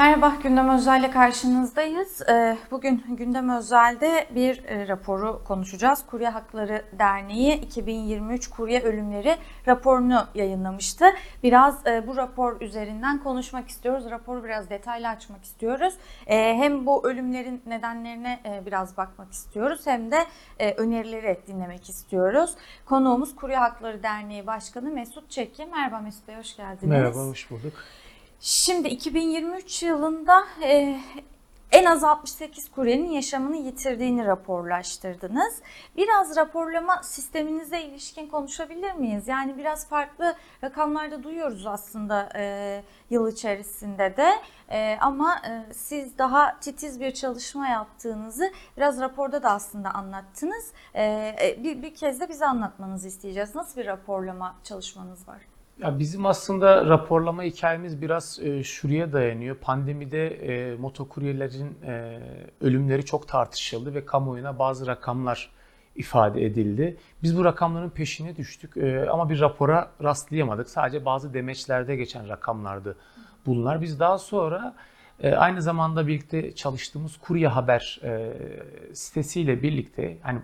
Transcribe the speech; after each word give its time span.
Merhaba, 0.00 0.32
Gündem 0.42 0.68
Özel'le 0.68 1.10
karşınızdayız. 1.10 2.22
Ee, 2.28 2.58
Bugün 2.70 3.04
Gündem 3.08 3.48
Özel'de 3.48 4.26
bir 4.34 4.64
e, 4.64 4.88
raporu 4.88 5.44
konuşacağız. 5.44 6.06
Kurye 6.06 6.28
Hakları 6.28 6.84
Derneği 6.98 7.60
2023 7.60 8.50
kurye 8.50 8.82
ölümleri 8.82 9.36
raporunu 9.66 10.26
yayınlamıştı. 10.34 11.04
Biraz 11.42 11.86
e, 11.86 12.06
bu 12.06 12.16
rapor 12.16 12.60
üzerinden 12.60 13.22
konuşmak 13.22 13.68
istiyoruz. 13.68 14.10
Raporu 14.10 14.44
biraz 14.44 14.70
detaylı 14.70 15.08
açmak 15.08 15.44
istiyoruz. 15.44 15.94
E, 16.26 16.56
Hem 16.56 16.86
bu 16.86 17.08
ölümlerin 17.08 17.62
nedenlerine 17.66 18.40
biraz 18.66 18.96
bakmak 18.96 19.32
istiyoruz 19.32 19.80
hem 19.84 20.10
de 20.10 20.26
önerileri 20.76 21.40
dinlemek 21.46 21.88
istiyoruz. 21.88 22.54
Konuğumuz 22.86 23.36
Kurye 23.36 23.56
Hakları 23.56 24.02
Derneği 24.02 24.46
Başkanı 24.46 24.90
Mesut 24.90 25.30
Çeki. 25.30 25.66
Merhaba 25.66 26.00
Mesut 26.00 26.28
Bey, 26.28 26.36
hoş 26.36 26.56
geldiniz. 26.56 26.82
Merhaba, 26.90 27.18
hoş 27.18 27.50
bulduk. 27.50 27.72
Şimdi 28.42 28.88
2023 28.88 29.82
yılında 29.82 30.44
e, 30.62 31.00
en 31.72 31.84
az 31.84 32.04
68 32.04 32.70
kuryenin 32.70 33.10
yaşamını 33.10 33.56
yitirdiğini 33.56 34.26
raporlaştırdınız. 34.26 35.54
Biraz 35.96 36.36
raporlama 36.36 37.02
sisteminize 37.02 37.82
ilişkin 37.82 38.28
konuşabilir 38.28 38.92
miyiz? 38.92 39.28
Yani 39.28 39.58
biraz 39.58 39.88
farklı 39.88 40.34
rakamlarda 40.64 41.22
duyuyoruz 41.22 41.66
aslında 41.66 42.28
e, 42.36 42.82
yıl 43.10 43.32
içerisinde 43.32 44.16
de 44.16 44.30
E, 44.72 44.98
ama 45.00 45.42
e, 45.48 45.72
siz 45.74 46.18
daha 46.18 46.60
titiz 46.60 47.00
bir 47.00 47.14
çalışma 47.14 47.68
yaptığınızı 47.68 48.52
biraz 48.76 49.00
raporda 49.00 49.42
da 49.42 49.50
aslında 49.50 49.90
anlattınız. 49.90 50.72
E, 50.94 51.04
e, 51.42 51.64
bir, 51.64 51.82
bir 51.82 51.94
kez 51.94 52.20
de 52.20 52.28
bize 52.28 52.46
anlatmanızı 52.46 53.08
isteyeceğiz. 53.08 53.54
Nasıl 53.54 53.80
bir 53.80 53.86
raporlama 53.86 54.54
çalışmanız 54.64 55.28
var? 55.28 55.49
Ya 55.82 55.98
bizim 55.98 56.26
aslında 56.26 56.86
raporlama 56.86 57.42
hikayemiz 57.42 58.02
biraz 58.02 58.38
e, 58.42 58.64
şuraya 58.64 59.12
dayanıyor. 59.12 59.56
Pandemide 59.56 60.26
e, 60.26 60.76
motokuryelerin 60.76 61.78
e, 61.86 62.20
ölümleri 62.60 63.04
çok 63.04 63.28
tartışıldı 63.28 63.94
ve 63.94 64.04
kamuoyuna 64.04 64.58
bazı 64.58 64.86
rakamlar 64.86 65.50
ifade 65.96 66.44
edildi. 66.46 66.96
Biz 67.22 67.38
bu 67.38 67.44
rakamların 67.44 67.90
peşine 67.90 68.36
düştük 68.36 68.76
e, 68.76 69.10
ama 69.10 69.30
bir 69.30 69.40
rapora 69.40 69.90
rastlayamadık. 70.02 70.70
Sadece 70.70 71.04
bazı 71.04 71.34
demeçlerde 71.34 71.96
geçen 71.96 72.28
rakamlardı 72.28 72.96
bunlar. 73.46 73.80
Biz 73.80 74.00
daha 74.00 74.18
sonra 74.18 74.74
e, 75.22 75.34
aynı 75.34 75.62
zamanda 75.62 76.06
birlikte 76.06 76.54
çalıştığımız 76.54 77.16
Kurye 77.16 77.48
Haber 77.48 78.00
e, 78.04 78.32
sitesiyle 78.94 79.62
birlikte 79.62 80.18
hani 80.22 80.40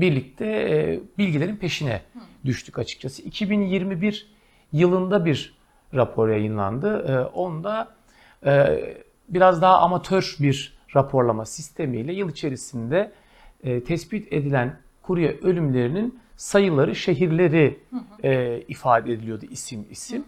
birlikte 0.00 0.46
e, 0.46 1.00
bilgilerin 1.18 1.56
peşine 1.56 2.02
düştük 2.44 2.78
açıkçası. 2.78 3.22
2021 3.22 4.28
yılında 4.72 5.24
bir 5.24 5.58
rapor 5.94 6.28
yayınlandı. 6.28 7.12
E, 7.12 7.20
onda 7.20 7.94
e, 8.46 8.80
biraz 9.28 9.62
daha 9.62 9.78
amatör 9.78 10.36
bir 10.40 10.78
raporlama 10.96 11.44
sistemiyle 11.44 12.12
yıl 12.12 12.30
içerisinde 12.30 13.12
e, 13.64 13.84
tespit 13.84 14.32
edilen 14.32 14.78
kurye 15.02 15.38
ölümlerinin 15.42 16.18
sayıları, 16.36 16.94
şehirleri 16.94 17.78
e, 18.24 18.60
ifade 18.68 19.12
ediliyordu 19.12 19.46
isim 19.50 19.86
isim. 19.90 20.24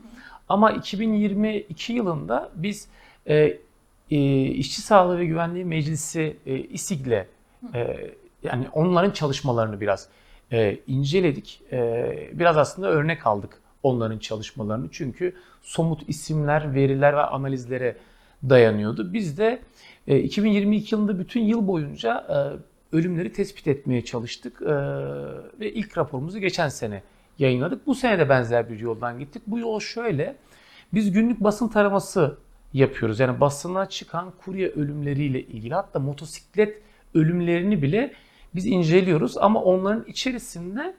Ama 0.49 0.71
2022 0.71 1.93
yılında 1.93 2.51
biz 2.55 2.89
e, 3.27 3.59
e, 4.11 4.43
İşçi 4.45 4.83
Sağlığı 4.83 5.19
ve 5.19 5.27
Güvenliği 5.27 5.65
Meclisi 5.65 6.37
e, 6.47 6.59
İSİG'le 6.59 7.27
e, 7.75 8.11
yani 8.43 8.67
onların 8.73 9.11
çalışmalarını 9.11 9.81
biraz 9.81 10.09
e, 10.53 10.79
inceledik. 10.87 11.63
E, 11.73 12.31
biraz 12.33 12.57
aslında 12.57 12.89
örnek 12.89 13.27
aldık 13.27 13.61
onların 13.83 14.19
çalışmalarını. 14.19 14.89
Çünkü 14.93 15.35
somut 15.63 16.09
isimler, 16.09 16.75
veriler 16.75 17.17
ve 17.17 17.23
analizlere 17.23 17.97
dayanıyordu. 18.49 19.13
Biz 19.13 19.39
de 19.39 19.61
e, 20.07 20.19
2022 20.19 20.95
yılında 20.95 21.19
bütün 21.19 21.41
yıl 21.41 21.67
boyunca 21.67 22.27
e, 22.29 22.97
ölümleri 22.97 23.33
tespit 23.33 23.69
etmeye 23.69 24.05
çalıştık. 24.05 24.63
E, 24.63 24.75
ve 25.61 25.73
ilk 25.73 25.99
raporumuzu 25.99 26.39
geçen 26.39 26.69
sene 26.69 27.03
yayınladık. 27.39 27.87
Bu 27.87 27.95
sene 27.95 28.19
de 28.19 28.29
benzer 28.29 28.71
bir 28.71 28.79
yoldan 28.79 29.19
gittik. 29.19 29.43
Bu 29.47 29.59
yol 29.59 29.81
şöyle. 29.81 30.37
Biz 30.95 31.13
günlük 31.13 31.41
basın 31.41 31.69
taraması 31.69 32.39
yapıyoruz. 32.73 33.21
Yani 33.21 33.41
basına 33.41 33.87
çıkan 33.87 34.33
kurye 34.45 34.69
ölümleriyle 34.69 35.43
ilgili 35.43 35.75
hatta 35.75 35.99
motosiklet 35.99 36.83
ölümlerini 37.15 37.83
bile 37.83 38.13
biz 38.55 38.67
inceliyoruz 38.67 39.39
ama 39.39 39.63
onların 39.63 40.05
içerisinde 40.05 40.95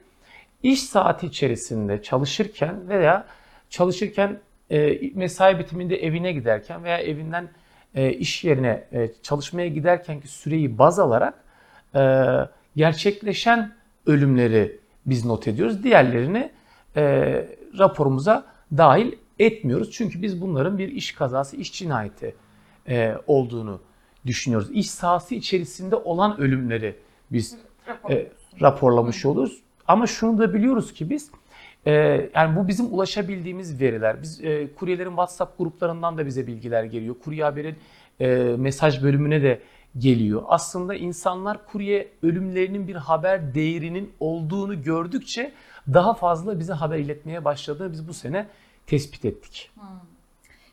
iş 0.62 0.82
saati 0.82 1.26
içerisinde 1.26 2.02
çalışırken 2.02 2.88
veya 2.88 3.26
çalışırken 3.70 4.38
e, 4.70 5.00
mesai 5.14 5.58
bitiminde 5.58 5.96
evine 5.96 6.32
giderken 6.32 6.84
veya 6.84 6.98
evinden 6.98 7.48
e, 7.94 8.12
iş 8.12 8.44
yerine 8.44 8.84
e, 8.92 9.10
çalışmaya 9.22 9.68
giderkenki 9.68 10.28
süreyi 10.28 10.78
baz 10.78 10.98
alarak 10.98 11.34
e, 11.94 12.24
gerçekleşen 12.76 13.72
ölümleri 14.06 14.80
biz 15.06 15.24
not 15.24 15.48
ediyoruz. 15.48 15.84
Diğerlerini 15.84 16.50
e, 16.96 17.02
raporumuza 17.78 18.44
dahil 18.76 19.12
etmiyoruz. 19.38 19.90
Çünkü 19.90 20.22
biz 20.22 20.40
bunların 20.40 20.78
bir 20.78 20.88
iş 20.88 21.12
kazası, 21.12 21.56
iş 21.56 21.72
cinayeti 21.72 22.34
e, 22.88 23.14
olduğunu 23.26 23.80
düşünüyoruz. 24.26 24.70
İş 24.72 24.90
sahası 24.90 25.34
içerisinde 25.34 25.96
olan 25.96 26.40
ölümleri 26.40 26.96
biz 27.32 27.56
e, 28.10 28.26
raporlamış 28.60 29.26
oluruz. 29.26 29.62
Ama 29.88 30.06
şunu 30.06 30.38
da 30.38 30.54
biliyoruz 30.54 30.92
ki 30.92 31.10
biz 31.10 31.30
e, 31.86 31.92
yani 32.34 32.56
bu 32.56 32.68
bizim 32.68 32.94
ulaşabildiğimiz 32.94 33.80
veriler. 33.80 34.22
Biz 34.22 34.44
e, 34.44 34.74
kuryelerin 34.74 35.10
WhatsApp 35.10 35.58
gruplarından 35.58 36.18
da 36.18 36.26
bize 36.26 36.46
bilgiler 36.46 36.84
geliyor. 36.84 37.16
Kurye 37.24 37.44
haberin 37.44 37.76
e, 38.20 38.26
mesaj 38.58 39.02
bölümüne 39.02 39.42
de 39.42 39.60
geliyor. 39.98 40.42
Aslında 40.48 40.94
insanlar 40.94 41.66
kurye 41.66 42.08
ölümlerinin 42.22 42.88
bir 42.88 42.96
haber 42.96 43.54
değerinin 43.54 44.12
olduğunu 44.20 44.82
gördükçe 44.82 45.52
daha 45.94 46.14
fazla 46.14 46.58
bize 46.58 46.72
haber 46.72 46.98
iletmeye 46.98 47.44
başladığını 47.44 47.92
biz 47.92 48.08
bu 48.08 48.14
sene 48.14 48.46
tespit 48.86 49.24
ettik. 49.24 49.70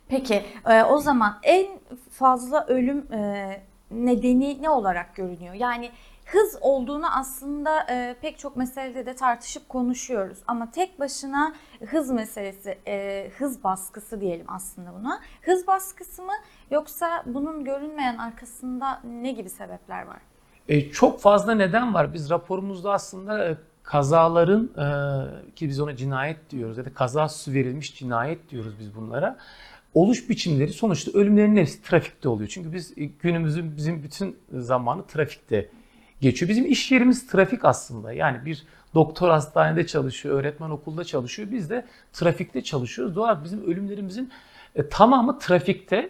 Peki 0.07 0.43
e, 0.69 0.83
o 0.83 0.97
zaman 0.97 1.39
en 1.43 1.67
fazla 2.11 2.65
ölüm 2.67 3.13
e, 3.13 3.61
nedeni 3.91 4.61
ne 4.61 4.69
olarak 4.69 5.15
görünüyor? 5.15 5.53
Yani 5.53 5.91
hız 6.31 6.57
olduğunu 6.61 7.17
aslında 7.17 7.85
e, 7.89 8.15
pek 8.21 8.39
çok 8.39 8.57
meselede 8.57 9.05
de 9.05 9.15
tartışıp 9.15 9.69
konuşuyoruz. 9.69 10.37
Ama 10.47 10.71
tek 10.71 10.99
başına 10.99 11.53
hız 11.85 12.11
meselesi, 12.11 12.77
e, 12.87 13.29
hız 13.37 13.63
baskısı 13.63 14.21
diyelim 14.21 14.45
aslında 14.49 14.93
buna. 14.99 15.21
Hız 15.41 15.67
baskısı 15.67 16.23
mı 16.23 16.33
yoksa 16.71 17.23
bunun 17.25 17.63
görünmeyen 17.63 18.17
arkasında 18.17 19.01
ne 19.03 19.31
gibi 19.31 19.49
sebepler 19.49 20.05
var? 20.05 20.19
E, 20.67 20.91
çok 20.91 21.21
fazla 21.21 21.55
neden 21.55 21.93
var. 21.93 22.13
Biz 22.13 22.29
raporumuzda 22.29 22.91
aslında 22.91 23.49
e, 23.49 23.57
kazaların 23.83 24.69
e, 24.77 25.55
ki 25.55 25.67
biz 25.67 25.79
ona 25.79 25.95
cinayet 25.95 26.49
diyoruz 26.49 26.77
ya 26.77 26.85
da 26.85 26.93
kazası 26.93 27.53
verilmiş 27.53 27.95
cinayet 27.95 28.49
diyoruz 28.49 28.73
biz 28.79 28.95
bunlara. 28.95 29.37
Oluş 29.93 30.29
biçimleri 30.29 30.73
sonuçta 30.73 31.19
ölümlerin 31.19 31.55
hepsi 31.55 31.83
trafikte 31.83 32.29
oluyor. 32.29 32.49
Çünkü 32.49 32.73
biz 32.73 32.97
e, 32.97 33.05
günümüzün 33.05 33.77
bizim 33.77 34.03
bütün 34.03 34.37
zamanı 34.51 35.07
trafikte 35.07 35.69
geçiyor. 36.21 36.49
Bizim 36.49 36.65
iş 36.65 36.91
yerimiz 36.91 37.27
trafik 37.27 37.65
aslında. 37.65 38.13
Yani 38.13 38.45
bir 38.45 38.63
doktor 38.95 39.29
hastanede 39.29 39.87
çalışıyor, 39.87 40.39
öğretmen 40.39 40.69
okulda 40.69 41.03
çalışıyor. 41.03 41.51
Biz 41.51 41.69
de 41.69 41.85
trafikte 42.13 42.63
çalışıyoruz. 42.63 43.15
Doğal 43.15 43.43
bizim 43.43 43.65
ölümlerimizin 43.71 44.31
e, 44.75 44.89
tamamı 44.89 45.39
trafikte. 45.39 46.09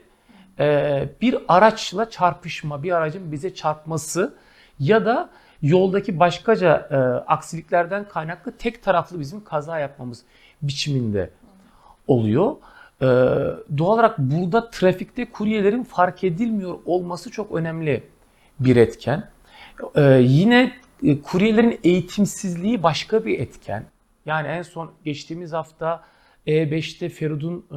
E, 0.60 1.10
bir 1.22 1.38
araçla 1.48 2.10
çarpışma, 2.10 2.84
bir 2.84 2.92
aracın 2.92 3.32
bize 3.32 3.54
çarpması 3.54 4.34
ya 4.80 5.06
da 5.06 5.30
yoldaki 5.62 6.20
başkaca 6.20 6.88
e, 6.92 6.96
aksiliklerden 7.28 8.08
kaynaklı 8.08 8.58
tek 8.58 8.84
taraflı 8.84 9.20
bizim 9.20 9.44
kaza 9.44 9.80
yapmamız 9.80 10.24
biçiminde 10.62 11.30
oluyor. 12.08 12.56
Doğal 13.78 13.94
olarak 13.94 14.18
burada 14.18 14.70
trafikte 14.70 15.32
kuryelerin 15.32 15.84
fark 15.84 16.24
edilmiyor 16.24 16.80
olması 16.86 17.32
çok 17.32 17.52
önemli 17.52 18.04
bir 18.60 18.76
etken. 18.76 19.30
E, 19.96 20.02
yine 20.22 20.74
e, 21.04 21.22
kuryelerin 21.22 21.80
eğitimsizliği 21.84 22.84
başka 22.84 23.26
bir 23.26 23.40
etken. 23.40 23.86
Yani 24.26 24.48
en 24.48 24.62
son 24.62 24.92
geçtiğimiz 25.06 25.54
hafta 25.54 26.04
E5'te 26.48 27.10
Ferud'un 27.10 27.66
e, 27.72 27.76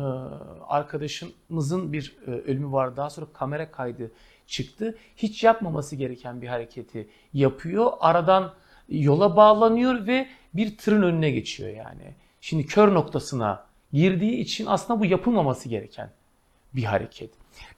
arkadaşımızın 0.69 1.93
bir 1.93 2.17
e, 2.27 2.31
ölümü 2.31 2.73
var. 2.73 2.97
Daha 2.97 3.11
sonra 3.11 3.27
kamera 3.33 3.71
kaydı 3.71 4.13
çıktı. 4.47 4.99
Hiç 5.17 5.45
yapmaması 5.45 5.97
gereken 5.97 6.43
bir 6.43 6.47
hareketi 6.47 7.09
yapıyor. 7.33 7.93
Aradan 8.01 8.55
yola 8.89 9.37
bağlanıyor 9.37 10.07
ve 10.07 10.29
bir 10.55 10.77
tırın 10.79 11.03
önüne 11.03 11.31
geçiyor 11.31 11.71
yani. 11.71 12.15
Şimdi 12.41 12.67
kör 12.67 12.95
noktasına 12.95 13.65
girdiği 13.93 14.39
için 14.39 14.67
aslında 14.67 15.01
bu 15.01 15.07
yapılmaması 15.07 15.69
gereken 15.69 16.11
bir 16.75 16.85
hareket. 16.85 17.31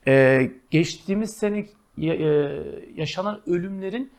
Ee, 0.07 0.51
geçtiğimiz 0.71 1.37
sene 1.37 1.65
yaşanan 2.95 3.41
ölümlerin 3.47 4.11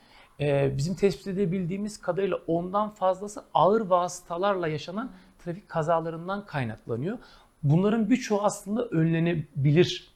bizim 0.76 0.94
tespit 0.94 1.26
edebildiğimiz 1.26 2.00
kadarıyla 2.00 2.38
ondan 2.46 2.90
fazlası 2.90 3.44
ağır 3.55 3.81
vasıtalarla 3.81 4.69
yaşanan 4.69 5.11
trafik 5.44 5.69
kazalarından 5.69 6.46
kaynaklanıyor. 6.46 7.19
Bunların 7.62 8.11
birçoğu 8.11 8.43
aslında 8.43 8.84
önlenebilir 8.84 10.11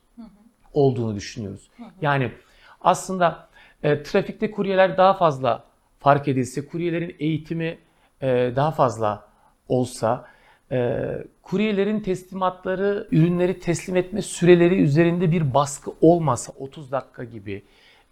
olduğunu 0.73 1.17
düşünüyoruz. 1.17 1.71
Yani 2.03 2.33
aslında 2.81 3.49
e, 3.83 4.03
trafikte 4.03 4.51
kuryeler 4.51 4.97
daha 4.97 5.15
fazla 5.15 5.65
fark 5.99 6.29
edilse, 6.29 6.67
kuryelerin 6.67 7.17
eğitimi 7.19 7.79
e, 8.21 8.53
daha 8.57 8.71
fazla 8.71 9.29
olsa, 9.69 10.27
e, 10.73 11.09
kuryelerin 11.43 12.01
teslimatları, 12.01 13.09
ürünleri 13.11 13.61
teslim 13.61 13.97
etme 13.97 14.23
süreleri 14.23 14.83
üzerinde 14.83 15.33
bir 15.33 15.55
baskı 15.55 15.93
olmasa, 16.01 16.53
30 16.59 16.93
dakika 16.93 17.25
gibi 17.25 17.63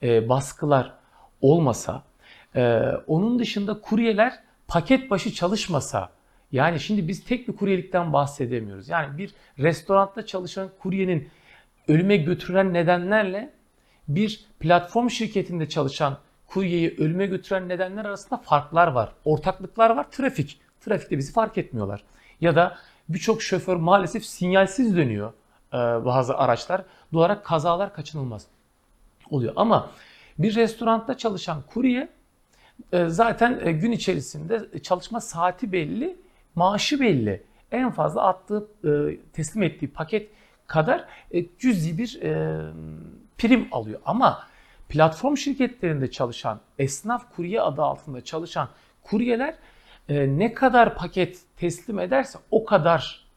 e, 0.03 0.29
baskılar 0.29 0.93
olmasa, 1.41 2.03
e, 2.57 2.83
onun 3.07 3.39
dışında 3.39 3.81
kuryeler 3.81 4.33
paket 4.69 5.11
başı 5.11 5.33
çalışmasa, 5.33 6.11
yani 6.53 6.81
şimdi 6.81 7.09
biz 7.09 7.25
tek 7.25 7.49
bir 7.49 7.57
kuryelikten 7.57 8.13
bahsedemiyoruz. 8.13 8.89
Yani 8.89 9.19
bir 9.19 9.35
restoranda 9.59 10.27
çalışan 10.27 10.71
kuryenin 10.79 11.29
ölüme 11.89 12.17
götüren 12.17 12.75
nedenlerle 12.75 13.51
bir 14.09 14.45
platform 14.61 15.11
şirketinde 15.11 15.69
çalışan 15.69 16.19
kuryeyi 16.47 16.97
ölüme 16.99 17.27
götüren 17.27 17.69
nedenler 17.69 18.05
arasında 18.05 18.37
farklar 18.37 18.89
var. 18.89 19.13
Ortaklıklar 19.25 19.91
var. 19.91 20.11
Trafik. 20.11 20.61
Trafikte 20.81 21.19
bizi 21.19 21.33
fark 21.33 21.59
etmiyorlar. 21.59 22.05
Ya 22.41 22.57
da 22.57 22.79
birçok 23.09 23.43
şoför 23.43 23.77
maalesef 23.77 24.25
sinyalsiz 24.25 24.97
dönüyor 24.97 25.33
e, 25.73 25.77
bazı 25.77 26.37
araçlar. 26.37 26.83
Doğal 27.13 27.21
olarak 27.21 27.45
kazalar 27.45 27.95
kaçınılmaz 27.95 28.47
oluyor. 29.31 29.53
Ama 29.57 29.91
bir 30.39 30.55
restoranda 30.55 31.17
çalışan 31.17 31.63
kurye 31.63 32.09
e, 32.93 33.09
zaten 33.09 33.61
e, 33.65 33.73
gün 33.73 33.93
içerisinde 33.93 34.83
çalışma 34.83 35.21
saati 35.21 35.73
belli, 35.73 36.17
maaşı 36.55 37.01
belli. 37.01 37.43
En 37.73 37.91
fazla 37.91 38.27
attığı, 38.27 38.69
teslim 39.33 39.63
ettiği 39.63 39.89
paket 39.89 40.31
kadar 40.67 41.05
cüzi 41.59 41.99
bir 41.99 42.21
prim 43.39 43.69
alıyor. 43.73 44.01
Ama 44.05 44.47
platform 44.89 45.37
şirketlerinde 45.37 46.11
çalışan, 46.11 46.61
esnaf 46.79 47.37
kurye 47.37 47.61
adı 47.61 47.83
altında 47.83 48.25
çalışan 48.25 48.69
kuryeler 49.03 49.55
e, 50.09 50.39
ne 50.39 50.55
kadar 50.55 50.97
paket 50.97 51.39
teslim 51.57 51.99
ederse 51.99 52.39
o 52.51 52.65
kadar 52.65 53.29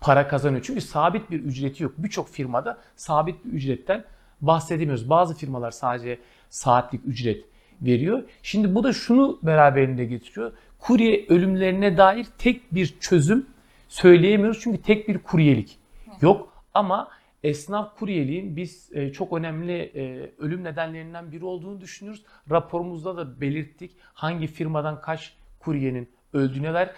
para 0.00 0.28
kazanıyor. 0.28 0.62
Çünkü 0.66 0.80
sabit 0.80 1.30
bir 1.30 1.40
ücreti 1.40 1.82
yok. 1.82 1.92
Birçok 1.98 2.28
firmada 2.28 2.78
sabit 2.96 3.44
bir 3.44 3.50
ücretten 3.50 4.04
bahsedemiyoruz. 4.40 5.10
Bazı 5.10 5.34
firmalar 5.34 5.70
sadece 5.70 6.18
saatlik 6.48 7.00
ücret 7.06 7.44
veriyor. 7.82 8.22
Şimdi 8.42 8.74
bu 8.74 8.84
da 8.84 8.92
şunu 8.92 9.38
beraberinde 9.42 10.04
getiriyor. 10.04 10.52
Kurye 10.78 11.26
ölümlerine 11.28 11.96
dair 11.96 12.26
tek 12.38 12.74
bir 12.74 12.96
çözüm 13.00 13.46
söyleyemiyoruz. 13.88 14.60
Çünkü 14.62 14.82
tek 14.82 15.08
bir 15.08 15.18
kuryelik 15.18 15.78
yok. 16.20 16.52
Ama 16.74 17.08
esnaf 17.42 17.98
kuryeliğin 17.98 18.56
biz 18.56 18.90
e, 18.92 19.12
çok 19.12 19.32
önemli 19.32 19.72
e, 19.94 20.32
ölüm 20.38 20.64
nedenlerinden 20.64 21.32
biri 21.32 21.44
olduğunu 21.44 21.80
düşünüyoruz. 21.80 22.24
Raporumuzda 22.50 23.16
da 23.16 23.40
belirttik 23.40 23.96
hangi 24.14 24.46
firmadan 24.46 25.00
kaç 25.00 25.36
kuryenin 25.58 26.08
öldüğüne 26.32 26.74
dair. 26.74 26.88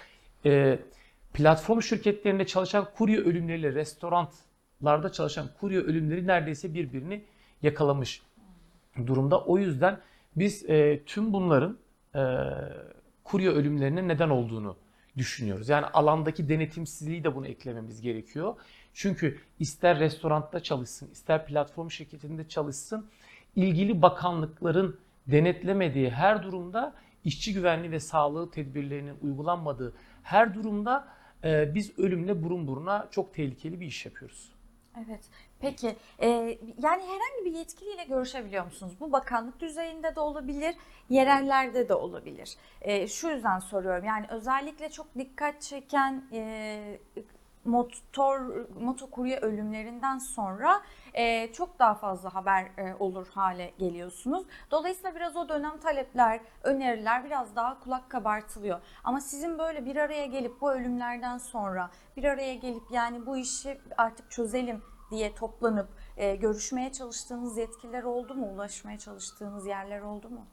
E, 0.44 0.78
platform 1.32 1.82
şirketlerinde 1.82 2.46
çalışan 2.46 2.88
kurye 2.96 3.18
ölümleriyle 3.18 3.74
restoranlarda 3.74 5.12
çalışan 5.12 5.48
kurye 5.60 5.78
ölümleri 5.78 6.26
neredeyse 6.26 6.74
birbirini 6.74 7.24
yakalamış 7.62 8.22
durumda. 9.06 9.40
O 9.44 9.58
yüzden 9.58 9.98
biz 10.36 10.70
e, 10.70 11.02
tüm 11.06 11.32
bunların 11.32 11.78
e, 12.14 12.20
kurye 13.24 13.50
ölümlerine 13.50 14.08
neden 14.08 14.30
olduğunu 14.30 14.76
düşünüyoruz. 15.16 15.68
Yani 15.68 15.86
alandaki 15.86 16.48
denetimsizliği 16.48 17.24
de 17.24 17.34
bunu 17.34 17.46
eklememiz 17.46 18.00
gerekiyor. 18.00 18.54
Çünkü 18.94 19.38
ister 19.58 19.98
restoranda 19.98 20.60
çalışsın, 20.60 21.10
ister 21.10 21.46
platform 21.46 21.90
şirketinde 21.90 22.48
çalışsın, 22.48 23.06
ilgili 23.56 24.02
bakanlıkların 24.02 24.96
denetlemediği 25.26 26.10
her 26.10 26.42
durumda 26.42 26.94
işçi 27.25 27.55
güvenliği 27.55 27.93
ve 27.93 28.00
sağlığı 28.00 28.50
tedbirlerinin 28.50 29.17
uygulanmadığı 29.22 29.94
her 30.22 30.55
durumda 30.55 31.08
e, 31.44 31.75
biz 31.75 31.99
ölümle 31.99 32.43
burun 32.43 32.69
buruna 32.69 33.08
çok 33.11 33.34
tehlikeli 33.34 33.81
bir 33.81 33.87
iş 33.87 34.06
yapıyoruz. 34.06 34.52
Evet. 34.96 35.20
Peki 35.61 35.96
e, 36.19 36.28
yani 36.82 37.02
herhangi 37.02 37.44
bir 37.44 37.52
yetkiliyle 37.52 38.05
görüşebiliyor 38.05 38.64
musunuz? 38.64 38.93
Bu 39.00 39.12
bakanlık 39.12 39.61
düzeyinde 39.61 40.17
de 40.17 40.20
olabilir, 40.20 40.75
yerellerde 41.08 41.88
de 41.88 41.94
olabilir. 41.94 42.56
E, 42.81 43.08
şu 43.08 43.28
yüzden 43.28 43.58
soruyorum. 43.58 44.05
Yani 44.05 44.26
özellikle 44.31 44.90
çok 44.90 45.14
dikkat 45.19 45.62
çeken 45.62 46.25
e, 46.32 46.99
motor 47.64 48.40
motokurye 48.80 49.38
ölümlerinden 49.38 50.18
sonra 50.18 50.82
e, 51.14 51.52
çok 51.52 51.78
daha 51.78 51.94
fazla 51.94 52.34
haber 52.34 52.64
e, 52.64 52.94
olur 52.98 53.26
hale 53.28 53.72
geliyorsunuz. 53.78 54.42
Dolayısıyla 54.70 55.14
biraz 55.14 55.36
o 55.36 55.48
dönem 55.48 55.78
talepler, 55.78 56.40
öneriler 56.62 57.24
biraz 57.24 57.56
daha 57.56 57.80
kulak 57.80 58.10
kabartılıyor. 58.10 58.80
Ama 59.04 59.20
sizin 59.20 59.58
böyle 59.58 59.84
bir 59.84 59.96
araya 59.96 60.26
gelip 60.26 60.60
bu 60.60 60.72
ölümlerden 60.72 61.38
sonra 61.38 61.90
bir 62.16 62.24
araya 62.24 62.54
gelip 62.54 62.82
yani 62.90 63.26
bu 63.26 63.36
işi 63.36 63.78
artık 63.98 64.30
çözelim 64.30 64.82
diye 65.10 65.34
toplanıp 65.34 65.88
e, 66.16 66.36
görüşmeye 66.36 66.92
çalıştığınız 66.92 67.58
yetkililer 67.58 68.02
oldu 68.02 68.34
mu? 68.34 68.46
Ulaşmaya 68.46 68.98
çalıştığınız 68.98 69.66
yerler 69.66 70.00
oldu 70.00 70.28
mu? 70.28 70.46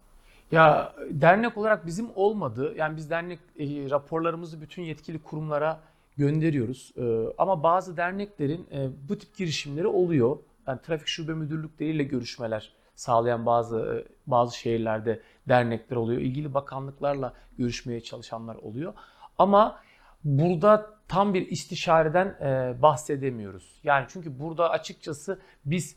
Ya 0.51 0.93
dernek 1.09 1.57
olarak 1.57 1.85
bizim 1.85 2.09
olmadı. 2.15 2.73
Yani 2.77 2.97
biz 2.97 3.09
dernek 3.09 3.39
e, 3.59 3.89
raporlarımızı 3.89 4.61
bütün 4.61 4.81
yetkili 4.81 5.23
kurumlara 5.23 5.79
gönderiyoruz. 6.17 6.93
E, 6.97 7.33
ama 7.37 7.63
bazı 7.63 7.97
derneklerin 7.97 8.67
e, 8.71 8.89
bu 9.09 9.17
tip 9.17 9.37
girişimleri 9.37 9.87
oluyor. 9.87 10.37
Yani 10.67 10.79
trafik 10.81 11.07
şube 11.07 11.33
müdürlükleriyle 11.33 12.03
görüşmeler 12.03 12.71
sağlayan 12.95 13.45
bazı 13.45 13.79
e, 13.79 14.11
bazı 14.27 14.57
şehirlerde 14.57 15.21
dernekler 15.47 15.97
oluyor. 15.97 16.21
İlgili 16.21 16.53
bakanlıklarla 16.53 17.33
görüşmeye 17.57 18.01
çalışanlar 18.01 18.55
oluyor. 18.55 18.93
Ama 19.37 19.79
burada 20.23 20.97
tam 21.07 21.33
bir 21.33 21.47
istişareden 21.47 22.27
e, 22.27 22.81
bahsedemiyoruz. 22.81 23.79
Yani 23.83 24.05
çünkü 24.09 24.39
burada 24.39 24.69
açıkçası 24.69 25.39
biz 25.65 25.95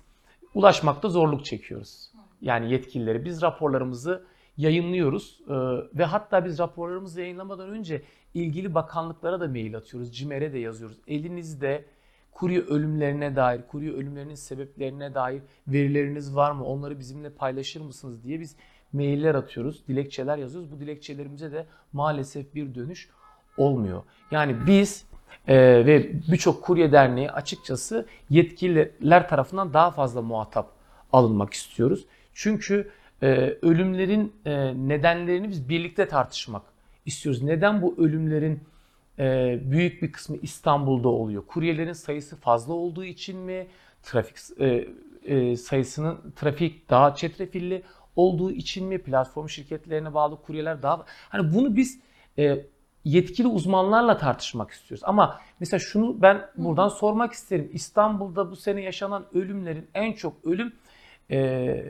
ulaşmakta 0.54 1.08
zorluk 1.08 1.44
çekiyoruz. 1.44 2.10
Yani 2.40 2.72
yetkilileri 2.72 3.24
biz 3.24 3.42
raporlarımızı 3.42 4.24
yayınlıyoruz 4.56 5.40
ve 5.94 6.04
hatta 6.04 6.44
biz 6.44 6.58
raporlarımızı 6.58 7.20
yayınlamadan 7.20 7.68
önce 7.68 8.02
ilgili 8.34 8.74
bakanlıklara 8.74 9.40
da 9.40 9.48
mail 9.48 9.76
atıyoruz. 9.76 10.12
CİMER'e 10.16 10.52
de 10.52 10.58
yazıyoruz. 10.58 10.96
Elinizde 11.06 11.84
kurye 12.32 12.60
ölümlerine 12.60 13.36
dair, 13.36 13.60
kurye 13.68 13.92
ölümlerinin 13.92 14.34
sebeplerine 14.34 15.14
dair 15.14 15.42
verileriniz 15.68 16.36
var 16.36 16.52
mı? 16.52 16.64
Onları 16.64 16.98
bizimle 16.98 17.30
paylaşır 17.30 17.80
mısınız 17.80 18.24
diye 18.24 18.40
biz 18.40 18.56
mailler 18.92 19.34
atıyoruz, 19.34 19.82
dilekçeler 19.88 20.38
yazıyoruz. 20.38 20.72
Bu 20.72 20.80
dilekçelerimize 20.80 21.52
de 21.52 21.66
maalesef 21.92 22.54
bir 22.54 22.74
dönüş 22.74 23.08
olmuyor. 23.56 24.02
Yani 24.30 24.56
biz 24.66 25.04
e, 25.48 25.56
ve 25.86 26.12
birçok 26.32 26.62
kurye 26.62 26.92
derneği 26.92 27.30
açıkçası 27.30 28.06
yetkililer 28.30 29.28
tarafından 29.28 29.72
daha 29.72 29.90
fazla 29.90 30.22
muhatap 30.22 30.72
alınmak 31.12 31.52
istiyoruz. 31.52 32.06
Çünkü 32.32 32.90
e, 33.22 33.26
ölümlerin 33.62 34.32
e, 34.44 34.74
nedenlerini 34.88 35.48
biz 35.48 35.68
birlikte 35.68 36.08
tartışmak 36.08 36.62
istiyoruz. 37.10 37.42
Neden 37.42 37.82
bu 37.82 37.94
ölümlerin 37.98 38.60
e, 39.18 39.58
büyük 39.64 40.02
bir 40.02 40.12
kısmı 40.12 40.36
İstanbul'da 40.42 41.08
oluyor? 41.08 41.46
Kuryelerin 41.46 41.92
sayısı 41.92 42.36
fazla 42.36 42.74
olduğu 42.74 43.04
için 43.04 43.38
mi? 43.38 43.66
Trafik 44.02 44.36
e, 44.60 44.88
e, 45.24 45.56
sayısının 45.56 46.32
trafik 46.36 46.90
daha 46.90 47.14
çetrefilli 47.14 47.82
olduğu 48.16 48.50
için 48.50 48.86
mi? 48.86 48.98
Platform 48.98 49.48
şirketlerine 49.48 50.14
bağlı 50.14 50.42
kuryeler 50.42 50.82
daha 50.82 51.04
hani 51.28 51.54
bunu 51.54 51.76
biz 51.76 52.00
yetkili 53.04 53.48
uzmanlarla 53.48 54.16
tartışmak 54.16 54.70
istiyoruz. 54.70 55.04
Ama 55.06 55.40
mesela 55.60 55.80
şunu 55.80 56.22
ben 56.22 56.46
buradan 56.56 56.88
sormak 56.88 57.32
isterim. 57.32 57.70
İstanbul'da 57.72 58.50
bu 58.50 58.56
sene 58.56 58.82
yaşanan 58.82 59.24
ölümlerin 59.34 59.86
en 59.94 60.12
çok 60.12 60.44
ölüm 60.44 60.72
e, 61.30 61.84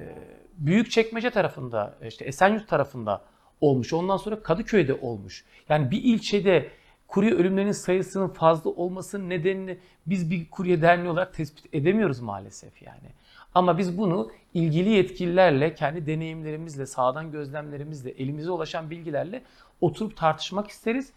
Büyükçekmece 0.61 1.31
tarafında, 1.31 1.95
işte 2.09 2.25
Esenyurt 2.25 2.69
tarafında 2.69 3.23
olmuş. 3.61 3.93
Ondan 3.93 4.17
sonra 4.17 4.43
Kadıköy'de 4.43 4.95
olmuş. 4.95 5.45
Yani 5.69 5.90
bir 5.90 6.05
ilçede 6.05 6.69
kurye 7.09 7.35
ölümlerinin 7.35 7.73
sayısının 7.73 8.29
fazla 8.29 8.71
olmasının 8.71 9.31
nedenini 9.31 9.79
biz 10.07 10.31
bir 10.31 10.50
kurye 10.50 10.83
derneği 10.83 11.09
olarak 11.09 11.35
tespit 11.35 11.75
edemiyoruz 11.75 12.21
maalesef 12.21 12.83
yani. 12.83 13.12
Ama 13.55 13.79
biz 13.79 13.99
bunu 13.99 14.31
ilgili 14.55 14.88
yetkililerle, 14.88 15.75
kendi 15.75 16.07
deneyimlerimizle, 16.07 16.87
sağdan 16.87 17.33
gözlemlerimizle, 17.33 18.11
elimize 18.11 18.50
ulaşan 18.50 18.90
bilgilerle 18.90 19.43
oturup 19.81 20.17
tartışmak 20.17 20.69
isteriz. 20.69 21.12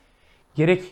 Gerek 0.56 0.84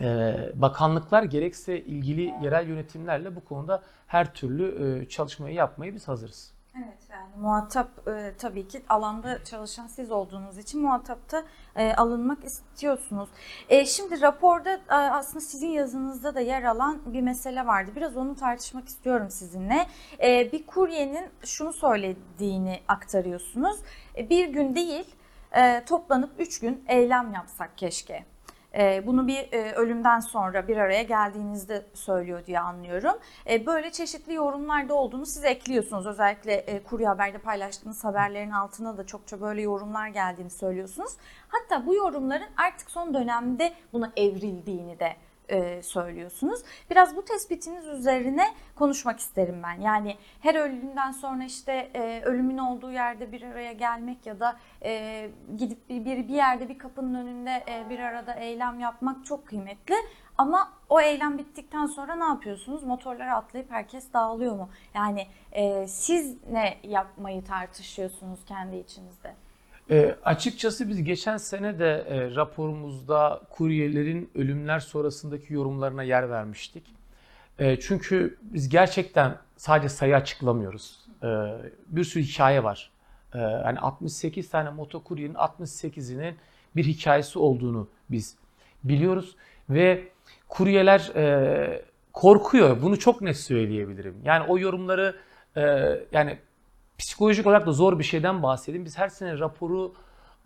e, 0.00 0.34
bakanlıklar 0.54 1.22
gerekse 1.22 1.80
ilgili 1.80 2.34
yerel 2.42 2.68
yönetimlerle 2.68 3.36
bu 3.36 3.44
konuda 3.44 3.82
her 4.06 4.34
türlü 4.34 4.98
e, 5.02 5.08
çalışmayı 5.08 5.54
yapmaya 5.54 5.94
biz 5.94 6.08
hazırız. 6.08 6.57
Evet 6.78 6.98
yani 7.10 7.36
muhatap 7.36 8.08
e, 8.08 8.32
tabii 8.38 8.68
ki 8.68 8.82
alanda 8.88 9.44
çalışan 9.44 9.86
siz 9.86 10.10
olduğunuz 10.10 10.58
için 10.58 10.82
muhatapta 10.82 11.44
e, 11.76 11.94
alınmak 11.94 12.44
istiyorsunuz. 12.44 13.28
E, 13.68 13.86
şimdi 13.86 14.20
raporda 14.20 14.72
e, 14.74 14.94
aslında 14.94 15.40
sizin 15.40 15.68
yazınızda 15.68 16.34
da 16.34 16.40
yer 16.40 16.62
alan 16.62 17.00
bir 17.06 17.20
mesele 17.20 17.66
vardı. 17.66 17.90
Biraz 17.96 18.16
onu 18.16 18.36
tartışmak 18.36 18.88
istiyorum 18.88 19.30
sizinle. 19.30 19.86
E, 20.22 20.52
bir 20.52 20.66
kuryenin 20.66 21.26
şunu 21.44 21.72
söylediğini 21.72 22.80
aktarıyorsunuz. 22.88 23.78
E, 24.16 24.30
bir 24.30 24.48
gün 24.48 24.74
değil 24.74 25.14
e, 25.52 25.84
toplanıp 25.84 26.30
üç 26.38 26.60
gün 26.60 26.84
eylem 26.88 27.34
yapsak 27.34 27.78
keşke. 27.78 28.24
E, 28.74 29.06
Bunu 29.06 29.26
bir 29.26 29.52
e, 29.52 29.72
ölümden 29.72 30.20
sonra 30.20 30.68
bir 30.68 30.76
araya 30.76 31.02
geldiğinizde 31.02 31.86
söylüyor 31.94 32.46
diye 32.46 32.60
anlıyorum. 32.60 33.18
E, 33.50 33.66
Böyle 33.66 33.92
çeşitli 33.92 34.34
yorumlarda 34.34 34.94
olduğunu 34.94 35.26
siz 35.26 35.44
ekliyorsunuz. 35.44 36.06
Özellikle 36.06 36.52
e, 36.52 36.82
Kurye 36.82 37.06
Haber'de 37.08 37.38
paylaştığınız 37.38 38.04
haberlerin 38.04 38.50
altına 38.50 38.96
da 38.98 39.06
çokça 39.06 39.40
böyle 39.40 39.62
yorumlar 39.62 40.08
geldiğini 40.08 40.50
söylüyorsunuz. 40.50 41.12
Hatta 41.48 41.86
bu 41.86 41.94
yorumların 41.94 42.48
artık 42.56 42.90
son 42.90 43.14
dönemde 43.14 43.72
buna 43.92 44.12
evrildiğini 44.16 44.98
de 45.00 45.16
e, 45.48 45.82
söylüyorsunuz. 45.82 46.60
Biraz 46.90 47.16
bu 47.16 47.24
tespitiniz 47.24 47.86
üzerine 47.86 48.54
konuşmak 48.74 49.18
isterim 49.20 49.62
ben. 49.62 49.80
Yani 49.80 50.16
her 50.40 50.54
ölümden 50.54 51.12
sonra 51.12 51.44
işte 51.44 51.90
e, 51.94 52.22
ölümün 52.24 52.58
olduğu 52.58 52.90
yerde 52.90 53.32
bir 53.32 53.42
araya 53.42 53.72
gelmek 53.72 54.26
ya 54.26 54.40
da 54.40 54.56
e, 54.82 55.30
gidip 55.56 55.88
bir, 55.88 56.04
bir 56.04 56.28
bir 56.28 56.34
yerde 56.34 56.68
bir 56.68 56.78
kapının 56.78 57.14
önünde 57.14 57.64
e, 57.68 57.90
bir 57.90 57.98
arada 57.98 58.34
eylem 58.34 58.80
yapmak 58.80 59.26
çok 59.26 59.46
kıymetli. 59.46 59.94
Ama 60.38 60.72
o 60.88 61.00
eylem 61.00 61.38
bittikten 61.38 61.86
sonra 61.86 62.14
ne 62.14 62.24
yapıyorsunuz? 62.24 62.82
Motorlara 62.82 63.36
atlayıp 63.36 63.70
herkes 63.70 64.12
dağılıyor 64.12 64.56
mu? 64.56 64.68
Yani 64.94 65.26
e, 65.52 65.86
siz 65.86 66.36
ne 66.50 66.78
yapmayı 66.82 67.44
tartışıyorsunuz 67.44 68.44
kendi 68.44 68.76
içinizde? 68.76 69.47
E, 69.90 70.16
açıkçası 70.24 70.88
biz 70.88 71.04
geçen 71.04 71.36
sene 71.36 71.78
de 71.78 72.04
e, 72.08 72.34
raporumuzda 72.34 73.42
kuryelerin 73.50 74.30
ölümler 74.34 74.80
sonrasındaki 74.80 75.54
yorumlarına 75.54 76.02
yer 76.02 76.30
vermiştik. 76.30 76.86
E, 77.58 77.80
çünkü 77.80 78.38
biz 78.42 78.68
gerçekten 78.68 79.38
sadece 79.56 79.88
sayı 79.88 80.16
açıklamıyoruz. 80.16 81.00
E, 81.22 81.28
bir 81.88 82.04
sürü 82.04 82.22
hikaye 82.22 82.64
var. 82.64 82.90
E, 83.34 83.38
yani 83.38 83.78
68 83.78 84.50
tane 84.50 84.70
motokuryenin 84.70 85.34
68'inin 85.34 86.34
bir 86.76 86.84
hikayesi 86.84 87.38
olduğunu 87.38 87.88
biz 88.10 88.36
biliyoruz 88.84 89.36
ve 89.70 90.08
kuryeler 90.48 91.12
e, 91.16 91.82
korkuyor. 92.12 92.82
Bunu 92.82 92.98
çok 92.98 93.22
net 93.22 93.36
söyleyebilirim. 93.36 94.16
Yani 94.24 94.46
o 94.48 94.58
yorumları 94.58 95.16
e, 95.56 95.62
yani 96.12 96.38
psikolojik 96.98 97.46
olarak 97.46 97.66
da 97.66 97.72
zor 97.72 97.98
bir 97.98 98.04
şeyden 98.04 98.42
bahsedeyim. 98.42 98.84
Biz 98.84 98.98
her 98.98 99.08
sene 99.08 99.38
raporu 99.38 99.94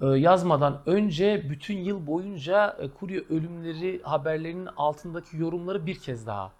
e, 0.00 0.06
yazmadan 0.06 0.82
önce 0.86 1.50
bütün 1.50 1.78
yıl 1.78 2.06
boyunca 2.06 2.76
e, 2.80 2.88
kurye 2.88 3.20
ölümleri 3.30 4.00
haberlerinin 4.02 4.68
altındaki 4.76 5.36
yorumları 5.36 5.86
bir 5.86 5.94
kez 5.94 6.26
daha 6.26 6.52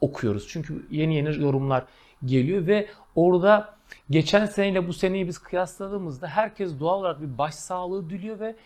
okuyoruz. 0.00 0.48
Çünkü 0.48 0.86
yeni 0.90 1.14
yeni 1.14 1.42
yorumlar 1.42 1.84
geliyor 2.24 2.66
ve 2.66 2.88
orada 3.14 3.74
geçen 4.10 4.46
seneyle 4.46 4.88
bu 4.88 4.92
seneyi 4.92 5.28
biz 5.28 5.38
kıyasladığımızda 5.38 6.26
herkes 6.26 6.80
doğal 6.80 6.98
olarak 6.98 7.22
bir 7.22 7.38
başsağlığı 7.38 8.10
diliyor 8.10 8.40
ve 8.40 8.56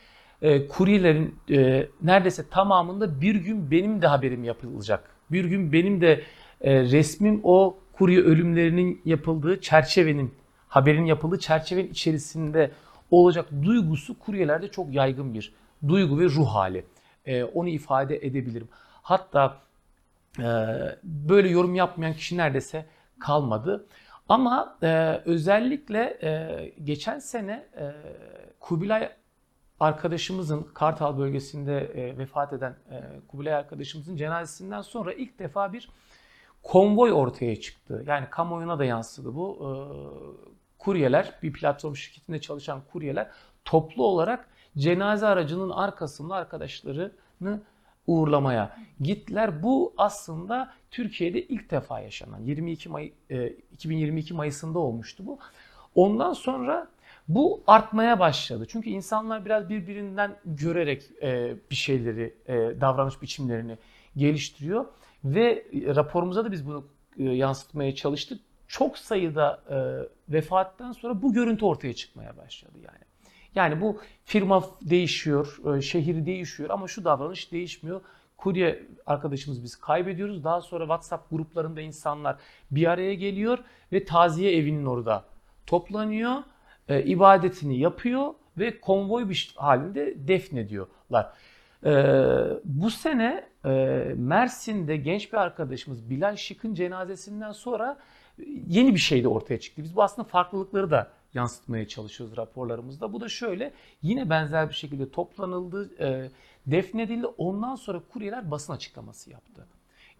e, 0.42 0.68
kuryelerin 0.68 1.38
neredeyse 2.02 2.48
tamamında 2.48 3.20
bir 3.20 3.34
gün 3.34 3.70
benim 3.70 4.02
de 4.02 4.06
haberim 4.06 4.44
yapılacak. 4.44 5.10
Bir 5.30 5.44
gün 5.44 5.72
benim 5.72 6.00
de 6.00 6.22
resmim 6.64 7.40
o 7.42 7.78
kurye 7.92 8.20
ölümlerinin 8.20 9.02
yapıldığı 9.04 9.60
çerçevenin 9.60 10.34
haberin 10.74 11.04
yapıldığı 11.04 11.38
çerçevenin 11.38 11.90
içerisinde 11.90 12.70
olacak 13.10 13.48
duygusu 13.62 14.18
kuryelerde 14.18 14.68
çok 14.68 14.94
yaygın 14.94 15.34
bir 15.34 15.54
duygu 15.88 16.18
ve 16.18 16.24
ruh 16.24 16.46
hali. 16.46 16.86
E, 17.26 17.44
onu 17.44 17.68
ifade 17.68 18.16
edebilirim. 18.16 18.68
Hatta 19.02 19.58
e, 20.38 20.44
böyle 21.02 21.48
yorum 21.48 21.74
yapmayan 21.74 22.14
kişi 22.14 22.36
neredeyse 22.36 22.86
kalmadı. 23.18 23.86
Ama 24.28 24.78
e, 24.82 25.20
özellikle 25.24 26.18
e, 26.22 26.72
geçen 26.84 27.18
sene 27.18 27.66
e, 27.76 27.92
Kubilay 28.60 29.10
arkadaşımızın 29.80 30.62
Kartal 30.74 31.18
bölgesinde 31.18 31.78
e, 31.78 32.18
vefat 32.18 32.52
eden 32.52 32.76
e, 32.90 33.20
Kubilay 33.28 33.54
arkadaşımızın 33.54 34.16
cenazesinden 34.16 34.82
sonra 34.82 35.12
ilk 35.12 35.38
defa 35.38 35.72
bir 35.72 35.88
konvoy 36.62 37.12
ortaya 37.12 37.60
çıktı. 37.60 38.04
Yani 38.06 38.26
kamuoyuna 38.30 38.78
da 38.78 38.84
yansıdı 38.84 39.34
bu. 39.34 39.58
E, 39.60 40.53
kuryeler, 40.84 41.34
bir 41.42 41.52
platform 41.52 41.94
şirketinde 41.96 42.40
çalışan 42.40 42.82
kuryeler 42.92 43.30
toplu 43.64 44.06
olarak 44.06 44.48
cenaze 44.78 45.26
aracının 45.26 45.70
arkasında 45.70 46.34
arkadaşlarını 46.34 47.62
uğurlamaya 48.06 48.76
gittiler. 49.00 49.62
Bu 49.62 49.94
aslında 49.96 50.72
Türkiye'de 50.90 51.42
ilk 51.42 51.70
defa 51.70 52.00
yaşanan 52.00 52.40
22 52.40 52.88
May 52.88 53.12
e, 53.30 53.48
2022 53.48 54.34
Mayıs'ında 54.34 54.78
olmuştu 54.78 55.26
bu. 55.26 55.38
Ondan 55.94 56.32
sonra 56.32 56.88
bu 57.28 57.62
artmaya 57.66 58.20
başladı. 58.20 58.66
Çünkü 58.68 58.90
insanlar 58.90 59.44
biraz 59.44 59.68
birbirinden 59.68 60.36
görerek 60.44 61.02
e, 61.22 61.54
bir 61.70 61.76
şeyleri, 61.76 62.34
e, 62.46 62.54
davranış 62.80 63.22
biçimlerini 63.22 63.78
geliştiriyor 64.16 64.86
ve 65.24 65.66
raporumuza 65.72 66.44
da 66.44 66.52
biz 66.52 66.66
bunu 66.66 66.86
e, 67.18 67.24
yansıtmaya 67.24 67.94
çalıştık. 67.94 68.40
Çok 68.74 68.98
sayıda 68.98 69.60
e, 69.70 69.76
vefattan 70.34 70.92
sonra 70.92 71.22
bu 71.22 71.32
görüntü 71.32 71.64
ortaya 71.64 71.94
çıkmaya 71.94 72.36
başladı 72.36 72.72
yani. 72.74 73.04
Yani 73.54 73.80
bu 73.80 74.00
firma 74.24 74.64
değişiyor, 74.82 75.76
e, 75.76 75.82
şehir 75.82 76.26
değişiyor 76.26 76.70
ama 76.70 76.88
şu 76.88 77.04
davranış 77.04 77.52
değişmiyor. 77.52 78.00
Kurye 78.36 78.86
arkadaşımız 79.06 79.62
biz 79.62 79.76
kaybediyoruz. 79.76 80.44
Daha 80.44 80.60
sonra 80.60 80.84
WhatsApp 80.84 81.30
gruplarında 81.30 81.80
insanlar 81.80 82.36
bir 82.70 82.86
araya 82.86 83.14
geliyor 83.14 83.58
ve 83.92 84.04
taziye 84.04 84.56
evinin 84.56 84.86
orada 84.86 85.24
toplanıyor, 85.66 86.34
e, 86.88 87.02
ibadetini 87.02 87.78
yapıyor 87.78 88.34
ve 88.58 88.80
konvoy 88.80 89.28
bir 89.28 89.54
halinde 89.56 90.28
defnediyorlar. 90.28 91.32
E, 91.84 91.92
bu 92.64 92.90
sene 92.90 93.44
e, 93.64 93.70
Mersin'de 94.16 94.96
genç 94.96 95.32
bir 95.32 95.38
arkadaşımız 95.38 96.10
Bilal 96.10 96.36
Şık'ın 96.36 96.74
cenazesinden 96.74 97.52
sonra 97.52 97.98
yeni 98.66 98.94
bir 98.94 99.00
şey 99.00 99.24
de 99.24 99.28
ortaya 99.28 99.60
çıktı. 99.60 99.82
Biz 99.82 99.96
bu 99.96 100.02
aslında 100.02 100.28
farklılıkları 100.28 100.90
da 100.90 101.10
yansıtmaya 101.34 101.88
çalışıyoruz 101.88 102.36
raporlarımızda. 102.36 103.12
Bu 103.12 103.20
da 103.20 103.28
şöyle 103.28 103.72
yine 104.02 104.30
benzer 104.30 104.68
bir 104.68 104.74
şekilde 104.74 105.10
toplanıldı, 105.10 105.90
e, 106.04 106.30
defnedildi. 106.66 107.26
Ondan 107.26 107.74
sonra 107.74 108.00
kuryeler 108.12 108.50
basın 108.50 108.72
açıklaması 108.72 109.30
yaptı. 109.30 109.66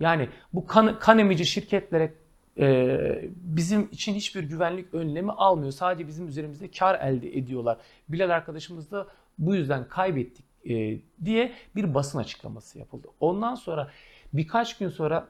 Yani 0.01 0.29
bu 0.53 0.67
kan, 0.67 0.99
kan 0.99 1.19
emici 1.19 1.47
şirketlere 1.47 2.15
e, 2.59 3.29
bizim 3.35 3.89
için 3.93 4.15
hiçbir 4.15 4.43
güvenlik 4.45 4.95
önlemi 4.95 5.33
almıyor. 5.33 5.73
Sadece 5.73 6.09
bizim 6.09 6.29
üzerimizde 6.29 6.71
kar 6.71 7.01
elde 7.01 7.37
ediyorlar. 7.37 7.79
Bilal 8.09 8.31
arkadaşımız 8.31 8.91
da 8.91 9.07
bu 9.39 9.55
yüzden 9.55 9.89
kaybettik 9.89 10.45
e, 10.69 10.99
diye 11.25 11.53
bir 11.77 11.95
basın 11.95 12.19
açıklaması 12.19 12.79
yapıldı. 12.79 13.09
Ondan 13.21 13.55
sonra 13.55 13.91
birkaç 14.33 14.79
gün 14.79 14.89
sonra 14.89 15.29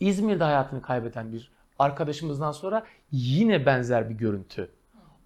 İzmir'de 0.00 0.44
hayatını 0.44 0.82
kaybeden 0.82 1.32
bir 1.32 1.50
arkadaşımızdan 1.78 2.52
sonra 2.52 2.86
yine 3.12 3.66
benzer 3.66 4.10
bir 4.10 4.14
görüntü 4.14 4.70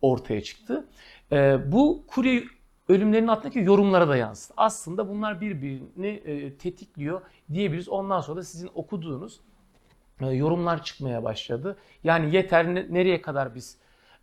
ortaya 0.02 0.42
çıktı. 0.42 0.88
E, 1.32 1.58
bu 1.72 2.04
kurye 2.06 2.44
ölümlerinin 2.88 3.28
altındaki 3.28 3.58
yorumlara 3.58 4.08
da 4.08 4.16
yansıdı. 4.16 4.54
Aslında 4.56 5.08
bunlar 5.08 5.40
birbirini 5.40 6.08
e, 6.08 6.54
tetikliyor 6.54 7.20
diyebiliriz. 7.52 7.88
Ondan 7.88 8.20
sonra 8.20 8.38
da 8.38 8.42
sizin 8.42 8.70
okuduğunuz 8.74 9.40
e, 10.20 10.26
yorumlar 10.26 10.82
çıkmaya 10.84 11.24
başladı. 11.24 11.76
Yani 12.04 12.36
yeter 12.36 12.74
ne- 12.74 12.86
nereye 12.90 13.22
kadar 13.22 13.54
biz 13.54 13.78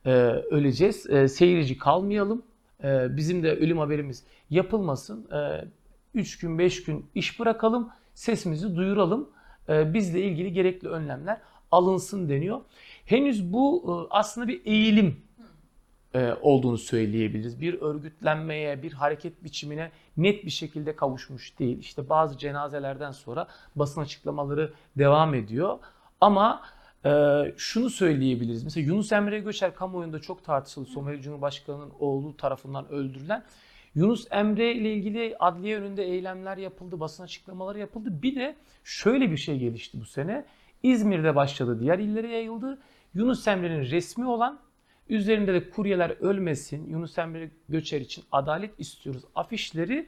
e, 0.05 0.11
öleceğiz, 0.51 1.09
e, 1.09 1.27
seyirci 1.27 1.77
kalmayalım, 1.77 2.43
e, 2.83 3.17
bizim 3.17 3.43
de 3.43 3.51
ölüm 3.51 3.77
haberimiz 3.77 4.23
yapılmasın. 4.49 5.29
3 6.13 6.39
gün 6.39 6.59
5 6.59 6.83
gün 6.83 7.05
iş 7.15 7.39
bırakalım, 7.39 7.89
sesimizi 8.13 8.75
duyuralım, 8.75 9.29
e, 9.69 9.93
bizle 9.93 10.21
ilgili 10.21 10.53
gerekli 10.53 10.89
önlemler 10.89 11.41
alınsın 11.75 12.29
deniyor. 12.29 12.61
Henüz 13.05 13.53
bu 13.53 13.83
e, 13.87 14.13
aslında 14.13 14.47
bir 14.47 14.65
eğilim 14.65 15.25
e, 16.15 16.33
olduğunu 16.41 16.77
söyleyebiliriz. 16.77 17.61
Bir 17.61 17.81
örgütlenmeye, 17.81 18.83
bir 18.83 18.93
hareket 18.93 19.43
biçimine 19.43 19.91
net 20.17 20.45
bir 20.45 20.49
şekilde 20.51 20.95
kavuşmuş 20.95 21.59
değil. 21.59 21.79
İşte 21.79 22.09
bazı 22.09 22.37
cenazelerden 22.37 23.11
sonra 23.11 23.47
basın 23.75 24.01
açıklamaları 24.01 24.73
devam 24.97 25.33
ediyor. 25.33 25.79
Ama 26.21 26.61
e, 27.05 27.11
şunu 27.57 27.89
söyleyebiliriz. 27.89 28.63
Mesela 28.63 28.87
Yunus 28.87 29.11
Emre 29.11 29.39
Göçer 29.39 29.75
kamuoyunda 29.75 30.19
çok 30.19 30.45
tartışıldı. 30.45 30.89
Somali 30.89 31.21
Cumhurbaşkanı'nın 31.21 31.91
oğlu 31.99 32.37
tarafından 32.37 32.89
öldürülen. 32.89 33.43
Yunus 33.95 34.27
Emre 34.31 34.73
ile 34.73 34.93
ilgili 34.93 35.35
adliye 35.39 35.79
önünde 35.79 36.03
eylemler 36.03 36.57
yapıldı, 36.57 36.99
basın 36.99 37.23
açıklamaları 37.23 37.79
yapıldı. 37.79 38.21
Bir 38.23 38.35
de 38.35 38.55
şöyle 38.83 39.31
bir 39.31 39.37
şey 39.37 39.59
gelişti 39.59 40.01
bu 40.01 40.05
sene. 40.05 40.45
İzmir'de 40.91 41.35
başladı, 41.35 41.79
diğer 41.79 41.99
illere 41.99 42.27
yayıldı. 42.27 42.77
Yunus 43.13 43.47
Emre'nin 43.47 43.81
resmi 43.81 44.27
olan 44.27 44.59
Üzerinde 45.09 45.53
de 45.53 45.69
kuryeler 45.69 46.09
ölmesin, 46.09 46.89
Yunus 46.89 47.17
Emre 47.17 47.51
Göçer 47.69 48.01
için 48.01 48.23
adalet 48.31 48.79
istiyoruz 48.79 49.23
afişleri 49.35 50.07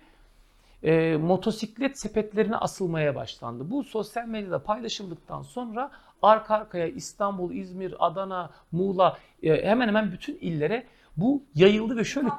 e, 0.84 1.17
motosiklet 1.17 2.00
sepetlerine 2.00 2.55
asılmaya 2.55 3.15
başlandı. 3.15 3.72
Bu 3.72 3.84
sosyal 3.84 4.27
medyada 4.27 4.63
paylaşıldıktan 4.63 5.41
sonra 5.41 5.91
arka 6.22 6.55
arkaya 6.55 6.88
İstanbul, 6.88 7.51
İzmir, 7.53 7.96
Adana, 8.00 8.50
Muğla 8.72 9.17
e, 9.43 9.65
hemen 9.65 9.88
hemen 9.88 10.12
bütün 10.12 10.38
illere 10.41 10.88
bu 11.17 11.43
yayıldı 11.55 11.98
ve 11.98 12.03
şöyle 12.03 12.29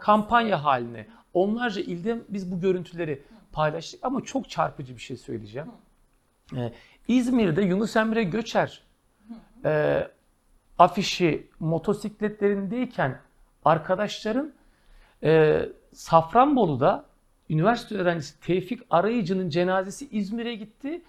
kampanya 0.00 0.64
haline. 0.64 1.06
Onlarca 1.34 1.80
ilde 1.80 2.18
biz 2.28 2.52
bu 2.52 2.60
görüntüleri 2.60 3.22
paylaştık 3.52 4.00
ama 4.04 4.20
çok 4.20 4.50
çarpıcı 4.50 4.94
bir 4.94 5.00
şey 5.00 5.16
söyleyeceğim. 5.16 5.68
Ee, 6.56 6.72
İzmir'de 7.08 7.62
Yunus 7.62 7.96
Emre 7.96 8.22
Göçer 8.22 8.82
e, 9.64 10.02
afişi 10.78 11.46
motosikletlerindeyken 11.60 13.20
arkadaşların 13.64 14.52
e, 15.22 15.62
Safranbolu'da 15.92 17.04
üniversite 17.50 17.94
öğrencisi 17.94 18.40
Tevfik 18.40 18.80
Arayıcı'nın 18.90 19.48
cenazesi 19.48 20.08
İzmir'e 20.10 20.54
gitti. 20.54 21.02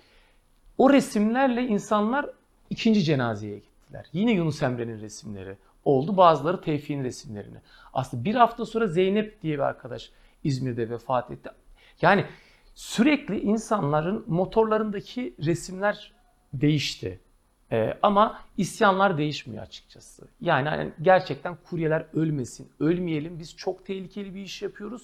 O 0.77 0.93
resimlerle 0.93 1.63
insanlar 1.63 2.25
ikinci 2.69 3.03
cenazeye 3.03 3.57
gittiler. 3.57 4.05
Yine 4.13 4.31
Yunus 4.31 4.63
Emre'nin 4.63 5.01
resimleri 5.01 5.57
oldu. 5.85 6.17
Bazıları 6.17 6.61
Tevfik'in 6.61 7.03
resimlerini. 7.03 7.57
Aslında 7.93 8.25
bir 8.25 8.35
hafta 8.35 8.65
sonra 8.65 8.87
Zeynep 8.87 9.41
diye 9.41 9.53
bir 9.53 9.63
arkadaş 9.63 10.11
İzmir'de 10.43 10.89
vefat 10.89 11.31
etti. 11.31 11.49
Yani 12.01 12.25
sürekli 12.77 13.39
insanların 13.39 14.23
motorlarındaki 14.27 15.33
resimler 15.45 16.11
değişti. 16.53 17.19
Ee, 17.71 17.97
ama 18.01 18.41
isyanlar 18.57 19.17
değişmiyor 19.17 19.63
açıkçası. 19.63 20.27
Yani 20.41 20.69
hani 20.69 20.91
gerçekten 21.01 21.57
kuryeler 21.69 22.05
ölmesin, 22.13 22.69
ölmeyelim. 22.79 23.39
Biz 23.39 23.55
çok 23.55 23.85
tehlikeli 23.85 24.35
bir 24.35 24.41
iş 24.41 24.61
yapıyoruz 24.61 25.01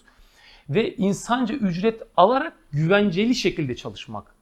ve 0.70 0.96
insanca 0.96 1.56
ücret 1.56 2.02
alarak 2.18 2.58
güvenceli 2.72 3.36
şekilde 3.36 3.76
çalışmak 3.76 4.36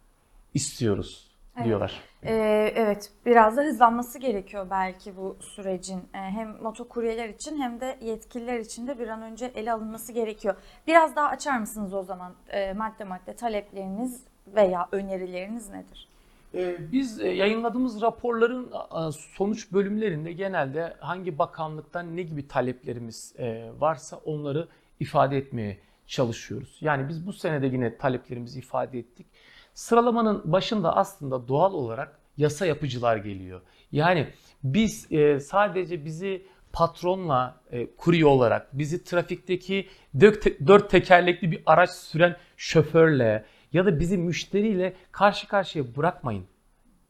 istiyoruz 0.54 1.31
Evet. 1.58 1.66
diyorlar. 1.66 2.02
Ee, 2.24 2.74
evet, 2.76 3.12
biraz 3.26 3.58
da 3.58 3.62
hızlanması 3.62 4.20
gerekiyor 4.20 4.68
belki 4.70 5.18
bu 5.18 5.38
sürecin. 5.42 5.98
Ee, 6.14 6.18
hem 6.18 6.58
motokuryeler 6.62 7.30
için 7.30 7.62
hem 7.62 7.82
de 7.82 7.98
yetkililer 8.02 8.60
için 8.60 8.88
de 8.88 9.00
bir 9.00 9.08
an 9.08 9.22
önce 9.22 9.46
ele 9.46 9.72
alınması 9.72 10.14
gerekiyor. 10.14 10.56
Biraz 10.88 11.16
daha 11.16 11.28
açar 11.28 11.60
mısınız 11.60 11.94
o 11.94 12.04
zaman 12.04 12.34
Ee, 12.50 12.74
madde 12.74 13.04
madde 13.04 13.36
talepleriniz 13.36 14.24
veya 14.56 14.88
önerileriniz 14.92 15.70
nedir? 15.70 16.08
Ee, 16.56 16.92
Biz 16.92 17.22
e, 17.22 17.28
yayınladığımız 17.30 18.02
raporların 18.02 18.72
sonuç 19.12 19.72
bölümlerinde 19.72 20.32
genelde 20.32 20.94
hangi 21.00 21.38
bakanlıktan 21.40 22.18
ne 22.18 22.22
gibi 22.22 22.48
taleplerimiz 22.48 23.34
e, 23.40 23.70
varsa 23.80 24.18
onları 24.18 24.68
ifade 25.00 25.38
etmeye 25.38 25.78
çalışıyoruz. 26.08 26.78
Yani 26.82 27.10
biz 27.10 27.28
bu 27.28 27.34
senede 27.34 27.66
yine 27.68 27.98
taleplerimizi 27.98 28.60
ifade 28.60 29.00
ettik. 29.00 29.28
Sıralamanın 29.74 30.42
başında 30.52 30.96
aslında 30.96 31.48
doğal 31.48 31.74
olarak 31.74 32.20
yasa 32.38 32.66
yapıcılar 32.66 33.18
geliyor. 33.18 33.62
Yani 33.92 34.28
biz 34.64 35.12
e, 35.12 35.40
sadece 35.40 36.06
bizi 36.06 36.46
patronla 36.74 37.62
e, 37.72 37.96
kurye 37.96 38.26
olarak, 38.26 38.78
bizi 38.78 39.04
trafikteki 39.04 39.88
dört, 40.20 40.46
dört 40.68 40.90
tekerlekli 40.90 41.52
bir 41.52 41.62
araç 41.66 41.90
süren 41.90 42.38
şoförle 42.58 43.46
ya 43.74 43.86
da 43.86 44.00
bizi 44.00 44.18
müşteriyle 44.18 44.94
karşı 45.12 45.48
karşıya 45.48 45.96
bırakmayın. 45.96 46.46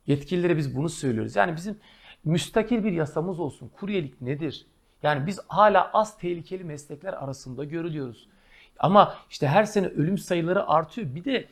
Yetkililere 0.08 0.58
biz 0.58 0.76
bunu 0.76 0.90
söylüyoruz. 0.90 1.36
Yani 1.36 1.56
bizim 1.56 1.80
müstakil 2.24 2.84
bir 2.84 2.92
yasamız 2.92 3.40
olsun. 3.40 3.70
Kuryelik 3.80 4.22
nedir? 4.22 4.66
Yani 5.04 5.28
biz 5.28 5.40
hala 5.48 5.92
az 5.94 6.18
tehlikeli 6.18 6.64
meslekler 6.64 7.14
arasında 7.14 7.64
görülüyoruz. 7.64 8.30
Ama 8.80 9.16
işte 9.30 9.48
her 9.48 9.64
sene 9.64 9.88
ölüm 9.88 10.18
sayıları 10.18 10.68
artıyor. 10.68 11.16
Bir 11.16 11.26
de 11.26 11.48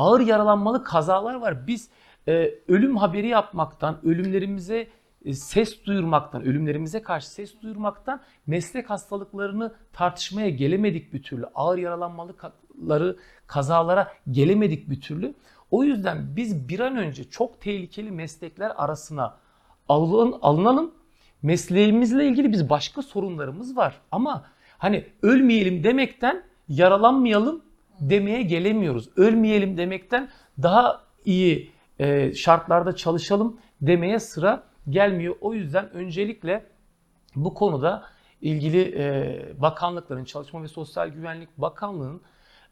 ağır 0.00 0.20
yaralanmalı 0.20 0.84
kazalar 0.84 1.34
var. 1.34 1.66
Biz 1.66 1.90
e, 2.28 2.54
ölüm 2.68 2.96
haberi 2.96 3.28
yapmaktan, 3.28 3.98
ölümlerimize 4.04 4.88
e, 5.24 5.34
ses 5.34 5.84
duyurmaktan, 5.84 6.42
ölümlerimize 6.42 7.02
karşı 7.02 7.30
ses 7.30 7.62
duyurmaktan 7.62 8.20
meslek 8.46 8.90
hastalıklarını 8.90 9.74
tartışmaya 9.92 10.50
gelemedik 10.50 11.12
bir 11.12 11.22
türlü. 11.22 11.46
Ağır 11.54 11.78
yaralanmalıları, 11.78 13.16
kazalara 13.46 14.12
gelemedik 14.30 14.90
bir 14.90 15.00
türlü. 15.00 15.34
O 15.70 15.84
yüzden 15.84 16.36
biz 16.36 16.68
bir 16.68 16.80
an 16.80 16.96
önce 16.96 17.24
çok 17.24 17.60
tehlikeli 17.60 18.10
meslekler 18.10 18.72
arasına 18.76 19.36
alın, 19.88 20.34
alınalım. 20.42 20.94
Mesleğimizle 21.42 22.26
ilgili 22.26 22.52
biz 22.52 22.70
başka 22.70 23.02
sorunlarımız 23.02 23.76
var. 23.76 24.00
Ama 24.12 24.44
hani 24.78 25.06
ölmeyelim 25.22 25.84
demekten 25.84 26.42
yaralanmayalım 26.68 27.62
demeye 28.00 28.42
gelemiyoruz. 28.42 29.08
Ölmeyelim 29.16 29.76
demekten 29.76 30.28
daha 30.62 31.04
iyi 31.24 31.72
e, 31.98 32.34
şartlarda 32.34 32.96
çalışalım 32.96 33.60
demeye 33.80 34.20
sıra 34.20 34.62
gelmiyor. 34.90 35.36
O 35.40 35.54
yüzden 35.54 35.90
öncelikle 35.92 36.64
bu 37.36 37.54
konuda 37.54 38.04
ilgili 38.40 38.94
e, 38.98 39.38
bakanlıkların, 39.58 40.24
Çalışma 40.24 40.62
ve 40.62 40.68
Sosyal 40.68 41.08
Güvenlik 41.08 41.48
Bakanlığı'nın 41.58 42.20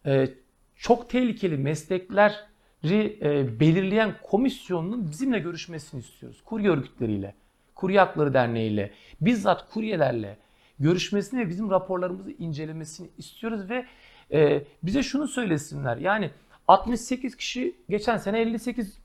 e, 0.06 0.28
çok 0.76 1.10
tehlikeli 1.10 1.56
meslekleri 1.56 3.18
e, 3.22 3.60
belirleyen 3.60 4.14
komisyonunun 4.22 5.10
bizimle 5.10 5.38
görüşmesini 5.38 6.00
istiyoruz. 6.00 6.42
Kurye 6.44 6.70
örgütleriyle, 6.70 7.34
Kurye 7.74 7.98
Hakları 7.98 8.34
Derneği 8.34 8.92
bizzat 9.20 9.70
kuryelerle 9.70 10.38
görüşmesini 10.78 11.40
ve 11.40 11.48
bizim 11.48 11.70
raporlarımızı 11.70 12.30
incelemesini 12.30 13.08
istiyoruz 13.18 13.70
ve 13.70 13.86
e, 14.32 14.64
bize 14.82 15.02
şunu 15.02 15.28
söylesinler. 15.28 15.96
Yani 15.96 16.30
68 16.68 17.36
kişi 17.36 17.76
geçen 17.88 18.16
sene 18.16 18.40
58 18.40 18.98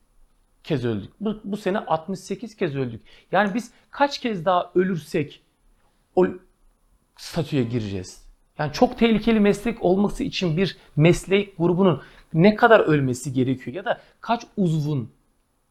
kez 0.64 0.86
öldük. 0.86 1.12
Bu, 1.20 1.40
bu 1.44 1.58
sene 1.58 1.80
68 1.80 2.56
kez 2.56 2.76
öldük. 2.76 3.02
Yani 3.32 3.54
biz 3.54 3.72
kaç 3.92 4.20
kez 4.20 4.46
daha 4.46 4.72
ölürsek 4.76 5.42
o 6.16 6.28
statüye 7.18 7.64
gireceğiz. 7.64 8.24
Yani 8.58 8.74
çok 8.74 8.98
tehlikeli 8.98 9.40
meslek 9.40 9.84
olması 9.84 10.24
için 10.24 10.58
bir 10.58 10.78
meslek 10.96 11.58
grubunun 11.58 12.02
ne 12.34 12.56
kadar 12.56 12.80
ölmesi 12.80 13.34
gerekiyor 13.34 13.76
ya 13.76 13.86
da 13.86 14.02
kaç 14.22 14.44
uzvun 14.58 15.12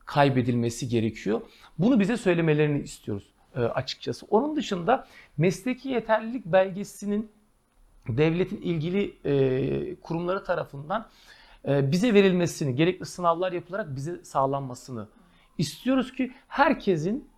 kaybedilmesi 0.04 0.88
gerekiyor. 0.88 1.40
Bunu 1.78 2.00
bize 2.00 2.16
söylemelerini 2.16 2.82
istiyoruz 2.82 3.32
e, 3.56 3.60
açıkçası. 3.60 4.26
Onun 4.30 4.56
dışında 4.56 5.06
mesleki 5.36 5.88
yeterlilik 5.88 6.46
belgesinin 6.46 7.30
devletin 8.08 8.56
ilgili 8.56 9.16
e, 9.24 9.94
kurumları 9.94 10.44
tarafından 10.44 11.08
e, 11.68 11.92
bize 11.92 12.14
verilmesini, 12.14 12.74
gerekli 12.74 13.06
sınavlar 13.06 13.52
yapılarak 13.52 13.96
bize 13.96 14.24
sağlanmasını 14.24 15.08
istiyoruz 15.58 16.12
ki 16.12 16.32
herkesin 16.48 17.28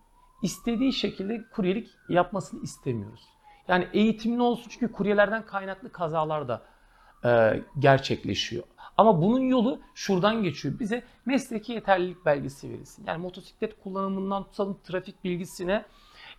istediği 0.41 0.93
şekilde 0.93 1.43
kuryelik 1.53 1.89
yapmasını 2.09 2.63
istemiyoruz. 2.63 3.21
Yani 3.67 3.87
eğitimli 3.93 4.41
olsun 4.41 4.69
çünkü 4.69 4.91
kuryelerden 4.91 5.45
kaynaklı 5.45 5.91
kazalar 5.91 6.47
da 6.47 6.61
e, 7.25 7.61
gerçekleşiyor. 7.79 8.63
Ama 8.97 9.21
bunun 9.21 9.39
yolu 9.39 9.79
şuradan 9.95 10.43
geçiyor. 10.43 10.79
Bize 10.79 11.03
mesleki 11.25 11.73
yeterlilik 11.73 12.25
belgesi 12.25 12.69
verilsin. 12.69 13.05
Yani 13.07 13.21
motosiklet 13.21 13.83
kullanımından 13.83 14.43
tutalım 14.43 14.77
trafik 14.83 15.23
bilgisine, 15.23 15.85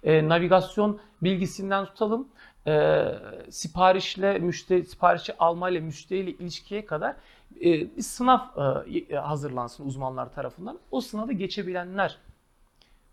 e, 0.03 0.29
navigasyon 0.29 1.01
bilgisinden 1.23 1.85
tutalım 1.85 2.29
e, 2.66 3.05
siparişle 3.50 4.38
müşteri 4.38 4.87
siparişi 4.87 5.38
almayla 5.38 5.81
müşteriyle 5.81 6.31
ilişkiye 6.31 6.87
kadar 6.87 7.16
e, 7.61 7.96
bir 7.96 8.02
sınav 8.02 8.38
e, 9.11 9.16
hazırlansın 9.16 9.87
uzmanlar 9.87 10.35
tarafından. 10.35 10.79
O 10.90 11.00
sınavı 11.00 11.33
geçebilenler 11.33 12.18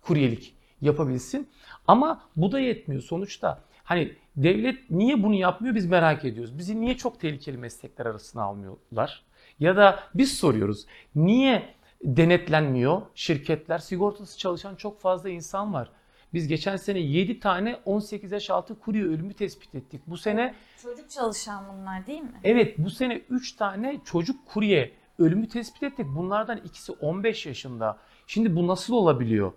kuryelik 0.01 0.55
yapabilsin. 0.81 1.49
Ama 1.87 2.21
bu 2.35 2.51
da 2.51 2.59
yetmiyor. 2.59 3.01
Sonuçta 3.01 3.61
hani 3.83 4.15
devlet 4.35 4.91
niye 4.91 5.23
bunu 5.23 5.35
yapmıyor 5.35 5.75
biz 5.75 5.85
merak 5.85 6.25
ediyoruz. 6.25 6.57
Bizi 6.57 6.81
niye 6.81 6.97
çok 6.97 7.19
tehlikeli 7.19 7.57
meslekler 7.57 8.05
arasına 8.05 8.43
almıyorlar? 8.43 9.23
Ya 9.59 9.75
da 9.75 9.99
biz 10.15 10.37
soruyoruz. 10.37 10.85
Niye 11.15 11.73
denetlenmiyor 12.03 13.01
şirketler? 13.15 13.77
Sigortası 13.77 14.37
çalışan 14.37 14.75
çok 14.75 14.99
fazla 14.99 15.29
insan 15.29 15.73
var. 15.73 15.89
Biz 16.33 16.47
geçen 16.47 16.75
sene 16.75 16.99
7 16.99 17.39
tane 17.39 17.79
18 17.85 18.31
yaş 18.31 18.49
altı 18.49 18.79
kurye 18.79 19.03
ölümü 19.03 19.33
tespit 19.33 19.75
ettik. 19.75 20.01
Bu 20.07 20.17
sene 20.17 20.55
Çocuk 20.81 21.09
çalışan 21.09 21.63
bunlar 21.73 22.07
değil 22.07 22.21
mi? 22.21 22.39
evet 22.43 22.77
bu 22.77 22.89
sene 22.89 23.21
3 23.29 23.51
tane 23.55 23.99
çocuk 24.05 24.45
kurye 24.45 24.91
ölümü 25.19 25.47
tespit 25.47 25.83
ettik. 25.83 26.05
Bunlardan 26.15 26.57
ikisi 26.57 26.91
15 26.91 27.45
yaşında. 27.45 27.97
Şimdi 28.27 28.55
bu 28.55 28.67
nasıl 28.67 28.93
olabiliyor? 28.93 29.53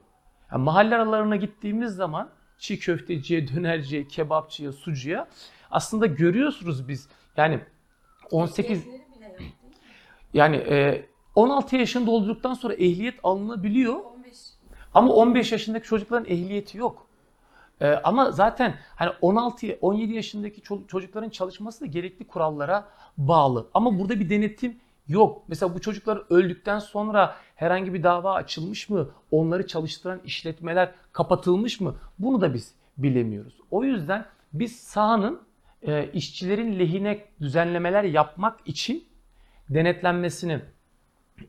Yani 0.53 0.63
mahalle 0.65 0.95
aralarına 0.95 1.37
gittiğimiz 1.37 1.95
zaman 1.95 2.31
çiğ 2.59 2.79
köfteciye, 2.79 3.49
dönerciye, 3.49 4.09
kebapçıya, 4.09 4.73
sucuya 4.73 5.29
aslında 5.71 6.07
görüyorsunuz 6.07 6.89
biz. 6.89 7.09
Yani 7.37 7.61
18 8.31 8.87
yani 10.35 10.57
e, 10.57 11.07
16 11.35 11.77
yaşında 11.77 12.11
olduktan 12.11 12.55
sonra 12.55 12.75
ehliyet 12.75 13.15
alınabiliyor. 13.23 14.01
Ama 14.97 15.13
15 15.13 15.53
yaşındaki 15.53 15.87
çocukların 15.87 16.27
ehliyeti 16.29 16.79
yok. 16.79 17.07
Ee, 17.81 17.89
ama 17.89 18.31
zaten 18.31 18.75
hani 18.97 19.11
16 19.21 19.79
17 19.81 20.15
yaşındaki 20.15 20.61
ço- 20.61 20.87
çocukların 20.87 21.29
çalışması 21.31 21.81
da 21.81 21.87
gerekli 21.87 22.27
kurallara 22.27 22.89
bağlı. 23.19 23.67
Ama 23.75 23.99
burada 23.99 24.21
bir 24.21 24.31
denetim 24.31 24.77
yok. 25.09 25.43
Mesela 25.49 25.75
bu 25.75 25.81
çocuklar 25.81 26.23
öldükten 26.31 26.79
sonra 26.79 27.37
herhangi 27.55 27.95
bir 27.95 28.03
dava 28.03 28.35
açılmış 28.35 28.89
mı? 28.89 29.09
Onları 29.31 29.67
çalıştıran 29.67 30.21
işletmeler 30.25 30.93
kapatılmış 31.13 31.81
mı? 31.81 31.95
Bunu 32.19 32.41
da 32.41 32.55
biz 32.55 32.75
bilemiyoruz. 32.99 33.55
O 33.71 33.85
yüzden 33.85 34.27
biz 34.53 34.77
sahanın 34.77 35.41
e, 35.83 36.11
işçilerin 36.13 36.79
lehine 36.79 37.25
düzenlemeler 37.41 38.05
yapmak 38.05 38.61
için 38.65 39.05
denetlenmesini 39.71 40.61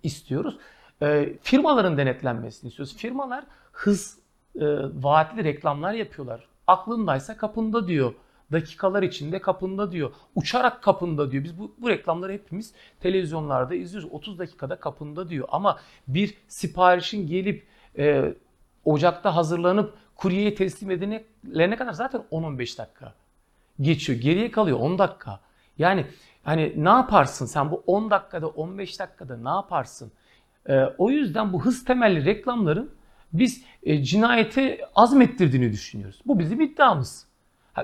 istiyoruz. 0.04 0.58
E, 1.02 1.34
firmaların 1.42 1.98
denetlenmesini 1.98 2.70
istiyoruz. 2.70 2.98
Firmalar 2.98 3.44
hız 3.72 4.18
e, 4.56 4.66
vaatli 4.94 5.44
reklamlar 5.44 5.94
yapıyorlar. 5.94 6.48
Aklındaysa 6.68 7.38
kapında 7.38 7.88
diyor. 7.88 8.14
Dakikalar 8.52 9.04
içinde 9.04 9.42
kapında 9.42 9.92
diyor. 9.92 10.12
Uçarak 10.36 10.84
kapında 10.84 11.32
diyor. 11.32 11.44
Biz 11.44 11.60
bu, 11.60 11.72
bu 11.78 11.90
reklamları 11.90 12.34
hepimiz 12.34 12.74
televizyonlarda 13.00 13.76
izliyoruz. 13.76 14.12
30 14.12 14.40
dakikada 14.40 14.76
kapında 14.76 15.30
diyor. 15.30 15.48
Ama 15.52 15.80
bir 16.08 16.38
siparişin 16.48 17.28
gelip 17.28 17.68
e, 17.98 18.34
ocakta 18.86 19.36
hazırlanıp 19.36 19.94
kuryeye 20.16 20.56
teslim 20.56 20.92
edilene 20.92 21.76
kadar 21.76 21.94
zaten 21.94 22.24
10-15 22.32 22.78
dakika 22.78 23.14
geçiyor. 23.82 24.20
Geriye 24.20 24.52
kalıyor 24.52 24.80
10 24.80 25.00
dakika. 25.00 25.40
Yani 25.78 26.06
hani 26.44 26.74
ne 26.78 26.90
yaparsın 26.90 27.46
sen 27.46 27.72
bu 27.72 27.84
10 27.88 28.12
dakikada 28.12 28.48
15 28.48 29.00
dakikada 29.00 29.38
ne 29.38 29.50
yaparsın? 29.50 30.12
Ee, 30.68 30.80
o 30.98 31.10
yüzden 31.10 31.54
bu 31.54 31.66
hız 31.66 31.86
temelli 31.86 32.26
reklamların 32.26 32.90
biz 33.34 33.64
e, 33.84 34.04
cinayete 34.04 34.80
azmettirdiğini 34.96 35.72
düşünüyoruz. 35.72 36.22
Bu 36.26 36.40
bizim 36.40 36.62
iddiamız. 36.62 37.28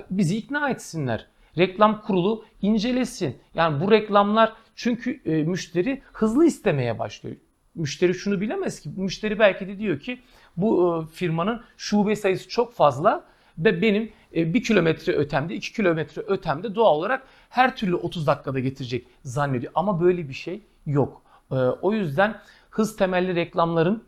Bizi 0.10 0.38
ikna 0.38 0.70
etsinler. 0.70 1.28
Reklam 1.58 2.02
kurulu 2.02 2.46
incelesin. 2.62 3.38
Yani 3.56 3.82
bu 3.82 3.92
reklamlar 3.92 4.54
çünkü 4.76 5.22
e, 5.26 5.44
müşteri 5.44 6.02
hızlı 6.14 6.46
istemeye 6.46 7.00
başlıyor. 7.00 7.36
Müşteri 7.76 8.14
şunu 8.14 8.42
bilemez 8.42 8.80
ki. 8.80 8.90
Müşteri 8.98 9.40
belki 9.40 9.68
de 9.68 9.80
diyor 9.80 10.00
ki 10.00 10.20
bu 10.58 11.02
e, 11.04 11.14
firmanın 11.16 11.62
şube 11.78 12.16
sayısı 12.16 12.50
çok 12.50 12.74
fazla 12.74 13.24
ve 13.58 13.82
benim 13.82 14.12
e, 14.36 14.54
bir 14.54 14.64
kilometre 14.64 15.14
ötemde, 15.14 15.56
iki 15.56 15.74
kilometre 15.74 16.22
ötemde 16.28 16.76
doğal 16.76 16.96
olarak 16.96 17.24
her 17.50 17.76
türlü 17.76 17.96
30 17.96 18.28
dakikada 18.28 18.60
getirecek 18.60 19.08
zannediyor. 19.24 19.72
Ama 19.76 20.02
böyle 20.02 20.30
bir 20.30 20.34
şey 20.34 20.62
yok. 20.86 21.22
E, 21.52 21.56
O 21.56 21.94
yüzden 21.94 22.36
hız 22.74 22.96
temelli 22.96 23.36
reklamların 23.36 24.04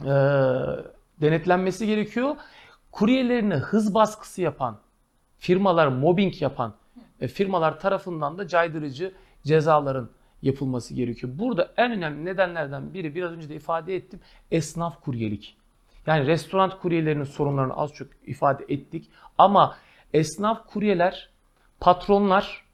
e, 0.00 0.12
denetlenmesi 1.20 1.86
gerekiyor. 1.86 2.36
Kuryelerine 2.92 3.54
hız 3.54 3.94
baskısı 3.94 4.42
yapan, 4.42 4.78
firmalar 5.38 5.86
mobbing 5.86 6.42
yapan 6.42 6.74
e, 7.20 7.28
firmalar 7.28 7.80
tarafından 7.80 8.38
da 8.38 8.48
caydırıcı 8.48 9.14
cezaların 9.42 10.10
yapılması 10.42 10.94
gerekiyor. 10.94 11.32
Burada 11.36 11.72
en 11.76 11.92
önemli 11.92 12.24
nedenlerden 12.24 12.94
biri 12.94 13.14
biraz 13.14 13.32
önce 13.32 13.48
de 13.48 13.54
ifade 13.54 13.96
ettim 13.96 14.20
esnaf 14.50 15.00
kuryelik. 15.00 15.56
Yani 16.06 16.26
restoran 16.26 16.78
kuryelerinin 16.78 17.24
sorunlarını 17.24 17.76
az 17.76 17.92
çok 17.92 18.08
ifade 18.26 18.64
ettik 18.68 19.10
ama 19.38 19.76
esnaf 20.12 20.66
kuryeler, 20.66 21.30
patronlar 21.80 22.64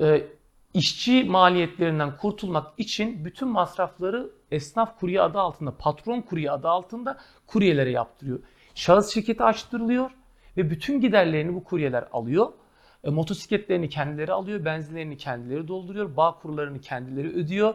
e, 0.00 0.26
işçi 0.74 1.24
maliyetlerinden 1.24 2.16
kurtulmak 2.16 2.66
için 2.78 3.24
bütün 3.24 3.48
masrafları 3.48 4.35
esnaf 4.50 5.00
kurye 5.00 5.20
adı 5.20 5.38
altında, 5.38 5.76
patron 5.78 6.20
kurye 6.20 6.50
adı 6.50 6.68
altında 6.68 7.18
kuryelere 7.46 7.90
yaptırıyor. 7.90 8.38
Şahıs 8.74 9.14
şirketi 9.14 9.42
açtırılıyor 9.42 10.10
ve 10.56 10.70
bütün 10.70 11.00
giderlerini 11.00 11.54
bu 11.54 11.64
kuryeler 11.64 12.08
alıyor. 12.12 12.52
E, 13.04 13.10
motosikletlerini 13.10 13.88
kendileri 13.88 14.32
alıyor, 14.32 14.64
benzinlerini 14.64 15.16
kendileri 15.16 15.68
dolduruyor, 15.68 16.16
bağ 16.16 16.38
kurlarını 16.42 16.80
kendileri 16.80 17.28
ödüyor, 17.28 17.74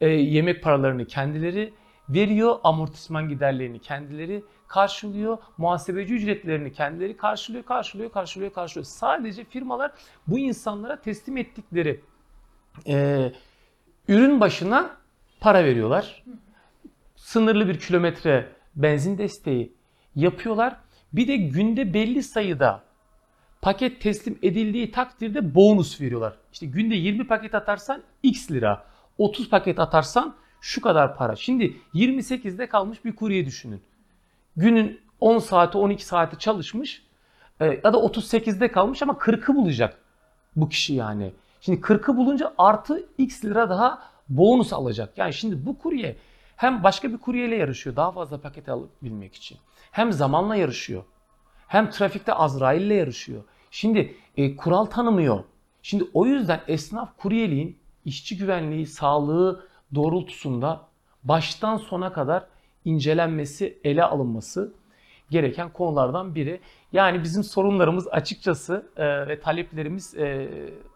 e, 0.00 0.08
yemek 0.08 0.62
paralarını 0.62 1.06
kendileri 1.06 1.74
veriyor, 2.08 2.58
amortisman 2.64 3.28
giderlerini 3.28 3.78
kendileri 3.78 4.44
karşılıyor, 4.68 5.38
muhasebeci 5.58 6.14
ücretlerini 6.14 6.72
kendileri 6.72 7.16
karşılıyor, 7.16 7.64
karşılıyor, 7.64 8.12
karşılıyor, 8.12 8.52
karşılıyor. 8.52 8.84
Sadece 8.84 9.44
firmalar 9.44 9.92
bu 10.26 10.38
insanlara 10.38 11.00
teslim 11.00 11.36
ettikleri 11.36 12.00
e, 12.86 13.32
ürün 14.08 14.40
başına 14.40 14.96
para 15.40 15.64
veriyorlar. 15.64 16.24
Sınırlı 17.16 17.68
bir 17.68 17.78
kilometre 17.80 18.48
benzin 18.76 19.18
desteği 19.18 19.72
yapıyorlar. 20.14 20.76
Bir 21.12 21.28
de 21.28 21.36
günde 21.36 21.94
belli 21.94 22.22
sayıda 22.22 22.82
paket 23.62 24.00
teslim 24.00 24.38
edildiği 24.42 24.90
takdirde 24.90 25.54
bonus 25.54 26.00
veriyorlar. 26.00 26.36
İşte 26.52 26.66
günde 26.66 26.94
20 26.94 27.26
paket 27.26 27.54
atarsan 27.54 28.02
x 28.22 28.50
lira, 28.50 28.84
30 29.18 29.50
paket 29.50 29.78
atarsan 29.78 30.34
şu 30.60 30.80
kadar 30.80 31.16
para. 31.16 31.36
Şimdi 31.36 31.76
28'de 31.94 32.66
kalmış 32.66 33.04
bir 33.04 33.16
kurye 33.16 33.46
düşünün. 33.46 33.82
Günün 34.56 35.00
10 35.20 35.38
saati 35.38 35.78
12 35.78 36.04
saati 36.04 36.38
çalışmış 36.38 37.02
e, 37.60 37.66
ya 37.66 37.92
da 37.92 37.96
38'de 37.96 38.72
kalmış 38.72 39.02
ama 39.02 39.12
40'ı 39.12 39.54
bulacak 39.54 39.98
bu 40.56 40.68
kişi 40.68 40.94
yani. 40.94 41.32
Şimdi 41.60 41.80
40'ı 41.80 42.16
bulunca 42.16 42.54
artı 42.58 43.06
x 43.18 43.44
lira 43.44 43.70
daha 43.70 44.02
bonus 44.28 44.72
alacak. 44.72 45.18
Yani 45.18 45.32
şimdi 45.32 45.66
bu 45.66 45.78
kurye 45.78 46.16
hem 46.56 46.82
başka 46.82 47.12
bir 47.12 47.18
kuryeyle 47.18 47.56
yarışıyor 47.56 47.96
daha 47.96 48.12
fazla 48.12 48.40
paket 48.40 48.68
alabilmek 48.68 49.34
için. 49.34 49.58
Hem 49.90 50.12
zamanla 50.12 50.56
yarışıyor. 50.56 51.04
Hem 51.68 51.90
trafikte 51.90 52.34
Azrail'le 52.34 52.94
yarışıyor. 52.94 53.42
Şimdi 53.70 54.16
e, 54.36 54.56
kural 54.56 54.84
tanımıyor. 54.84 55.44
Şimdi 55.82 56.04
o 56.14 56.26
yüzden 56.26 56.60
esnaf 56.68 57.16
kuryeliğin 57.16 57.78
işçi 58.04 58.36
güvenliği, 58.36 58.86
sağlığı 58.86 59.66
doğrultusunda 59.94 60.80
baştan 61.24 61.76
sona 61.76 62.12
kadar 62.12 62.46
incelenmesi, 62.84 63.78
ele 63.84 64.04
alınması 64.04 64.74
gereken 65.30 65.72
konulardan 65.72 66.34
biri. 66.34 66.60
Yani 66.92 67.22
bizim 67.22 67.44
sorunlarımız 67.44 68.08
açıkçası 68.08 68.86
e, 68.96 69.28
ve 69.28 69.40
taleplerimiz 69.40 70.14
e, 70.14 70.48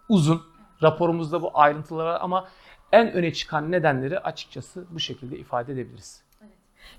uzun. 0.08 0.42
Raporumuzda 0.82 1.42
bu 1.42 1.50
ayrıntılar 1.54 2.04
var 2.04 2.18
ama 2.20 2.48
en 2.92 3.12
öne 3.12 3.32
çıkan 3.32 3.72
nedenleri 3.72 4.18
açıkçası 4.18 4.86
bu 4.90 5.00
şekilde 5.00 5.38
ifade 5.38 5.72
edebiliriz. 5.72 6.28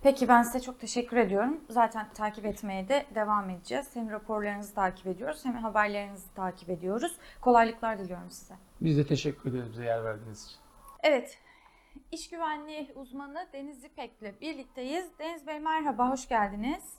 Peki 0.04 0.28
ben 0.28 0.43
size 0.43 0.60
çok 0.60 0.80
teşekkür 0.80 1.17
ediyorum. 1.17 1.62
Zaten 1.69 2.10
takip 2.13 2.45
etmeye 2.45 2.89
de 2.89 3.06
devam 3.15 3.49
edeceğiz. 3.49 3.89
Hem 3.93 4.10
raporlarınızı 4.10 4.75
takip 4.75 5.08
ediyoruz 5.08 5.45
hem 5.45 5.54
haberlerinizi 5.54 6.34
takip 6.34 6.69
ediyoruz. 6.69 7.17
Kolaylıklar 7.41 7.99
diliyorum 7.99 8.30
size. 8.30 8.54
Biz 8.82 8.97
de 8.97 9.08
teşekkür 9.08 9.49
ederiz 9.49 9.71
bize 9.71 9.84
yer 9.84 10.04
verdiğiniz 10.04 10.45
için. 10.45 10.58
Evet, 11.04 11.38
iş 12.12 12.30
güvenliği 12.30 12.91
uzmanı 12.95 13.47
Deniz 13.54 13.84
İpek'le 13.84 14.41
birlikteyiz. 14.41 15.19
Deniz 15.19 15.47
Bey 15.47 15.60
merhaba, 15.60 16.10
hoş 16.12 16.30
geldiniz. 16.30 16.93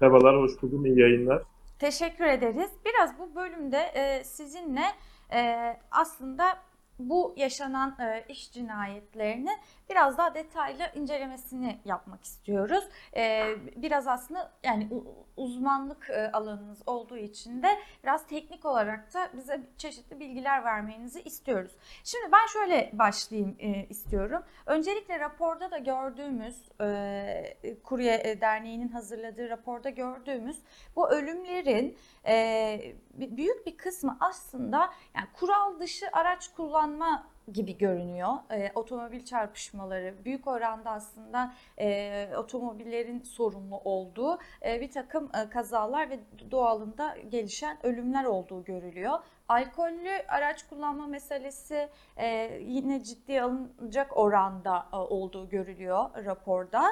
Merhabalar, 0.00 0.36
hoş 0.36 0.62
buldum. 0.62 0.86
İyi 0.86 1.00
yayınlar. 1.00 1.42
Teşekkür 1.78 2.24
ederiz. 2.24 2.70
Biraz 2.84 3.18
bu 3.18 3.34
bölümde 3.34 3.78
e, 3.78 4.24
sizinle 4.24 4.84
e, 5.32 5.72
aslında 5.90 6.58
bu 6.98 7.34
yaşanan 7.36 7.96
e, 8.00 8.24
iş 8.28 8.52
cinayetlerini 8.52 9.50
biraz 9.90 10.18
daha 10.18 10.34
detaylı 10.34 10.82
incelemesini 10.94 11.80
yapmak 11.84 12.24
istiyoruz. 12.24 12.84
E, 13.16 13.44
biraz 13.76 14.06
aslında 14.06 14.52
yani 14.64 14.88
uzmanlık 15.36 16.10
e, 16.10 16.32
alanınız 16.32 16.82
olduğu 16.86 17.16
için 17.16 17.62
de 17.62 17.68
biraz 18.02 18.26
teknik 18.26 18.64
olarak 18.64 19.14
da 19.14 19.30
bize 19.36 19.60
çeşitli 19.78 20.20
bilgiler 20.20 20.64
vermenizi 20.64 21.22
istiyoruz. 21.22 21.72
Şimdi 22.04 22.32
ben 22.32 22.46
şöyle 22.46 22.90
başlayayım 22.92 23.56
e, 23.58 23.86
istiyorum. 23.86 24.42
Öncelikle 24.66 25.20
raporda 25.20 25.70
da 25.70 25.78
gördüğümüz, 25.78 26.62
e, 26.80 27.76
Kurye 27.84 28.20
e, 28.24 28.40
Derneği'nin 28.40 28.88
hazırladığı 28.88 29.48
raporda 29.48 29.90
gördüğümüz 29.90 30.62
bu 30.96 31.10
ölümlerin 31.10 31.98
e, 32.26 32.94
büyük 33.14 33.66
bir 33.66 33.76
kısmı 33.76 34.16
aslında 34.20 34.78
yani 35.14 35.26
kural 35.32 35.80
dışı 35.80 36.06
araç 36.12 36.48
kullanma 36.48 37.35
gibi 37.52 37.78
görünüyor. 37.78 38.34
E, 38.50 38.72
otomobil 38.74 39.24
çarpışmaları 39.24 40.14
büyük 40.24 40.46
oranda 40.46 40.90
aslında 40.90 41.54
e, 41.78 42.28
otomobillerin 42.36 43.22
sorumlu 43.22 43.76
olduğu 43.78 44.38
e, 44.66 44.80
bir 44.80 44.90
takım 44.90 45.24
e, 45.24 45.50
kazalar 45.50 46.10
ve 46.10 46.18
doğalında 46.50 47.16
gelişen 47.28 47.86
ölümler 47.86 48.24
olduğu 48.24 48.64
görülüyor. 48.64 49.18
Alkollü 49.48 50.10
araç 50.28 50.68
kullanma 50.68 51.06
meselesi 51.06 51.88
e, 52.16 52.58
yine 52.62 53.02
ciddiye 53.02 53.42
alınacak 53.42 54.16
oranda 54.16 54.86
e, 54.92 54.96
olduğu 54.96 55.48
görülüyor 55.48 56.24
raporda. 56.24 56.84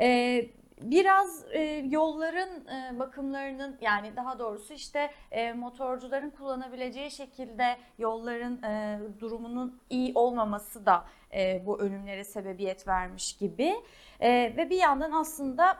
E, 0.00 0.46
biraz 0.82 1.44
e, 1.50 1.60
yolların 1.90 2.66
e, 2.66 2.98
bakımlarının 2.98 3.76
yani 3.80 4.16
daha 4.16 4.38
doğrusu 4.38 4.72
işte 4.72 5.10
e, 5.30 5.52
motorcuların 5.52 6.30
kullanabileceği 6.30 7.10
şekilde 7.10 7.76
yolların 7.98 8.62
e, 8.62 9.00
durumunun 9.20 9.80
iyi 9.90 10.12
olmaması 10.14 10.86
da 10.86 11.04
e, 11.34 11.66
bu 11.66 11.80
ölümlere 11.80 12.24
sebebiyet 12.24 12.88
vermiş 12.88 13.36
gibi. 13.36 13.74
E, 14.20 14.30
ve 14.56 14.70
bir 14.70 14.76
yandan 14.76 15.12
aslında 15.12 15.78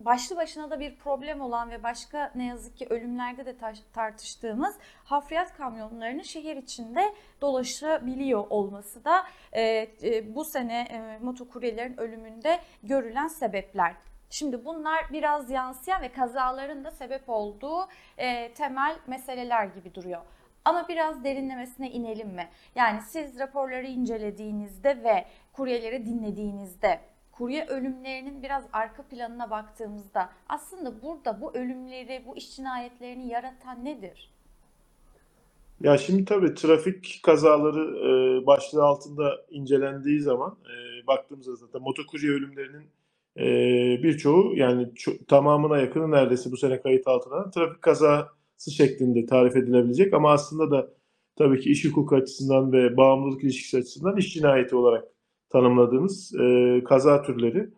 başlı 0.00 0.36
başına 0.36 0.70
da 0.70 0.80
bir 0.80 0.96
problem 0.96 1.40
olan 1.40 1.70
ve 1.70 1.82
başka 1.82 2.32
ne 2.34 2.46
yazık 2.46 2.76
ki 2.76 2.86
ölümlerde 2.90 3.46
de 3.46 3.56
taş- 3.56 3.82
tartıştığımız 3.92 4.76
hafriyat 5.04 5.56
kamyonlarının 5.56 6.22
şehir 6.22 6.56
içinde 6.56 7.14
dolaşabiliyor 7.40 8.44
olması 8.50 9.04
da 9.04 9.24
e, 9.52 9.62
e, 10.02 10.34
bu 10.34 10.44
sene 10.44 10.82
e, 10.82 11.18
motokuryelerin 11.24 12.00
ölümünde 12.00 12.60
görülen 12.82 13.28
sebepler. 13.28 13.94
Şimdi 14.34 14.64
bunlar 14.64 15.04
biraz 15.12 15.50
yansıyan 15.50 16.02
ve 16.02 16.12
kazaların 16.12 16.84
da 16.84 16.90
sebep 16.90 17.22
olduğu 17.28 17.88
e, 18.18 18.54
temel 18.54 18.96
meseleler 19.06 19.66
gibi 19.66 19.94
duruyor. 19.94 20.20
Ama 20.64 20.88
biraz 20.88 21.24
derinlemesine 21.24 21.90
inelim 21.90 22.28
mi? 22.28 22.48
Yani 22.74 23.00
siz 23.02 23.38
raporları 23.38 23.86
incelediğinizde 23.86 25.04
ve 25.04 25.24
kuryeleri 25.52 26.06
dinlediğinizde 26.06 27.00
kurye 27.32 27.66
ölümlerinin 27.66 28.42
biraz 28.42 28.64
arka 28.72 29.02
planına 29.02 29.50
baktığımızda 29.50 30.30
aslında 30.48 31.02
burada 31.02 31.40
bu 31.40 31.54
ölümleri, 31.54 32.22
bu 32.26 32.36
iş 32.36 32.56
cinayetlerini 32.56 33.28
yaratan 33.28 33.84
nedir? 33.84 34.30
Ya 35.80 35.98
şimdi 35.98 36.24
tabii 36.24 36.54
trafik 36.54 37.20
kazaları 37.22 37.98
e, 37.98 38.46
başlığı 38.46 38.84
altında 38.84 39.44
incelendiği 39.50 40.20
zaman 40.20 40.56
e, 40.64 41.06
baktığımızda 41.06 41.56
zaten 41.56 41.82
motokurye 41.82 42.30
ölümlerinin 42.30 42.84
e, 43.38 43.44
birçoğu 44.02 44.56
yani 44.56 44.92
tamamına 45.28 45.78
yakını 45.78 46.10
neredeyse 46.10 46.52
bu 46.52 46.56
sene 46.56 46.80
kayıt 46.80 47.08
altına 47.08 47.50
trafik 47.50 47.82
kazası 47.82 48.70
şeklinde 48.76 49.26
tarif 49.26 49.56
edilebilecek 49.56 50.14
ama 50.14 50.32
aslında 50.32 50.70
da 50.70 50.88
tabii 51.36 51.60
ki 51.60 51.70
iş 51.70 51.84
hukuku 51.84 52.16
açısından 52.16 52.72
ve 52.72 52.96
bağımlılık 52.96 53.44
ilişkisi 53.44 53.78
açısından 53.78 54.16
iş 54.16 54.34
cinayeti 54.34 54.76
olarak 54.76 55.04
tanımladığımız 55.48 56.34
e, 56.40 56.80
kaza 56.84 57.22
türleri. 57.22 57.70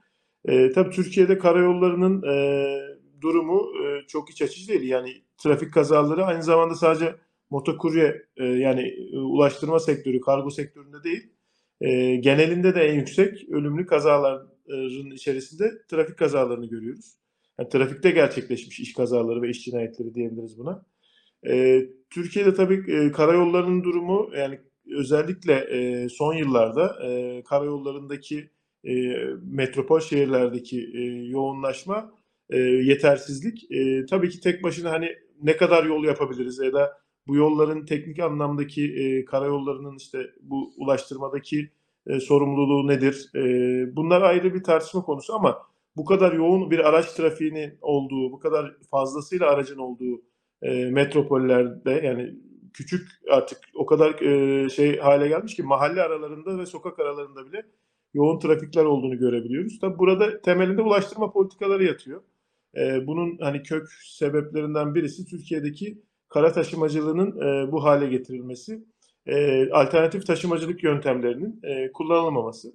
E, 0.45 0.73
tabii 0.73 0.91
Türkiye'de 0.91 1.39
karayollarının 1.39 2.23
e, 2.23 2.67
durumu 3.21 3.73
e, 3.85 4.07
çok 4.07 4.31
iç 4.31 4.43
açıcı 4.43 4.69
değil. 4.69 4.89
Yani 4.91 5.23
trafik 5.39 5.73
kazaları 5.73 6.25
aynı 6.25 6.43
zamanda 6.43 6.75
sadece 6.75 7.15
motokurye 7.51 8.23
e, 8.37 8.45
yani 8.45 8.83
e, 9.13 9.19
ulaştırma 9.19 9.81
sektörü, 9.81 10.21
kargo 10.21 10.51
sektöründe 10.51 11.03
değil, 11.05 11.31
e, 11.81 12.17
genelinde 12.17 12.75
de 12.75 12.81
en 12.81 12.95
yüksek 12.95 13.49
ölümlü 13.49 13.87
kazaların 13.87 14.56
içerisinde 15.15 15.73
trafik 15.89 16.19
kazalarını 16.19 16.67
görüyoruz. 16.67 17.17
Yani 17.59 17.69
trafikte 17.69 18.11
gerçekleşmiş 18.11 18.81
iş 18.81 18.93
kazaları 18.95 19.43
ve 19.43 19.49
iş 19.49 19.65
cinayetleri 19.65 20.15
diyebiliriz 20.15 20.59
buna. 20.59 20.87
E, 21.47 21.87
Türkiye'de 22.11 22.55
tabii 22.55 22.93
e, 22.93 23.13
karayollarının 23.13 23.85
durumu 23.85 24.31
yani 24.37 24.61
özellikle 24.91 25.55
e, 25.55 26.09
son 26.09 26.35
yıllarda 26.35 27.07
e, 27.07 27.43
karayollarındaki 27.43 28.51
e, 28.85 28.93
metropol 29.43 30.01
şehirlerdeki 30.01 30.91
e, 30.95 31.01
yoğunlaşma, 31.29 32.13
e, 32.51 32.59
yetersizlik 32.59 33.71
e, 33.71 34.07
tabii 34.07 34.31
ki 34.31 34.41
tek 34.41 34.63
başına 34.63 34.93
hani 34.93 35.17
ne 35.43 35.57
kadar 35.57 35.85
yol 35.85 36.05
yapabiliriz 36.05 36.59
ya 36.59 36.73
da 36.73 36.99
bu 37.27 37.37
yolların 37.37 37.85
teknik 37.87 38.19
anlamdaki 38.19 38.95
e, 38.95 39.25
karayollarının 39.25 39.97
işte 39.97 40.19
bu 40.43 40.73
ulaştırmadaki 40.77 41.71
e, 42.07 42.21
sorumluluğu 42.21 42.89
nedir? 42.89 43.31
E, 43.35 43.97
bunlar 43.97 44.23
ayrı 44.23 44.55
bir 44.55 44.63
tartışma 44.63 45.03
konusu 45.03 45.35
ama 45.35 45.59
bu 45.97 46.05
kadar 46.05 46.33
yoğun 46.33 46.71
bir 46.71 46.89
araç 46.89 47.13
trafiğinin 47.13 47.79
olduğu, 47.81 48.33
bu 48.33 48.39
kadar 48.39 48.77
fazlasıyla 48.91 49.51
aracın 49.51 49.79
olduğu 49.79 50.23
e, 50.63 50.91
metropollerde 50.91 51.91
yani 51.91 52.35
küçük 52.73 53.09
artık 53.31 53.59
o 53.75 53.87
kadar 53.87 54.21
e, 54.21 54.69
şey 54.69 54.99
hale 54.99 55.29
gelmiş 55.29 55.57
ki 55.57 55.63
mahalle 55.63 56.03
aralarında 56.03 56.59
ve 56.59 56.67
sokak 56.67 56.99
aralarında 56.99 57.47
bile 57.47 57.67
yoğun 58.15 58.39
trafikler 58.39 58.85
olduğunu 58.85 59.19
görebiliyoruz. 59.19 59.79
Tabi 59.79 59.99
burada 59.99 60.41
temelinde 60.41 60.83
ulaştırma 60.83 61.33
politikaları 61.33 61.85
yatıyor. 61.85 62.23
E, 62.77 63.07
bunun 63.07 63.39
hani 63.41 63.63
kök 63.63 63.89
sebeplerinden 64.05 64.95
birisi 64.95 65.27
Türkiye'deki 65.27 66.03
kara 66.29 66.53
taşımacılığının 66.53 67.41
e, 67.41 67.73
bu 67.73 67.85
hale 67.85 68.07
getirilmesi, 68.07 68.85
e, 69.27 69.69
alternatif 69.71 70.27
taşımacılık 70.27 70.85
yöntemlerinin 70.85 71.61
e, 71.63 71.93
kullanılmaması. 71.93 72.73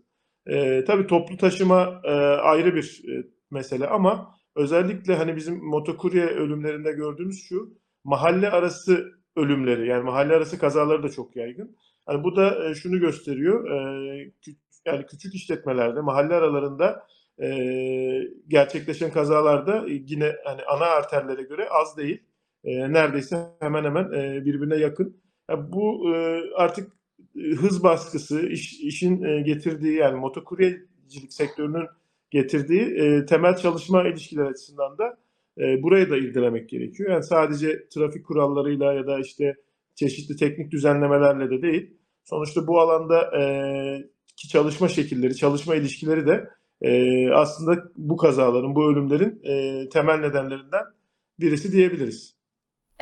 E, 0.47 0.83
tabii 0.85 1.07
toplu 1.07 1.37
taşıma 1.37 2.01
e, 2.03 2.11
ayrı 2.21 2.75
bir 2.75 3.03
e, 3.09 3.23
mesele 3.51 3.87
ama 3.87 4.35
özellikle 4.55 5.15
hani 5.15 5.35
bizim 5.35 5.65
motokurye 5.65 6.25
ölümlerinde 6.25 6.91
gördüğümüz 6.91 7.43
şu 7.49 7.73
mahalle 8.03 8.49
arası 8.49 9.11
ölümleri 9.35 9.87
yani 9.87 10.03
mahalle 10.03 10.35
arası 10.35 10.59
kazaları 10.59 11.03
da 11.03 11.09
çok 11.09 11.35
yaygın. 11.35 11.77
Yani 12.09 12.23
bu 12.23 12.35
da 12.35 12.69
e, 12.69 12.75
şunu 12.75 12.99
gösteriyor. 12.99 13.71
E, 13.71 14.31
yani 14.85 15.05
küçük 15.05 15.35
işletmelerde 15.35 16.01
mahalle 16.01 16.33
aralarında 16.35 17.07
e, 17.41 17.47
gerçekleşen 18.47 19.11
kazalarda 19.11 19.85
yine 19.87 20.35
hani 20.45 20.61
ana 20.63 20.85
arterlere 20.85 21.43
göre 21.43 21.69
az 21.69 21.97
değil. 21.97 22.23
E, 22.63 22.93
neredeyse 22.93 23.37
hemen 23.59 23.83
hemen 23.83 24.11
e, 24.11 24.45
birbirine 24.45 24.75
yakın. 24.75 25.21
Bu 25.71 26.15
e, 26.15 26.41
artık 26.55 26.91
e, 27.35 27.39
hız 27.39 27.83
baskısı, 27.83 28.47
iş, 28.47 28.79
işin 28.79 29.23
e, 29.23 29.41
getirdiği 29.41 29.95
yani 29.95 30.19
motokuryecilik 30.19 31.33
sektörünün 31.33 31.87
getirdiği 32.31 33.25
temel 33.25 33.55
çalışma 33.55 34.07
ilişkiler 34.07 34.45
açısından 34.45 34.97
da 34.97 35.17
e, 35.57 35.83
burayı 35.83 36.09
da 36.09 36.17
irdelemek 36.17 36.69
gerekiyor. 36.69 37.11
Yani 37.11 37.23
sadece 37.23 37.87
trafik 37.89 38.25
kurallarıyla 38.25 38.93
ya 38.93 39.07
da 39.07 39.19
işte 39.19 39.55
çeşitli 39.95 40.35
teknik 40.35 40.71
düzenlemelerle 40.71 41.49
de 41.49 41.61
değil. 41.61 41.93
Sonuçta 42.23 42.67
bu 42.67 42.79
alanda 42.79 43.31
ki 44.35 44.49
çalışma 44.49 44.87
şekilleri, 44.87 45.35
çalışma 45.35 45.75
ilişkileri 45.75 46.27
de 46.27 46.49
aslında 47.33 47.91
bu 47.95 48.17
kazaların, 48.17 48.75
bu 48.75 48.91
ölümlerin 48.91 49.41
temel 49.89 50.19
nedenlerinden 50.19 50.83
birisi 51.39 51.71
diyebiliriz. 51.71 52.40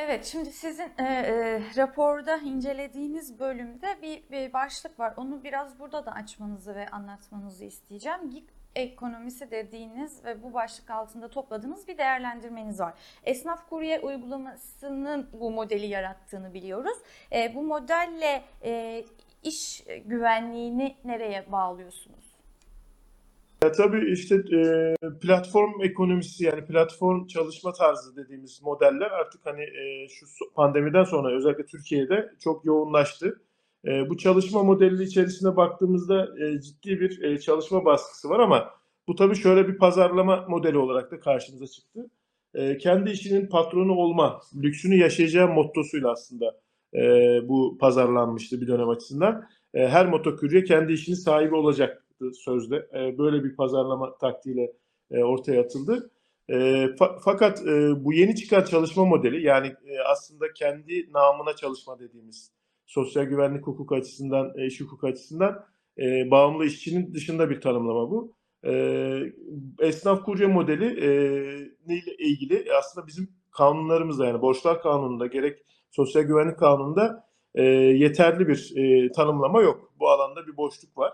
Evet, 0.02 0.26
şimdi 0.26 0.52
sizin 0.52 0.92
e, 0.98 1.04
e, 1.04 1.62
raporda 1.78 2.38
incelediğiniz 2.38 3.40
bölümde 3.40 4.02
bir, 4.02 4.24
bir 4.32 4.54
başlık 4.54 5.00
var. 5.00 5.14
Onu 5.18 5.44
biraz 5.44 5.80
burada 5.80 6.06
da 6.06 6.12
açmanızı 6.12 6.76
ve 6.76 6.88
anlatmanızı 6.88 7.66
isteyeceğim. 7.66 8.30
Gig 8.30 8.44
ekonomisi 8.76 9.52
dediğiniz 9.52 10.26
ve 10.26 10.44
bu 10.44 10.54
başlık 10.54 10.90
altında 10.90 11.30
topladığınız 11.30 11.88
bir 11.88 11.98
değerlendirmeniz 11.98 12.80
var. 12.80 12.94
Esnaf 13.24 13.70
kurye 13.70 14.00
uygulamasının 14.00 15.30
bu 15.34 15.52
modeli 15.52 15.86
yarattığını 15.86 16.54
biliyoruz. 16.54 16.98
E, 17.32 17.56
bu 17.56 17.64
modelle 17.64 18.44
e, 18.64 19.04
iş 19.44 19.84
güvenliğini 20.06 20.98
nereye 21.04 21.52
bağlıyorsunuz? 21.52 22.29
Ya 23.64 23.72
tabii 23.72 24.12
işte 24.12 24.36
e, 24.36 24.96
platform 25.22 25.82
ekonomisi 25.82 26.46
yani 26.46 26.66
platform 26.66 27.28
çalışma 27.28 27.74
tarzı 27.74 28.16
dediğimiz 28.16 28.62
modeller 28.62 29.12
artık 29.12 29.46
hani 29.46 29.62
e, 29.62 30.08
şu 30.08 30.26
pandemiden 30.56 31.04
sonra 31.04 31.36
özellikle 31.36 31.66
Türkiye'de 31.66 32.32
çok 32.44 32.66
yoğunlaştı. 32.66 33.42
E, 33.86 34.10
bu 34.10 34.18
çalışma 34.18 34.64
modeli 34.64 35.04
içerisine 35.04 35.56
baktığımızda 35.56 36.28
e, 36.46 36.62
ciddi 36.62 37.00
bir 37.00 37.24
e, 37.24 37.40
çalışma 37.40 37.86
baskısı 37.86 38.30
var 38.30 38.40
ama 38.40 38.70
bu 39.08 39.16
tabii 39.16 39.36
şöyle 39.36 39.68
bir 39.68 39.78
pazarlama 39.78 40.46
modeli 40.50 40.78
olarak 40.78 41.12
da 41.12 41.20
karşımıza 41.20 41.68
çıktı. 41.68 42.10
E, 42.54 42.78
kendi 42.78 43.12
işinin 43.12 43.48
patronu 43.48 43.94
olma, 43.94 44.42
lüksünü 44.56 44.96
yaşayacağı 44.96 45.48
mottosuyla 45.48 46.12
aslında 46.12 46.60
e, 46.94 47.00
bu 47.50 47.78
pazarlanmıştı 47.82 48.62
bir 48.62 48.68
dönem 48.68 48.90
açısından. 48.90 49.48
E, 49.74 49.88
her 49.88 50.06
motokurye 50.06 50.64
kendi 50.64 50.94
işinin 50.94 51.16
sahibi 51.18 51.56
olacak 51.56 52.06
sözde. 52.34 52.90
E, 52.94 53.18
böyle 53.18 53.44
bir 53.44 53.56
pazarlama 53.56 54.18
taktiğiyle 54.18 54.74
e, 55.12 55.24
ortaya 55.24 55.62
atıldı. 55.62 56.12
E, 56.50 56.54
fa- 56.86 57.20
fakat 57.26 57.68
e, 57.68 58.06
bu 58.06 58.14
yeni 58.14 58.36
çıkan 58.36 58.64
çalışma 58.64 59.06
modeli 59.06 59.46
yani 59.46 59.68
e, 59.68 60.00
aslında 60.12 60.54
kendi 60.54 61.14
namına 61.14 61.56
çalışma 61.56 62.00
dediğimiz 62.00 62.52
sosyal 62.86 63.24
güvenlik 63.24 63.68
hukuku 63.68 63.96
açısından, 63.96 64.54
e, 64.58 64.66
iş 64.66 64.82
hukuku 64.82 65.08
açısından 65.08 65.66
e, 65.98 66.32
bağımlı 66.32 66.66
işçinin 66.66 67.14
dışında 67.14 67.50
bir 67.50 67.62
tanımlama 67.62 68.12
bu. 68.12 68.34
E, 68.66 68.72
esnaf 69.80 70.24
kurye 70.26 70.48
modeli 70.48 70.86
e, 70.86 71.10
ile 71.88 72.16
ilgili 72.20 72.66
aslında 72.80 73.08
bizim 73.08 73.30
kanunlarımızda 73.52 74.26
yani 74.26 74.42
borçlar 74.42 74.82
kanununda 74.82 75.28
gerek 75.28 75.60
sosyal 75.92 76.24
güvenlik 76.24 76.60
kanununda 76.60 77.30
e, 77.56 77.64
yeterli 77.64 78.48
bir 78.48 78.74
e, 78.76 79.12
tanımlama 79.12 79.62
yok. 79.62 79.94
Bu 80.00 80.10
alanda 80.10 80.48
bir 80.48 80.58
boşluk 80.58 80.98
var. 80.98 81.14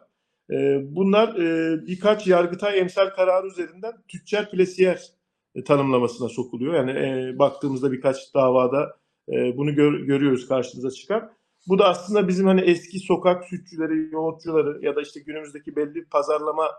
E, 0.52 0.82
bunlar 0.96 1.36
e, 1.36 1.80
birkaç 1.88 2.28
Yargıtay 2.28 2.80
emsal 2.80 3.10
kararı 3.10 3.48
üzerinden 3.48 3.94
tüccar 4.08 4.52
plesiyer 4.52 5.10
e, 5.56 5.64
tanımlamasına 5.64 6.30
sokuluyor. 6.30 6.74
Yani 6.74 6.92
e, 6.92 7.40
baktığımızda 7.40 7.92
birkaç 7.92 8.34
davada 8.34 8.98
bunu 9.28 9.76
gör- 9.76 10.00
görüyoruz 10.00 10.48
karşımıza 10.48 10.92
çıkan. 10.92 11.32
Bu 11.68 11.80
da 11.80 11.86
aslında 11.86 12.28
bizim 12.28 12.48
hani 12.48 12.62
eski 12.62 13.00
sokak 13.00 13.46
sütçüleri, 13.46 14.12
yoğurtçuları 14.12 14.86
ya 14.86 14.96
da 14.96 15.02
işte 15.02 15.20
günümüzdeki 15.20 15.76
belli 15.76 16.06
pazarlama 16.06 16.70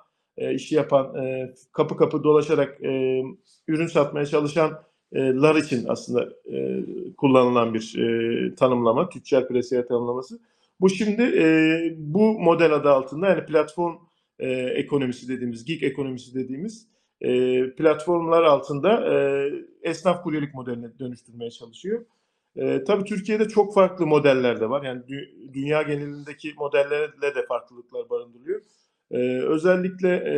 işi 0.53 0.75
yapan, 0.75 1.17
kapı 1.73 1.97
kapı 1.97 2.25
dolaşarak 2.25 2.81
ürün 3.69 3.87
satmaya 3.87 4.27
çalışanlar 4.27 5.57
için 5.57 5.85
aslında 5.89 6.29
kullanılan 7.17 7.75
bir 7.75 7.95
tanımlama, 8.57 9.09
tüccar 9.09 9.49
presiye 9.49 9.87
tanımlaması. 9.87 10.39
Bu 10.81 10.91
şimdi 10.91 11.23
e, 11.23 11.95
bu 11.99 12.41
model 12.41 12.73
adı 12.73 12.91
altında 12.91 13.29
yani 13.29 13.47
platform 13.47 13.95
e, 14.39 14.49
ekonomisi 14.51 15.29
dediğimiz, 15.29 15.65
gig 15.65 15.83
ekonomisi 15.83 16.35
dediğimiz 16.35 16.89
e, 17.21 17.31
platformlar 17.77 18.43
altında 18.43 19.15
e, 19.15 19.51
esnaf 19.83 20.23
kuryelik 20.23 20.55
modeline 20.55 20.99
dönüştürmeye 20.99 21.51
çalışıyor. 21.51 22.07
E, 22.57 22.85
tabii 22.85 23.05
Türkiye'de 23.05 23.49
çok 23.49 23.75
farklı 23.75 24.07
modeller 24.07 24.61
de 24.61 24.71
var. 24.71 24.83
Yani 24.83 25.03
dü- 25.03 25.53
dünya 25.55 25.83
genelindeki 25.83 26.55
modellerle 26.57 27.35
de 27.35 27.47
farklılıklar 27.49 28.11
barındırıyor. 28.11 28.63
E, 29.11 29.19
özellikle 29.41 30.09
e, 30.11 30.37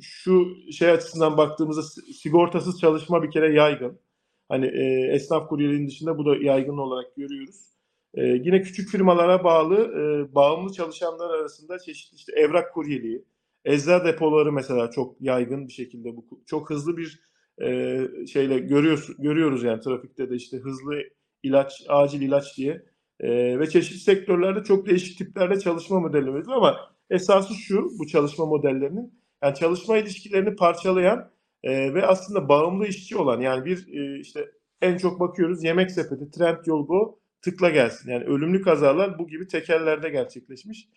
şu 0.00 0.46
şey 0.72 0.90
açısından 0.90 1.36
baktığımızda 1.36 1.82
si- 1.82 2.12
sigortasız 2.12 2.80
çalışma 2.80 3.22
bir 3.22 3.30
kere 3.30 3.52
yaygın. 3.54 3.98
Hani 4.48 4.66
e, 4.66 5.12
esnaf 5.14 5.48
kuryeliğin 5.48 5.86
dışında 5.88 6.18
bu 6.18 6.26
da 6.26 6.36
yaygın 6.36 6.78
olarak 6.78 7.16
görüyoruz. 7.16 7.73
E, 8.14 8.26
yine 8.26 8.62
küçük 8.62 8.88
firmalara 8.88 9.44
bağlı 9.44 9.76
e, 9.76 10.34
bağımlı 10.34 10.72
çalışanlar 10.72 11.30
arasında 11.30 11.78
çeşitli 11.78 12.16
işte 12.16 12.32
evrak 12.32 12.74
kuryeliği, 12.74 13.24
ecza 13.64 14.04
depoları 14.04 14.52
mesela 14.52 14.90
çok 14.90 15.20
yaygın 15.20 15.68
bir 15.68 15.72
şekilde 15.72 16.16
bu 16.16 16.24
çok 16.46 16.70
hızlı 16.70 16.96
bir 16.96 17.20
e, 17.62 17.98
şeyle 18.26 18.58
görüyoruz 18.58 19.10
görüyoruz 19.18 19.62
yani 19.62 19.80
trafikte 19.80 20.30
de 20.30 20.34
işte 20.34 20.56
hızlı 20.56 21.02
ilaç, 21.42 21.82
acil 21.88 22.22
ilaç 22.22 22.56
diye. 22.56 22.82
E, 23.20 23.58
ve 23.58 23.70
çeşitli 23.70 23.98
sektörlerde 23.98 24.64
çok 24.64 24.86
değişik 24.86 25.18
tiplerde 25.18 25.60
çalışma 25.60 26.00
modelleri 26.00 26.34
var. 26.34 26.56
Ama 26.56 26.76
esası 27.10 27.54
şu 27.54 27.90
bu 27.98 28.06
çalışma 28.06 28.46
modellerinin 28.46 29.14
yani 29.42 29.54
çalışma 29.54 29.96
ilişkilerini 29.98 30.56
parçalayan 30.56 31.30
e, 31.62 31.94
ve 31.94 32.06
aslında 32.06 32.48
bağımlı 32.48 32.86
işçi 32.86 33.16
olan 33.16 33.40
yani 33.40 33.64
bir 33.64 33.88
e, 33.88 34.20
işte 34.20 34.50
en 34.82 34.96
çok 34.98 35.20
bakıyoruz 35.20 35.64
yemek 35.64 35.90
sepeti, 35.90 36.30
Trendyol 36.30 36.86
Go 36.86 37.18
tıkla 37.44 37.70
gelsin. 37.70 38.10
Yani 38.10 38.24
ölümlü 38.24 38.62
kazalar 38.62 39.18
bu 39.18 39.28
gibi 39.28 39.48
tekerlerde 39.48 40.08
gerçekleşmiş. 40.08 40.88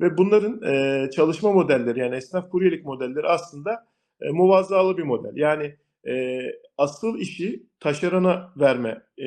Ve 0.00 0.18
bunların 0.18 0.62
e, 0.62 1.10
çalışma 1.10 1.52
modelleri 1.52 2.00
yani 2.00 2.16
esnaf 2.16 2.50
kuryelik 2.50 2.84
modelleri 2.84 3.26
aslında 3.26 3.86
e, 4.20 4.30
muvazzalı 4.30 4.98
bir 4.98 5.02
model. 5.02 5.36
Yani 5.36 5.76
e, 6.06 6.40
asıl 6.78 7.18
işi 7.18 7.66
taşerona 7.80 8.52
verme 8.56 9.02
e, 9.18 9.24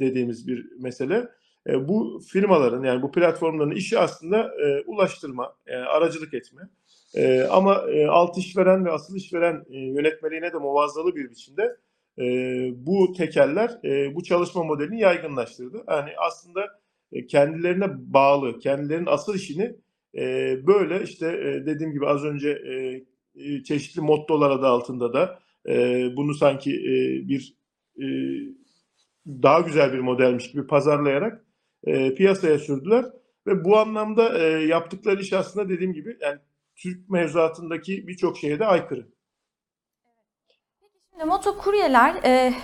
dediğimiz 0.00 0.48
bir 0.48 0.66
mesele. 0.78 1.28
E, 1.66 1.88
bu 1.88 2.20
firmaların 2.32 2.84
yani 2.84 3.02
bu 3.02 3.12
platformların 3.12 3.70
işi 3.70 3.98
aslında 3.98 4.54
e, 4.62 4.82
ulaştırma, 4.86 5.56
yani 5.66 5.84
aracılık 5.84 6.34
etme. 6.34 6.62
E, 7.14 7.42
ama 7.42 7.84
e, 7.90 8.06
alt 8.06 8.38
işveren 8.38 8.84
ve 8.84 8.90
asıl 8.90 9.16
işveren 9.16 9.64
e, 9.70 9.78
yönetmeliğine 9.78 10.52
de 10.52 10.56
muvazzalı 10.58 11.16
bir 11.16 11.30
biçimde 11.30 11.76
e, 12.20 12.26
bu 12.86 13.12
tekeller 13.12 13.78
e, 13.84 14.14
bu 14.14 14.22
çalışma 14.22 14.64
modelini 14.64 15.00
yaygınlaştırdı. 15.00 15.84
Yani 15.88 16.10
aslında 16.26 16.60
e, 17.12 17.26
kendilerine 17.26 17.86
bağlı, 17.90 18.58
kendilerinin 18.58 19.06
asıl 19.06 19.34
işini 19.34 19.76
e, 20.14 20.56
böyle 20.66 21.02
işte 21.02 21.26
e, 21.26 21.66
dediğim 21.66 21.92
gibi 21.92 22.06
az 22.06 22.24
önce 22.24 22.50
e, 22.50 23.04
e, 23.34 23.62
çeşitli 23.62 24.00
mottolar 24.00 24.50
adı 24.50 24.66
altında 24.66 25.12
da 25.12 25.38
e, 25.68 26.04
bunu 26.16 26.34
sanki 26.34 26.70
e, 26.70 27.28
bir 27.28 27.54
e, 27.98 28.06
daha 29.26 29.60
güzel 29.60 29.92
bir 29.92 29.98
modelmiş 29.98 30.50
gibi 30.52 30.66
pazarlayarak 30.66 31.44
e, 31.84 32.14
piyasaya 32.14 32.58
sürdüler 32.58 33.04
ve 33.46 33.64
bu 33.64 33.76
anlamda 33.78 34.38
e, 34.38 34.66
yaptıkları 34.66 35.20
iş 35.20 35.32
aslında 35.32 35.68
dediğim 35.68 35.92
gibi 35.92 36.16
yani 36.20 36.38
Türk 36.76 37.10
mevzuatındaki 37.10 38.08
birçok 38.08 38.38
şeye 38.38 38.58
de 38.58 38.66
aykırı. 38.66 39.06
Şimdi 41.12 41.24
motokuryeler 41.24 42.14
e, 42.24 42.54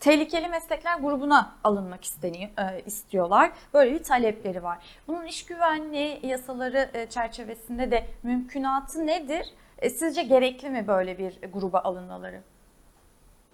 tehlikeli 0.00 0.48
meslekler 0.48 0.98
grubuna 1.00 1.56
alınmak 1.64 2.04
isteniyor, 2.04 2.50
e, 2.58 2.82
istiyorlar. 2.86 3.52
Böyle 3.74 3.94
bir 3.94 4.02
talepleri 4.02 4.62
var. 4.62 4.78
Bunun 5.08 5.26
iş 5.26 5.46
güvenliği 5.46 6.20
yasaları 6.26 6.90
e, 6.94 7.06
çerçevesinde 7.06 7.90
de 7.90 8.06
mümkünatı 8.22 9.06
nedir? 9.06 9.46
E, 9.78 9.90
sizce 9.90 10.22
gerekli 10.22 10.70
mi 10.70 10.84
böyle 10.88 11.18
bir 11.18 11.38
gruba 11.52 11.78
alınmaları? 11.78 12.40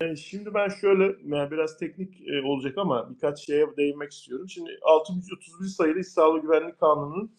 E, 0.00 0.16
Şimdi 0.16 0.54
ben 0.54 0.68
şöyle 0.68 1.16
biraz 1.50 1.78
teknik 1.78 2.28
e, 2.28 2.42
olacak 2.46 2.78
ama 2.78 3.10
birkaç 3.10 3.38
şeye 3.46 3.76
değinmek 3.76 4.12
istiyorum. 4.12 4.48
Şimdi 4.48 4.70
631 4.82 5.66
sayılı 5.68 6.00
İş 6.00 6.06
Sağlığı 6.08 6.40
Güvenlik 6.42 6.80
Kanunu'nun 6.80 7.32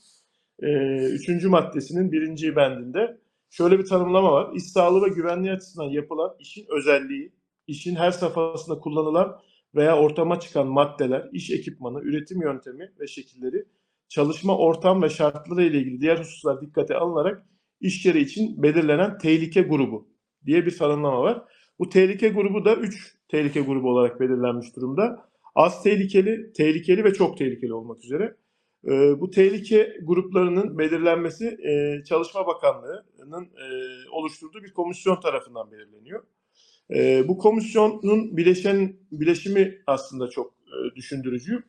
3. 0.60 1.44
maddesinin 1.44 2.12
1. 2.12 2.56
bendinde 2.56 3.18
şöyle 3.50 3.80
bir 3.80 3.86
tanımlama 3.86 4.32
var. 4.32 4.54
İş 4.56 4.64
sağlığı 4.64 5.06
ve 5.06 5.10
güvenliği 5.10 5.54
açısından 5.54 5.90
yapılan 5.90 6.36
işin 6.40 6.66
özelliği, 6.70 7.34
işin 7.68 7.96
her 7.96 8.12
safhasında 8.12 8.80
kullanılan 8.80 9.40
veya 9.76 9.98
ortama 9.98 10.40
çıkan 10.40 10.68
maddeler, 10.68 11.30
iş 11.34 11.52
ekipmanı, 11.52 12.02
üretim 12.02 12.42
yöntemi 12.42 12.92
ve 13.00 13.08
şekilleri, 13.08 13.66
çalışma 14.10 14.58
ortam 14.58 15.04
ve 15.04 15.10
şartları 15.10 15.64
ile 15.64 15.78
ilgili 15.78 16.02
diğer 16.02 16.18
hususlar 16.18 16.62
dikkate 16.62 16.96
alınarak 16.96 17.46
iş 17.82 18.06
yeri 18.06 18.20
için 18.22 18.64
belirlenen 18.64 19.18
tehlike 19.18 19.62
grubu 19.62 20.10
diye 20.46 20.66
bir 20.66 20.78
tanımlama 20.78 21.22
var. 21.22 21.44
Bu 21.80 21.90
tehlike 21.90 22.30
grubu 22.30 22.66
da 22.66 22.76
3 22.76 23.16
tehlike 23.28 23.62
grubu 23.62 23.90
olarak 23.90 24.20
belirlenmiş 24.20 24.76
durumda. 24.76 25.30
Az 25.56 25.84
tehlikeli, 25.84 26.54
tehlikeli 26.54 27.04
ve 27.04 27.14
çok 27.14 27.38
tehlikeli 27.38 27.74
olmak 27.74 28.04
üzere. 28.04 28.36
Ee, 28.88 29.20
bu 29.20 29.32
tehlike 29.32 29.98
gruplarının 30.04 30.78
belirlenmesi 30.78 31.48
e, 31.48 32.04
Çalışma 32.04 32.48
Bakanlığı'nın 32.48 33.44
e, 33.44 33.66
oluşturduğu 34.12 34.64
bir 34.64 34.74
komisyon 34.74 35.20
tarafından 35.20 35.72
belirleniyor. 35.72 36.24
E, 36.94 37.28
bu 37.28 37.38
komisyonun 37.38 38.38
bileşen 38.38 38.96
bileşimi 39.12 39.82
aslında 39.88 40.30
çok 40.30 40.54
düşündürücü. 40.96 41.64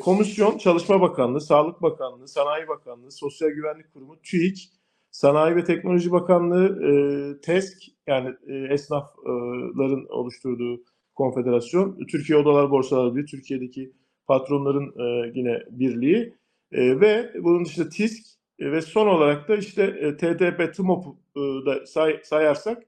Komisyon 0.00 0.58
Çalışma 0.58 1.00
Bakanlığı, 1.00 1.40
Sağlık 1.40 1.82
Bakanlığı, 1.82 2.28
Sanayi 2.28 2.68
Bakanlığı, 2.68 3.12
Sosyal 3.12 3.48
Güvenlik 3.48 3.92
Kurumu, 3.92 4.22
TÜİK, 4.22 4.70
Sanayi 5.10 5.56
ve 5.56 5.64
Teknoloji 5.64 6.12
Bakanlığı, 6.12 6.82
e, 6.86 7.40
TESK 7.40 7.76
yani 8.06 8.34
esnafların 8.70 10.06
oluşturduğu 10.10 10.82
konfederasyon, 11.14 12.06
Türkiye 12.10 12.38
Odalar 12.38 12.70
Borsaları 12.70 13.14
Birliği, 13.14 13.26
Türkiye'deki 13.26 13.92
patronların 14.26 14.94
e, 14.98 15.32
yine 15.34 15.62
birliği 15.70 16.34
e, 16.72 17.00
ve 17.00 17.32
bunun 17.42 17.64
dışında 17.64 17.88
TİSK 17.88 18.26
e, 18.58 18.72
ve 18.72 18.82
son 18.82 19.06
olarak 19.06 19.48
da 19.48 19.56
işte 19.56 19.82
e, 19.82 20.16
TDP, 20.16 20.74
TMOP'u 20.74 21.16
e, 21.36 21.40
da 21.66 21.86
say, 21.86 22.20
sayarsak 22.24 22.82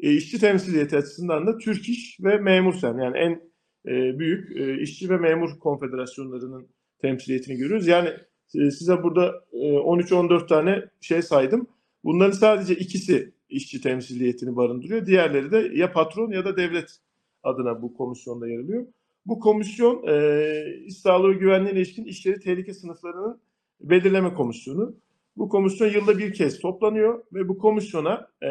e, 0.00 0.12
işçi 0.12 0.38
temsiliyeti 0.38 0.96
açısından 0.96 1.46
da 1.46 1.58
Türk 1.58 1.88
İş 1.88 2.20
ve 2.20 2.36
Memur 2.36 2.74
Sen 2.74 2.98
yani 2.98 3.18
en 3.18 3.40
e, 3.86 4.18
büyük 4.18 4.56
e, 4.56 4.80
işçi 4.82 5.10
ve 5.10 5.16
memur 5.16 5.58
konfederasyonlarının 5.58 6.68
temsiliyetini 6.98 7.56
görüyoruz. 7.56 7.86
Yani 7.86 8.08
e, 8.54 8.70
size 8.70 9.02
burada 9.02 9.44
e, 9.52 9.58
13-14 9.58 10.46
tane 10.46 10.84
şey 11.00 11.22
saydım. 11.22 11.66
Bunların 12.04 12.32
sadece 12.32 12.74
ikisi 12.74 13.32
işçi 13.48 13.80
temsiliyetini 13.80 14.56
barındırıyor. 14.56 15.06
Diğerleri 15.06 15.50
de 15.52 15.70
ya 15.74 15.92
patron 15.92 16.32
ya 16.32 16.44
da 16.44 16.56
devlet 16.56 16.98
adına 17.42 17.82
bu 17.82 17.94
komisyonda 17.94 18.48
yer 18.48 18.58
alıyor. 18.58 18.86
Bu 19.26 19.40
komisyon 19.40 20.06
e, 20.08 20.84
iş 20.86 20.96
sağlığı 20.96 21.30
ve 21.30 21.34
güvenliğine 21.34 21.78
ilişkin 21.78 22.04
işleri 22.04 22.40
tehlike 22.40 22.74
sınıflarının 22.74 23.40
belirleme 23.80 24.34
komisyonu. 24.34 24.96
Bu 25.36 25.48
komisyon 25.48 25.88
yılda 25.88 26.18
bir 26.18 26.32
kez 26.32 26.60
toplanıyor 26.60 27.24
ve 27.32 27.48
bu 27.48 27.58
komisyona 27.58 28.28
e, 28.42 28.50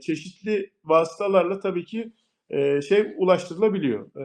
çeşitli 0.00 0.70
vasıtalarla 0.84 1.60
tabii 1.60 1.84
ki 1.84 2.12
e, 2.50 2.82
şey 2.82 3.14
ulaştırılabiliyor. 3.16 4.06
E, 4.16 4.24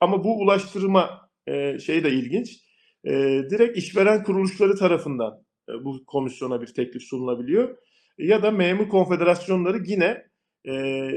ama 0.00 0.24
bu 0.24 0.38
ulaştırma 0.38 1.30
e, 1.46 1.78
şey 1.78 2.04
de 2.04 2.10
ilginç. 2.10 2.60
E, 3.04 3.12
direkt 3.50 3.78
işveren 3.78 4.22
kuruluşları 4.22 4.74
tarafından 4.76 5.42
e, 5.68 5.84
bu 5.84 6.04
komisyona 6.06 6.62
bir 6.62 6.66
teklif 6.66 7.02
sunulabiliyor. 7.02 7.76
Ya 8.18 8.42
da 8.42 8.50
memur 8.50 8.88
konfederasyonları 8.88 9.82
yine 9.86 10.26
e, 10.68 11.08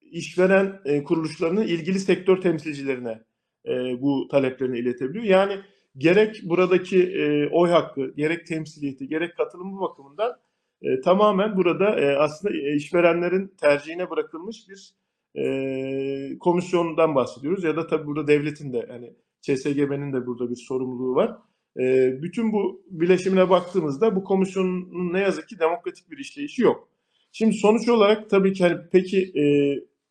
işveren 0.00 0.80
e, 0.84 1.04
kuruluşlarının 1.04 1.66
ilgili 1.66 2.00
sektör 2.00 2.40
temsilcilerine 2.40 3.20
e, 3.66 4.02
bu 4.02 4.28
taleplerini 4.28 4.78
iletebiliyor. 4.78 5.24
Yani 5.24 5.60
gerek 5.98 6.40
buradaki 6.44 7.02
e, 7.02 7.48
oy 7.48 7.70
hakkı, 7.70 8.14
gerek 8.16 8.46
temsiliyeti, 8.46 9.08
gerek 9.08 9.36
katılımı 9.36 9.80
bakımından 9.80 10.36
e, 10.82 11.00
tamamen 11.00 11.56
burada 11.56 12.00
e, 12.00 12.16
aslında 12.16 12.54
e, 12.56 12.74
işverenlerin 12.74 13.54
tercihine 13.60 14.10
bırakılmış 14.10 14.68
bir 14.68 14.94
e, 15.42 16.38
komisyondan 16.38 17.14
bahsediyoruz. 17.14 17.64
Ya 17.64 17.76
da 17.76 17.86
tabii 17.86 18.06
burada 18.06 18.26
devletin 18.26 18.72
de 18.72 18.86
yani 18.90 19.12
ÇSGB'nin 19.42 20.12
de 20.12 20.26
burada 20.26 20.50
bir 20.50 20.56
sorumluluğu 20.56 21.14
var. 21.14 21.36
E, 21.78 22.14
bütün 22.22 22.52
bu 22.52 22.82
bileşimine 22.90 23.50
baktığımızda 23.50 24.16
bu 24.16 24.24
komisyonun 24.24 25.12
ne 25.12 25.20
yazık 25.20 25.48
ki 25.48 25.58
demokratik 25.58 26.10
bir 26.10 26.18
işleyişi 26.18 26.62
yok. 26.62 26.88
Şimdi 27.32 27.54
sonuç 27.54 27.88
olarak 27.88 28.30
tabii 28.30 28.52
ki 28.52 28.64
hani 28.64 28.78
peki 28.92 29.32
e, 29.40 29.44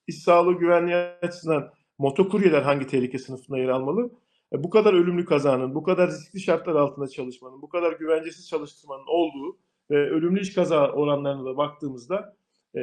iş 0.08 0.16
sağlığı 0.16 0.54
güvenliği 0.54 0.96
açısından 0.96 1.72
motokuryeler 1.98 2.62
hangi 2.62 2.88
tehlike 2.88 3.20
sınıfına 3.20 3.58
yer 3.58 3.70
almalı? 3.70 4.12
E, 4.54 4.64
bu 4.64 4.70
kadar 4.70 4.94
ölümlü 4.94 5.26
kazanın, 5.26 5.76
bu 5.76 5.84
kadar 5.84 6.10
riskli 6.10 6.40
şartlar 6.40 6.76
altında 6.76 7.08
çalışmanın, 7.08 7.62
bu 7.62 7.70
kadar 7.70 7.92
güvencesiz 7.92 8.50
çalıştırmanın 8.50 9.06
olduğu 9.08 9.58
ve 9.92 10.10
ölümlü 10.10 10.42
iş 10.42 10.54
kaza 10.54 10.92
oranlarına 10.92 11.46
da 11.46 11.58
baktığımızda 11.58 12.36
e, 12.76 12.82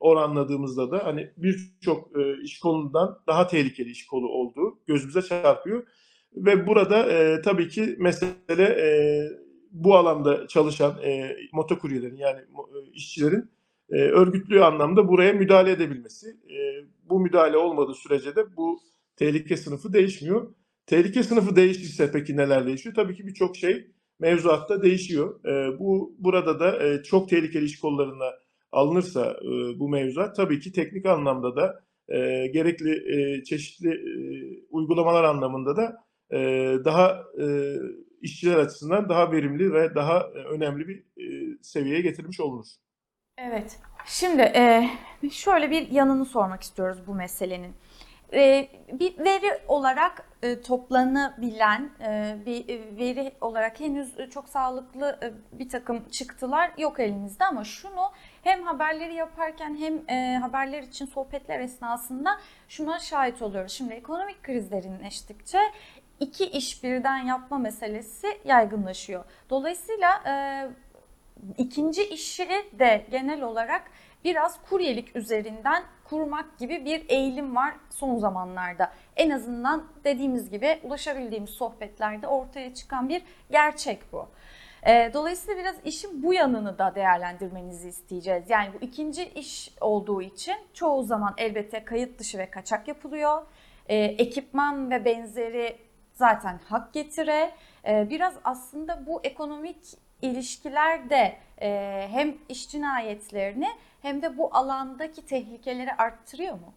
oranladığımızda 0.00 0.90
da 0.90 1.06
hani 1.06 1.30
birçok 1.36 2.16
e, 2.18 2.42
iş 2.42 2.58
kolundan 2.58 3.18
daha 3.26 3.46
tehlikeli 3.46 3.90
iş 3.90 4.06
kolu 4.06 4.28
olduğu 4.28 4.78
gözümüze 4.86 5.22
çarpıyor. 5.22 5.86
Ve 6.36 6.66
burada 6.66 7.12
e, 7.12 7.42
tabii 7.42 7.68
ki 7.68 7.96
mesele 7.98 8.62
e, 8.62 8.88
bu 9.70 9.96
alanda 9.96 10.46
çalışan 10.46 11.02
e, 11.02 11.36
motokuryelerin 11.52 12.16
yani 12.16 12.40
e, 12.40 12.90
işçilerin 12.92 13.50
e, 13.90 13.96
örgütlü 13.96 14.64
anlamda 14.64 15.08
buraya 15.08 15.32
müdahale 15.32 15.70
edebilmesi. 15.70 16.28
E, 16.28 16.56
bu 17.10 17.20
müdahale 17.20 17.56
olmadığı 17.56 17.94
sürece 17.94 18.36
de 18.36 18.56
bu 18.56 18.80
tehlike 19.16 19.56
sınıfı 19.56 19.92
değişmiyor. 19.92 20.54
Tehlike 20.86 21.22
sınıfı 21.22 21.56
değişirse 21.56 22.10
peki 22.12 22.36
neler 22.36 22.66
değişiyor? 22.66 22.94
Tabii 22.94 23.16
ki 23.16 23.26
birçok 23.26 23.56
şey 23.56 23.86
mevzuatta 24.18 24.82
değişiyor. 24.82 25.44
E, 25.44 25.78
bu 25.78 26.16
burada 26.18 26.60
da 26.60 26.86
e, 26.86 27.02
çok 27.02 27.28
tehlikeli 27.28 27.64
iş 27.64 27.80
kollarına 27.80 28.30
alınırsa 28.72 29.36
e, 29.42 29.78
bu 29.78 29.88
mevzuat 29.88 30.36
tabii 30.36 30.60
ki 30.60 30.72
teknik 30.72 31.06
anlamda 31.06 31.56
da 31.56 31.84
e, 32.08 32.46
gerekli 32.46 32.90
e, 32.90 33.44
çeşitli 33.44 33.90
e, 33.90 34.12
uygulamalar 34.70 35.24
anlamında 35.24 35.76
da 35.76 35.96
e, 36.30 36.38
daha 36.84 37.24
e, 37.40 37.76
işçiler 38.22 38.56
açısından 38.56 39.08
daha 39.08 39.32
verimli 39.32 39.72
ve 39.72 39.94
daha 39.94 40.20
e, 40.20 40.38
önemli 40.38 40.88
bir 40.88 40.98
e, 40.98 41.56
seviyeye 41.62 42.00
getirmiş 42.00 42.40
olunur. 42.40 42.66
Evet. 43.46 43.78
Şimdi 44.06 44.42
e, 44.42 44.90
şöyle 45.30 45.70
bir 45.70 45.90
yanını 45.90 46.24
sormak 46.24 46.62
istiyoruz 46.62 47.06
bu 47.06 47.14
meselenin. 47.14 47.74
E, 48.32 48.68
bir 48.92 49.18
veri 49.18 49.60
olarak 49.68 50.24
e, 50.42 50.60
toplanabilen 50.60 51.90
e, 52.00 52.36
bir 52.46 52.68
e, 52.68 52.96
veri 52.96 53.32
olarak 53.40 53.80
henüz 53.80 54.30
çok 54.30 54.48
sağlıklı 54.48 55.18
e, 55.22 55.58
bir 55.58 55.68
takım 55.68 56.08
çıktılar 56.08 56.70
yok 56.78 57.00
elimizde 57.00 57.44
ama 57.44 57.64
şunu 57.64 58.12
hem 58.42 58.62
haberleri 58.62 59.14
yaparken 59.14 59.76
hem 59.76 60.16
e, 60.16 60.38
haberler 60.38 60.82
için 60.82 61.06
sohbetler 61.06 61.60
esnasında 61.60 62.38
şuna 62.68 62.98
şahit 62.98 63.42
oluyoruz. 63.42 63.72
Şimdi 63.72 63.94
ekonomik 63.94 64.42
kriz 64.42 64.70
derinleştikçe 64.70 65.58
iki 66.20 66.44
iş 66.44 66.84
birden 66.84 67.18
yapma 67.18 67.58
meselesi 67.58 68.26
yaygınlaşıyor. 68.44 69.24
Dolayısıyla 69.50 70.22
e, 70.26 70.32
ikinci 71.58 72.08
işi 72.08 72.48
de 72.72 73.06
genel 73.10 73.42
olarak 73.42 73.82
biraz 74.24 74.62
kuryelik 74.70 75.16
üzerinden 75.16 75.82
kurmak 76.04 76.58
gibi 76.58 76.84
bir 76.84 77.04
eğilim 77.08 77.56
var 77.56 77.74
son 77.90 78.18
zamanlarda. 78.18 78.92
En 79.16 79.30
azından 79.30 79.84
dediğimiz 80.04 80.50
gibi 80.50 80.80
ulaşabildiğimiz 80.82 81.50
sohbetlerde 81.50 82.26
ortaya 82.26 82.74
çıkan 82.74 83.08
bir 83.08 83.22
gerçek 83.50 84.12
bu. 84.12 84.28
Ee, 84.86 85.10
Dolayısıyla 85.14 85.60
biraz 85.60 85.76
işin 85.84 86.22
bu 86.22 86.34
yanını 86.34 86.78
da 86.78 86.94
değerlendirmenizi 86.94 87.88
isteyeceğiz. 87.88 88.50
Yani 88.50 88.68
bu 88.74 88.84
ikinci 88.84 89.24
iş 89.24 89.70
olduğu 89.80 90.22
için 90.22 90.56
çoğu 90.74 91.02
zaman 91.02 91.34
elbette 91.38 91.84
kayıt 91.84 92.18
dışı 92.18 92.38
ve 92.38 92.50
kaçak 92.50 92.88
yapılıyor. 92.88 93.46
Ee, 93.88 93.96
ekipman 93.96 94.90
ve 94.90 95.04
benzeri 95.04 95.78
zaten 96.12 96.60
hak 96.68 96.92
getire. 96.92 97.50
Ee, 97.86 98.06
biraz 98.10 98.34
aslında 98.44 99.06
bu 99.06 99.20
ekonomik 99.24 100.07
ilişkilerde 100.22 101.36
e, 101.60 101.68
hem 102.10 102.36
iş 102.48 102.70
cinayetlerini 102.70 103.68
hem 104.02 104.22
de 104.22 104.36
bu 104.38 104.54
alandaki 104.56 105.26
tehlikeleri 105.26 105.92
arttırıyor 105.92 106.52
mu? 106.52 106.74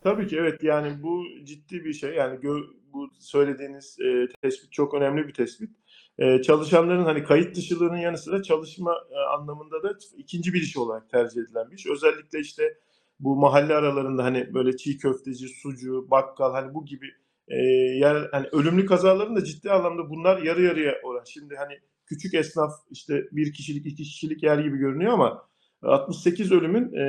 Tabii 0.00 0.26
ki 0.26 0.36
evet 0.36 0.62
yani 0.62 1.02
bu 1.02 1.24
ciddi 1.44 1.84
bir 1.84 1.92
şey 1.92 2.14
yani 2.14 2.38
gö- 2.38 2.66
bu 2.92 3.10
söylediğiniz 3.18 3.96
e, 4.00 4.28
tespit 4.42 4.72
çok 4.72 4.94
önemli 4.94 5.28
bir 5.28 5.34
tespit. 5.34 5.70
E, 6.18 6.42
çalışanların 6.42 7.04
hani 7.04 7.24
kayıt 7.24 7.56
dışılığının 7.56 7.96
yanı 7.96 8.18
sıra 8.18 8.42
çalışma 8.42 8.94
e, 9.10 9.18
anlamında 9.18 9.82
da 9.82 9.92
ikinci 10.16 10.54
bir 10.54 10.62
iş 10.62 10.76
olarak 10.76 11.10
tercih 11.10 11.42
edilen 11.42 11.70
bir 11.70 11.76
iş. 11.76 11.86
Özellikle 11.86 12.40
işte 12.40 12.78
bu 13.20 13.36
mahalle 13.36 13.74
aralarında 13.74 14.24
hani 14.24 14.54
böyle 14.54 14.76
çiğ 14.76 14.98
köfteci, 14.98 15.48
sucu, 15.48 16.10
bakkal 16.10 16.52
hani 16.52 16.74
bu 16.74 16.84
gibi 16.84 17.06
e, 17.48 17.56
yer 17.98 18.28
hani 18.32 18.46
ölümlü 18.52 18.86
kazaların 18.86 19.36
da 19.36 19.44
ciddi 19.44 19.72
anlamda 19.72 20.10
bunlar 20.10 20.42
yarı 20.42 20.62
yarıya 20.62 20.94
oran. 21.04 21.24
Şimdi 21.24 21.56
hani 21.56 21.78
küçük 22.08 22.34
esnaf 22.34 22.72
işte 22.90 23.24
bir 23.32 23.52
kişilik 23.52 23.86
iki 23.86 24.02
kişilik 24.02 24.42
yer 24.42 24.58
gibi 24.58 24.76
görünüyor 24.78 25.12
ama 25.12 25.48
68 25.82 26.52
ölümün 26.52 26.92
e, 26.92 27.02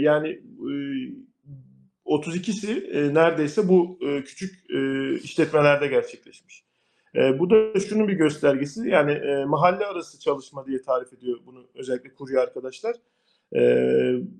yani 0.00 0.28
e, 0.28 0.72
32'si 2.06 2.90
e, 2.90 3.14
neredeyse 3.14 3.68
bu 3.68 3.98
e, 4.02 4.24
küçük 4.24 4.70
e, 4.70 5.12
işletmelerde 5.14 5.86
gerçekleşmiş. 5.86 6.64
E, 7.14 7.38
bu 7.38 7.50
da 7.50 7.80
şunun 7.80 8.08
bir 8.08 8.12
göstergesi 8.12 8.88
yani 8.88 9.12
e, 9.12 9.44
mahalle 9.44 9.86
arası 9.86 10.20
çalışma 10.20 10.66
diye 10.66 10.82
tarif 10.82 11.12
ediyor 11.12 11.38
bunu 11.46 11.66
özellikle 11.74 12.14
kurye 12.14 12.38
arkadaşlar. 12.38 12.96
E, 13.52 13.60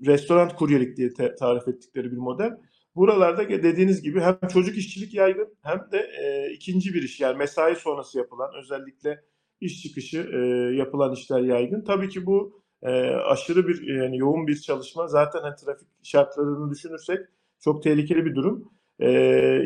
restoran 0.05 0.49
kuryelik 0.49 0.97
diye 0.97 1.13
tarif 1.35 1.67
ettikleri 1.67 2.11
bir 2.11 2.17
model. 2.17 2.57
Buralarda 2.95 3.49
dediğiniz 3.49 4.01
gibi 4.01 4.21
hem 4.21 4.37
çocuk 4.53 4.77
işçilik 4.77 5.13
yaygın 5.13 5.55
hem 5.61 5.87
de 5.91 5.97
e, 5.97 6.51
ikinci 6.53 6.93
bir 6.93 7.03
iş 7.03 7.19
yani 7.19 7.37
mesai 7.37 7.75
sonrası 7.75 8.17
yapılan 8.17 8.49
özellikle 8.59 9.23
iş 9.61 9.83
çıkışı 9.83 10.29
e, 10.33 10.37
yapılan 10.75 11.13
işler 11.13 11.39
yaygın. 11.41 11.81
Tabii 11.81 12.09
ki 12.09 12.25
bu 12.25 12.61
e, 12.81 12.89
aşırı 13.15 13.67
bir 13.67 13.95
yani 14.01 14.17
yoğun 14.17 14.47
bir 14.47 14.61
çalışma. 14.61 15.07
Zaten 15.07 15.41
hani 15.41 15.55
trafik 15.55 15.87
şartlarını 16.03 16.71
düşünürsek 16.71 17.19
çok 17.59 17.83
tehlikeli 17.83 18.25
bir 18.25 18.35
durum. 18.35 18.71
E, 18.99 19.11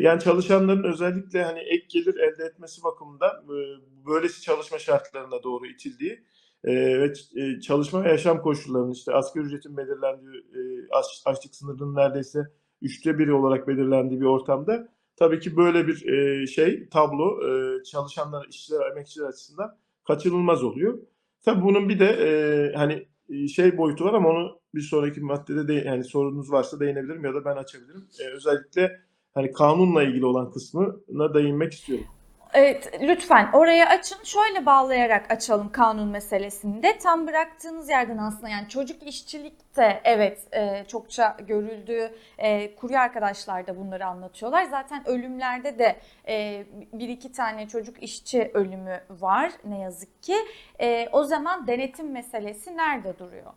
yani 0.00 0.20
çalışanların 0.20 0.84
özellikle 0.84 1.44
hani 1.44 1.58
ek 1.58 1.86
gelir 1.88 2.14
elde 2.14 2.44
etmesi 2.44 2.84
bakımından 2.84 3.30
e, 3.30 3.56
böylesi 4.06 4.42
çalışma 4.42 4.78
şartlarına 4.78 5.42
doğru 5.42 5.66
itildiği 5.66 6.24
e, 6.64 6.72
ve 6.74 7.06
ç- 7.06 7.56
e, 7.56 7.60
çalışma 7.60 8.04
ve 8.04 8.08
yaşam 8.08 8.42
koşullarının 8.42 8.92
işte 8.92 9.12
asgari 9.12 9.44
ücretin 9.44 9.76
belirlendiği 9.76 10.30
e, 10.54 10.60
aç- 10.90 11.22
açlık 11.24 11.54
sınırının 11.54 11.94
neredeyse 11.94 12.40
üçte 12.82 13.18
biri 13.18 13.32
olarak 13.32 13.68
belirlendiği 13.68 14.20
bir 14.20 14.26
ortamda 14.26 14.88
tabii 15.22 15.40
ki 15.40 15.56
böyle 15.56 15.86
bir 15.86 16.08
e, 16.08 16.46
şey 16.46 16.88
tablo 16.88 17.48
e, 17.48 17.84
çalışanlar, 17.84 18.46
işçiler, 18.48 18.90
emekçiler 18.90 19.26
açısından 19.26 19.76
kaçınılmaz 20.04 20.64
oluyor. 20.64 20.98
Tabii 21.44 21.62
bunun 21.62 21.88
bir 21.88 21.98
de 21.98 22.06
e, 22.06 22.28
hani 22.76 23.06
e, 23.28 23.48
şey 23.48 23.78
boyutu 23.78 24.04
var 24.04 24.14
ama 24.14 24.28
onu 24.28 24.60
bir 24.74 24.80
sonraki 24.80 25.20
maddede 25.20 25.68
de 25.68 25.74
yani 25.74 26.04
sorunuz 26.04 26.52
varsa 26.52 26.80
değinebilirim 26.80 27.24
ya 27.24 27.34
da 27.34 27.44
ben 27.44 27.56
açabilirim. 27.56 28.04
E, 28.20 28.24
özellikle 28.26 29.00
hani 29.34 29.52
kanunla 29.52 30.02
ilgili 30.02 30.26
olan 30.26 30.50
kısmına 30.50 31.34
değinmek 31.34 31.72
istiyorum. 31.72 32.06
Evet, 32.54 32.98
lütfen 33.02 33.50
oraya 33.52 33.88
açın. 33.88 34.18
Şöyle 34.24 34.66
bağlayarak 34.66 35.30
açalım 35.30 35.72
kanun 35.72 36.08
meselesini 36.08 36.82
de. 36.82 36.98
Tam 36.98 37.26
bıraktığınız 37.26 37.88
yerden 37.88 38.18
aslında 38.18 38.48
yani 38.48 38.68
çocuk 38.68 39.02
işçilik 39.02 39.76
de 39.76 40.00
evet 40.04 40.38
e, 40.52 40.84
çokça 40.88 41.36
görüldüğü 41.48 42.10
e, 42.38 42.74
kurye 42.74 42.98
arkadaşlar 42.98 43.66
da 43.66 43.76
bunları 43.76 44.06
anlatıyorlar. 44.06 44.64
Zaten 44.64 45.08
ölümlerde 45.08 45.78
de 45.78 45.96
e, 46.28 46.64
bir 46.92 47.08
iki 47.08 47.32
tane 47.32 47.68
çocuk 47.68 48.02
işçi 48.02 48.50
ölümü 48.54 49.00
var 49.10 49.52
ne 49.64 49.78
yazık 49.78 50.22
ki. 50.22 50.36
E, 50.80 51.08
o 51.12 51.24
zaman 51.24 51.66
denetim 51.66 52.12
meselesi 52.12 52.76
nerede 52.76 53.18
duruyor? 53.18 53.52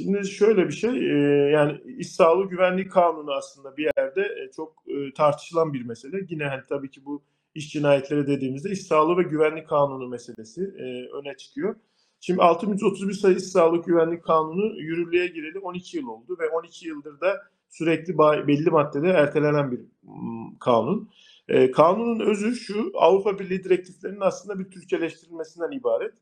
Şimdi 0.00 0.28
şöyle 0.28 0.68
bir 0.68 0.72
şey, 0.72 0.90
e, 0.90 1.50
yani 1.50 1.80
iş 1.98 2.12
sağlığı 2.12 2.48
güvenliği 2.48 2.88
kanunu 2.88 3.32
aslında 3.32 3.76
bir 3.76 3.90
yerde 3.96 4.22
e, 4.22 4.50
çok 4.56 4.84
e, 4.88 5.14
tartışılan 5.14 5.72
bir 5.72 5.84
mesele. 5.84 6.16
Yine 6.28 6.44
hani 6.44 6.62
tabii 6.68 6.90
ki 6.90 7.04
bu 7.04 7.22
iş 7.54 7.72
cinayetleri 7.72 8.26
dediğimizde 8.26 8.70
iş 8.70 8.82
sağlığı 8.82 9.16
ve 9.18 9.22
güvenlik 9.22 9.68
kanunu 9.68 10.08
meselesi 10.08 10.62
e, 10.62 10.84
öne 11.16 11.36
çıkıyor. 11.36 11.76
Şimdi 12.20 12.42
631 12.42 13.12
sayı 13.12 13.36
iş 13.36 13.42
sağlığı 13.42 13.82
güvenlik 13.82 14.24
kanunu 14.24 14.80
yürürlüğe 14.80 15.26
gireli 15.26 15.58
12 15.58 15.96
yıl 15.96 16.06
oldu 16.06 16.36
ve 16.40 16.48
12 16.48 16.88
yıldır 16.88 17.20
da 17.20 17.42
sürekli 17.68 18.18
belli 18.18 18.70
maddede 18.70 19.08
ertelenen 19.08 19.72
bir 19.72 19.80
kanun. 20.60 21.10
E, 21.48 21.70
kanunun 21.70 22.20
özü 22.20 22.54
şu, 22.54 22.92
Avrupa 22.94 23.38
Birliği 23.38 23.64
direktiflerinin 23.64 24.20
aslında 24.20 24.58
bir 24.58 24.70
Türkçeleştirilmesinden 24.70 25.72
ibaret 25.72 26.14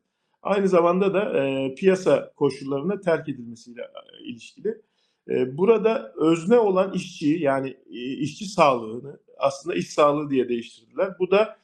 aynı 0.42 0.68
zamanda 0.68 1.14
da 1.14 1.38
e, 1.38 1.74
piyasa 1.74 2.32
koşullarına 2.36 3.00
terk 3.00 3.28
edilmesiyle 3.28 3.82
ilişkili. 4.24 4.82
Burada 5.28 6.12
özne 6.16 6.58
olan 6.58 6.92
işçiyi 6.92 7.40
yani 7.40 7.76
işçi 8.20 8.44
sağlığını 8.44 9.20
aslında 9.38 9.76
iş 9.76 9.90
sağlığı 9.90 10.30
diye 10.30 10.48
değiştirdiler. 10.48 11.08
Bu 11.18 11.30
da 11.30 11.58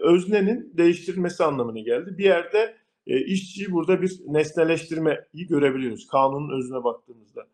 öznenin 0.00 0.72
değiştirilmesi 0.76 1.44
anlamına 1.44 1.80
geldi. 1.80 2.18
Bir 2.18 2.24
yerde 2.24 2.76
e, 3.06 3.20
işçiyi 3.20 3.72
burada 3.72 4.02
bir 4.02 4.20
nesneleştirmeyi 4.26 5.46
görebiliyoruz 5.48 6.06
kanunun 6.06 6.58
özüne 6.58 6.84
baktığımızda. 6.84 7.46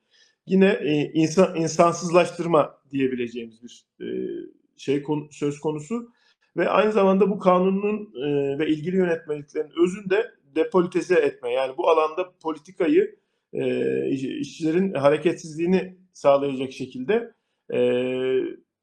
Yine 0.46 0.80
insan 1.14 1.56
insansızlaştırma 1.56 2.78
diyebileceğimiz 2.90 3.62
bir 3.62 3.86
şey 4.76 5.04
söz 5.30 5.60
konusu 5.60 6.10
ve 6.56 6.68
aynı 6.68 6.92
zamanda 6.92 7.30
bu 7.30 7.38
kanunun 7.38 8.12
ve 8.58 8.68
ilgili 8.68 8.96
yönetmeliklerin 8.96 9.70
özünde 9.84 10.30
depolitize 10.54 11.14
etme 11.14 11.52
yani 11.52 11.76
bu 11.76 11.90
alanda 11.90 12.32
politikayı 12.42 13.16
e, 13.52 14.08
işçilerin 14.10 14.94
hareketsizliğini 14.94 15.96
sağlayacak 16.12 16.72
şekilde 16.72 17.34
e, 17.72 17.78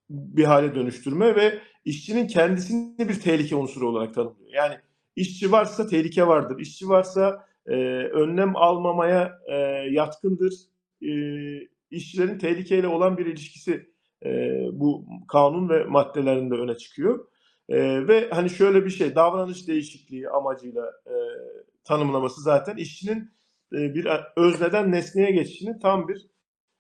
bir 0.10 0.44
hale 0.44 0.76
dönüştürme 0.76 1.36
ve 1.36 1.60
işçinin 1.86 2.28
kendisini 2.28 3.10
bir 3.10 3.20
tehlike 3.20 3.56
unsuru 3.56 3.90
olarak 3.90 4.14
tanımlıyor. 4.14 4.54
Yani 4.54 4.76
işçi 5.16 5.52
varsa 5.52 5.88
tehlike 5.88 6.28
vardır. 6.28 6.60
İşçi 6.60 6.90
varsa 6.90 7.46
e, 7.68 7.76
önlem 8.04 8.56
almamaya 8.56 9.40
e, 9.48 9.56
yatkındır. 9.92 10.54
E, 11.02 11.12
işçilerin 11.92 12.38
tehlikeyle 12.38 12.88
olan 12.88 13.18
bir 13.18 13.26
ilişkisi 13.26 13.90
e, 14.26 14.30
bu 14.72 15.06
kanun 15.28 15.70
ve 15.70 15.84
maddelerinde 15.84 16.56
öne 16.56 16.78
çıkıyor. 16.78 17.28
E, 17.70 18.08
ve 18.08 18.30
hani 18.30 18.50
şöyle 18.50 18.86
bir 18.86 18.90
şey 18.90 19.16
davranış 19.16 19.68
değişikliği 19.68 20.30
amacıyla 20.30 20.86
e, 21.06 21.16
tanımlaması 21.84 22.42
zaten 22.42 22.78
işçinin 22.78 23.32
bir 23.72 24.08
özneden 24.36 24.92
nesneye 24.92 25.32
geçişinin 25.32 25.80
tam 25.80 26.08
bir 26.08 26.28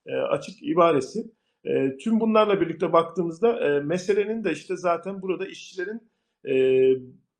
e, 0.05 0.15
açık 0.15 0.63
ibaresi. 0.63 1.31
E, 1.63 1.97
tüm 1.97 2.19
bunlarla 2.19 2.61
birlikte 2.61 2.93
baktığımızda 2.93 3.59
e, 3.59 3.79
meselenin 3.79 4.43
de 4.43 4.51
işte 4.51 4.77
zaten 4.77 5.21
burada 5.21 5.47
işçilerin 5.47 6.11
e, 6.47 6.53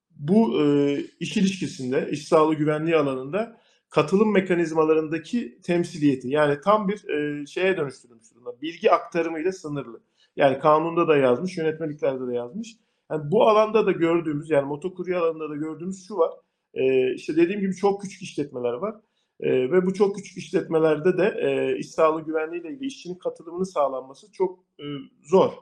bu 0.10 0.62
e, 0.62 0.98
iş 1.20 1.38
ilişkisinde, 1.38 2.10
iş 2.12 2.28
sağlığı 2.28 2.56
güvenliği 2.56 2.96
alanında 2.96 3.58
katılım 3.90 4.34
mekanizmalarındaki 4.34 5.62
temsiliyeti 5.62 6.30
yani 6.30 6.62
tam 6.62 6.88
bir 6.88 7.10
e, 7.10 7.46
şeye 7.46 7.78
dönüştürülmüş 7.78 8.34
durumda. 8.34 8.62
Bilgi 8.62 8.92
aktarımıyla 8.92 9.52
sınırlı. 9.52 10.02
Yani 10.36 10.60
kanunda 10.60 11.08
da 11.08 11.18
yazmış, 11.18 11.58
yönetmeliklerde 11.58 12.28
de 12.28 12.36
yazmış. 12.36 12.76
Yani 13.12 13.32
bu 13.32 13.48
alanda 13.48 13.86
da 13.86 13.92
gördüğümüz 13.92 14.50
yani 14.50 14.66
motokurye 14.66 15.18
alanında 15.18 15.50
da 15.50 15.56
gördüğümüz 15.56 16.08
şu 16.08 16.18
var. 16.18 16.32
E, 16.74 17.14
işte 17.14 17.36
dediğim 17.36 17.62
gibi 17.62 17.76
çok 17.76 18.02
küçük 18.02 18.22
işletmeler 18.22 18.74
var. 18.74 18.96
E, 19.40 19.72
ve 19.72 19.86
bu 19.86 19.94
çok 19.94 20.16
küçük 20.16 20.38
işletmelerde 20.38 21.18
de 21.18 21.36
e, 21.42 21.78
iş 21.78 21.90
sağlığı 21.90 22.26
güvenliği 22.26 22.62
ile 22.62 22.70
ilgili 22.70 22.88
işçinin 22.88 23.16
katılımını 23.16 23.66
sağlanması 23.66 24.32
çok 24.32 24.60
e, 24.80 24.86
zor. 25.24 25.54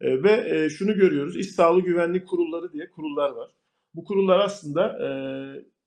E, 0.00 0.22
ve 0.22 0.44
e, 0.50 0.70
şunu 0.70 0.94
görüyoruz, 0.94 1.36
iş 1.36 1.50
sağlığı 1.50 1.80
güvenliği 1.80 2.24
kurulları 2.24 2.72
diye 2.72 2.90
kurullar 2.90 3.30
var. 3.30 3.50
Bu 3.94 4.04
kurullar 4.04 4.38
aslında 4.38 4.88
e, 4.88 5.08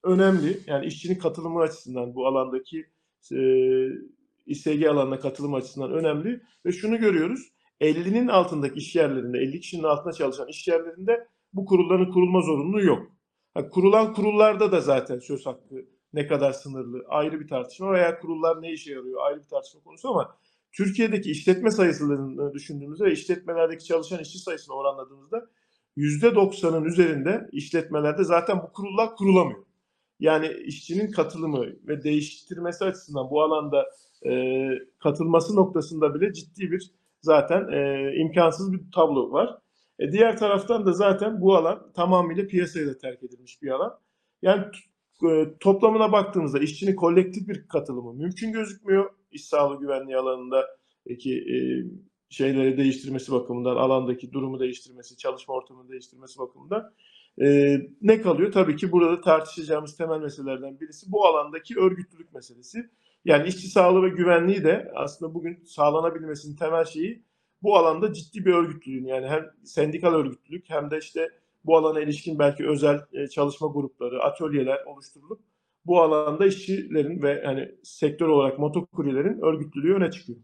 önemli. 0.03 0.59
Yani 0.67 0.85
işçinin 0.85 1.19
katılımı 1.19 1.59
açısından 1.59 2.15
bu 2.15 2.27
alandaki 2.27 2.85
e, 3.31 3.39
İSG 4.45 4.85
alanına 4.85 5.19
katılım 5.19 5.53
açısından 5.53 5.91
önemli. 5.91 6.41
Ve 6.65 6.71
şunu 6.71 6.97
görüyoruz, 6.97 7.51
50'nin 7.81 8.27
altındaki 8.27 8.79
iş 8.79 8.95
yerlerinde, 8.95 9.37
50 9.37 9.59
kişinin 9.59 9.83
altında 9.83 10.13
çalışan 10.13 10.47
iş 10.47 10.67
yerlerinde 10.67 11.27
bu 11.53 11.65
kurulların 11.65 12.11
kurulma 12.11 12.41
zorunluluğu 12.41 12.83
yok. 12.83 13.11
Ha, 13.53 13.69
kurulan 13.69 14.13
kurullarda 14.13 14.71
da 14.71 14.81
zaten 14.81 15.19
söz 15.19 15.45
hakkı 15.45 15.75
ne 16.13 16.27
kadar 16.27 16.51
sınırlı 16.51 17.05
ayrı 17.07 17.39
bir 17.39 17.47
tartışma 17.47 17.93
veya 17.93 18.19
kurullar 18.19 18.61
ne 18.61 18.71
işe 18.71 18.91
yarıyor 18.91 19.21
ayrı 19.21 19.39
bir 19.39 19.47
tartışma 19.47 19.81
konusu 19.81 20.09
ama 20.09 20.35
Türkiye'deki 20.71 21.31
işletme 21.31 21.71
sayısını 21.71 22.53
düşündüğümüzde 22.53 23.03
ve 23.03 23.11
işletmelerdeki 23.11 23.85
çalışan 23.85 24.19
işçi 24.19 24.39
sayısını 24.39 24.75
oranladığımızda 24.75 25.45
%90'ın 25.97 26.83
üzerinde 26.83 27.49
işletmelerde 27.51 28.23
zaten 28.23 28.61
bu 28.63 28.71
kurullar 28.71 29.15
kurulamıyor. 29.15 29.65
Yani 30.19 30.47
işçinin 30.65 31.11
katılımı 31.11 31.65
ve 31.87 32.03
değiştirmesi 32.03 32.85
açısından 32.85 33.29
bu 33.29 33.41
alanda 33.41 33.85
e, 34.25 34.65
katılması 34.99 35.55
noktasında 35.55 36.15
bile 36.15 36.33
ciddi 36.33 36.71
bir 36.71 36.91
zaten 37.21 37.67
e, 37.71 38.11
imkansız 38.15 38.73
bir 38.73 38.91
tablo 38.95 39.31
var. 39.31 39.57
E, 39.99 40.11
diğer 40.11 40.37
taraftan 40.37 40.85
da 40.85 40.93
zaten 40.93 41.41
bu 41.41 41.55
alan 41.55 41.91
tamamıyla 41.95 42.47
piyasaya 42.47 42.87
da 42.87 42.97
terk 42.97 43.23
edilmiş 43.23 43.61
bir 43.61 43.69
alan. 43.69 43.99
Yani 44.41 44.65
toplamına 45.59 46.11
baktığımızda 46.11 46.59
işçinin 46.59 46.95
kolektif 46.95 47.47
bir 47.47 47.67
katılımı 47.67 48.13
mümkün 48.13 48.51
gözükmüyor. 48.51 49.09
İş 49.31 49.45
sağlığı 49.45 49.79
güvenliği 49.79 50.17
alanındaki 50.17 51.37
e, 51.37 51.57
şeyleri 52.29 52.77
değiştirmesi 52.77 53.31
bakımından, 53.31 53.75
alandaki 53.75 54.31
durumu 54.31 54.59
değiştirmesi, 54.59 55.17
çalışma 55.17 55.53
ortamını 55.53 55.89
değiştirmesi 55.89 56.39
bakımından 56.39 56.93
e, 57.41 57.77
ne 58.01 58.21
kalıyor? 58.21 58.51
Tabii 58.51 58.75
ki 58.75 58.91
burada 58.91 59.21
tartışacağımız 59.21 59.97
temel 59.97 60.19
meselelerden 60.19 60.79
birisi 60.79 61.11
bu 61.11 61.25
alandaki 61.25 61.79
örgütlülük 61.79 62.33
meselesi. 62.33 62.89
Yani 63.25 63.47
işçi 63.47 63.67
sağlığı 63.67 64.03
ve 64.03 64.09
güvenliği 64.09 64.63
de 64.63 64.91
aslında 64.95 65.33
bugün 65.33 65.63
sağlanabilmesinin 65.65 66.55
temel 66.55 66.85
şeyi 66.85 67.23
bu 67.61 67.77
alanda 67.77 68.13
ciddi 68.13 68.45
bir 68.45 68.53
örgütlülüğün 68.53 69.05
yani 69.05 69.27
hem 69.27 69.45
sendikal 69.63 70.13
örgütlülük 70.13 70.69
hem 70.69 70.91
de 70.91 70.97
işte 70.97 71.29
bu 71.65 71.77
alana 71.77 72.01
ilişkin 72.01 72.39
belki 72.39 72.67
özel 72.67 72.99
e, 73.13 73.27
çalışma 73.27 73.67
grupları, 73.67 74.23
atölyeler 74.23 74.83
oluşturulup 74.85 75.39
bu 75.85 76.01
alanda 76.01 76.45
işçilerin 76.45 77.21
ve 77.21 77.43
hani 77.45 77.71
sektör 77.83 78.27
olarak 78.27 78.59
motokuryelerin 78.59 79.41
örgütlülüğü 79.41 79.95
öne 79.95 80.11
çıkıyor. 80.11 80.39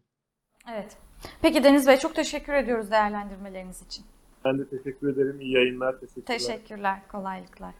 Evet. 0.73 0.97
Peki 1.41 1.63
Deniz 1.63 1.87
Bey 1.87 1.97
çok 1.97 2.15
teşekkür 2.15 2.53
ediyoruz 2.53 2.91
değerlendirmeleriniz 2.91 3.81
için. 3.81 4.05
Ben 4.45 4.59
de 4.59 4.69
teşekkür 4.69 5.13
ederim. 5.13 5.41
İyi 5.41 5.53
yayınlar. 5.53 5.99
Teşekkürler. 5.99 6.25
Teşekkürler. 6.25 6.99
Kolaylıklar. 7.11 7.73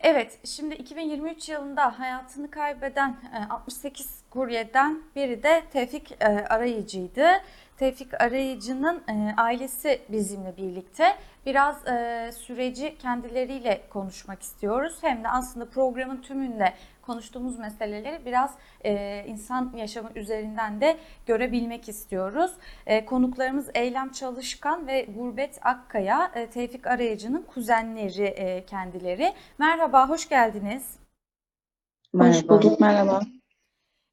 Evet, 0.00 0.38
şimdi 0.44 0.74
2023 0.74 1.48
yılında 1.48 1.98
hayatını 1.98 2.50
kaybeden 2.50 3.16
68 3.50 4.22
kuryeden 4.30 5.02
biri 5.16 5.42
de 5.42 5.62
Tevfik 5.72 6.12
e, 6.20 6.26
Arayıcı'ydı. 6.26 7.26
Tevfik 7.76 8.20
Arayıcı'nın 8.20 9.02
e, 9.08 9.34
ailesi 9.36 10.00
bizimle 10.08 10.56
birlikte. 10.56 11.16
Biraz 11.46 11.86
e, 11.86 12.30
süreci 12.32 12.98
kendileriyle 12.98 13.82
konuşmak 13.90 14.42
istiyoruz. 14.42 14.96
Hem 15.00 15.24
de 15.24 15.28
aslında 15.28 15.70
programın 15.70 16.22
tümünde 16.22 16.72
konuştuğumuz 17.02 17.58
meseleleri 17.58 18.20
biraz 18.26 18.54
e, 18.84 19.24
insan 19.26 19.72
yaşamı 19.76 20.10
üzerinden 20.14 20.80
de 20.80 20.96
görebilmek 21.26 21.88
istiyoruz. 21.88 22.50
E, 22.86 23.04
konuklarımız 23.04 23.70
Eylem 23.74 24.12
Çalışkan 24.12 24.86
ve 24.86 25.06
Gurbet 25.16 25.66
Akkaya, 25.66 26.30
e, 26.34 26.46
Tevfik 26.46 26.86
Arayıcı'nın 26.86 27.42
kuzenleri 27.42 28.24
e, 28.24 28.66
kendileri. 28.66 29.32
Merhaba, 29.58 30.08
hoş 30.08 30.28
geldiniz. 30.28 30.98
Merhaba. 32.12 32.36
Hoş 32.36 32.48
bulduk, 32.48 32.80
merhaba. 32.80 33.20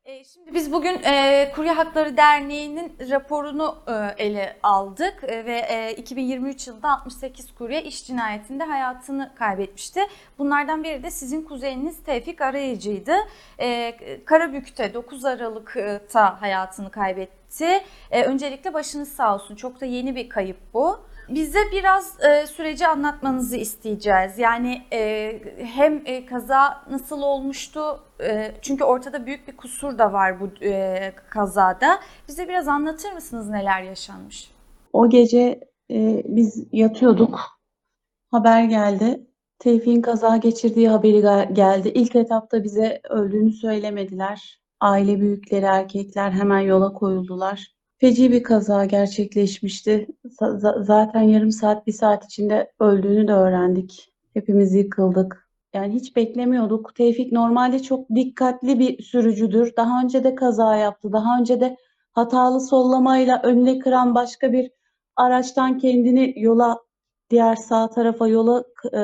E, 0.06 0.24
Şimdi 0.24 0.54
biz 0.54 0.72
bugün 0.72 1.04
e, 1.04 1.52
Kurye 1.56 1.72
Hakları 1.72 2.18
Derneği'nin 2.18 2.94
raporunu 3.10 3.78
e, 3.88 4.24
ele 4.26 4.58
aldık 4.64 5.24
e, 5.24 5.46
ve 5.46 5.58
e, 5.58 5.94
2023 5.94 6.68
yılında 6.68 6.92
68 6.92 7.56
kurye 7.56 7.84
iş 7.84 8.06
cinayetinde 8.08 8.64
hayatını 8.64 9.32
kaybetmişti. 9.36 10.02
Bunlardan 10.40 10.84
biri 10.84 11.04
de 11.04 11.12
sizin 11.12 11.42
kuzeniniz 11.42 12.04
Tevfik 12.04 12.42
Arayıcı'ydı. 12.42 13.16
E, 13.60 13.94
Karabük'te 14.26 14.94
9 14.94 15.26
Aralık'ta 15.26 16.42
hayatını 16.42 16.92
kaybetti. 16.92 17.84
E, 18.12 18.24
öncelikle 18.24 18.74
başınız 18.74 19.12
sağ 19.12 19.36
olsun. 19.36 19.56
Çok 19.56 19.82
da 19.82 19.86
yeni 19.86 20.16
bir 20.16 20.30
kayıp 20.30 20.58
bu. 20.74 21.00
Bize 21.30 21.60
biraz 21.72 22.18
e, 22.24 22.48
süreci 22.48 22.88
anlatmanızı 22.88 23.58
isteyeceğiz. 23.58 24.40
Yani 24.40 24.82
e, 24.94 25.32
hem 25.58 26.02
e, 26.06 26.26
kaza 26.26 26.84
nasıl 26.90 27.22
olmuştu? 27.22 28.00
E, 28.22 28.52
çünkü 28.62 28.84
ortada 28.84 29.26
büyük 29.26 29.48
bir 29.48 29.58
kusur 29.58 29.98
da 29.98 30.14
var 30.14 30.40
bu 30.40 30.66
e, 30.66 31.14
kazada. 31.30 32.00
Bize 32.28 32.48
biraz 32.48 32.68
anlatır 32.68 33.12
mısınız 33.12 33.50
neler 33.50 33.82
yaşanmış? 33.82 34.52
O 34.94 35.10
gece 35.10 35.60
e, 35.92 36.24
biz 36.26 36.68
yatıyorduk. 36.72 37.40
Haber 38.32 38.64
geldi. 38.64 39.28
Tevfik'in 39.60 40.02
kaza 40.02 40.38
geçirdiği 40.38 40.90
haberi 40.90 41.22
geldi. 41.54 41.90
İlk 41.90 42.16
etapta 42.16 42.64
bize 42.64 43.02
öldüğünü 43.10 43.52
söylemediler. 43.52 44.60
Aile 44.80 45.20
büyükleri, 45.20 45.66
erkekler 45.66 46.32
hemen 46.32 46.60
yola 46.60 46.94
koyuldular. 46.94 47.73
Feci 48.04 48.32
bir 48.32 48.44
kaza 48.44 48.86
gerçekleşmişti. 48.86 50.08
Za- 50.26 50.60
za- 50.60 50.84
zaten 50.84 51.22
yarım 51.22 51.52
saat, 51.52 51.88
bir 51.88 51.92
saat 51.92 52.26
içinde 52.26 52.72
öldüğünü 52.80 53.28
de 53.28 53.34
öğrendik. 53.34 54.14
Hepimiz 54.34 54.74
yıkıldık. 54.74 55.50
Yani 55.74 55.94
hiç 55.94 56.16
beklemiyorduk. 56.16 56.96
Tevfik 56.96 57.32
normalde 57.32 57.80
çok 57.80 58.10
dikkatli 58.16 58.80
bir 58.80 59.04
sürücüdür. 59.04 59.74
Daha 59.78 60.02
önce 60.04 60.24
de 60.24 60.36
kaza 60.36 60.76
yaptı. 60.76 61.14
Daha 61.14 61.40
önce 61.40 61.62
de 61.62 61.78
hatalı 62.14 62.62
sollamayla 62.62 63.42
önüne 63.44 63.80
kıran 63.80 64.16
başka 64.16 64.52
bir 64.52 64.72
araçtan 65.16 65.78
kendini 65.78 66.34
yola 66.38 66.80
diğer 67.30 67.56
sağ 67.56 67.90
tarafa 67.90 68.28
yola 68.28 68.64
e, 68.94 69.02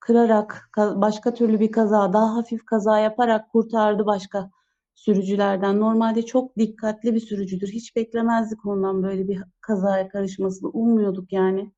kırarak 0.00 0.70
ka- 0.76 1.00
başka 1.00 1.34
türlü 1.34 1.60
bir 1.60 1.72
kaza, 1.72 2.12
daha 2.12 2.36
hafif 2.36 2.66
kaza 2.66 2.98
yaparak 2.98 3.52
kurtardı 3.52 4.06
başka 4.06 4.50
sürücülerden. 4.98 5.80
Normalde 5.80 6.26
çok 6.26 6.56
dikkatli 6.56 7.14
bir 7.14 7.20
sürücüdür. 7.20 7.68
Hiç 7.68 7.96
beklemezdik 7.96 8.66
ondan 8.66 9.02
böyle 9.02 9.28
bir 9.28 9.42
kazaya 9.60 10.08
karışmasını. 10.08 10.70
Ummuyorduk 10.70 11.32
yani. 11.32 11.72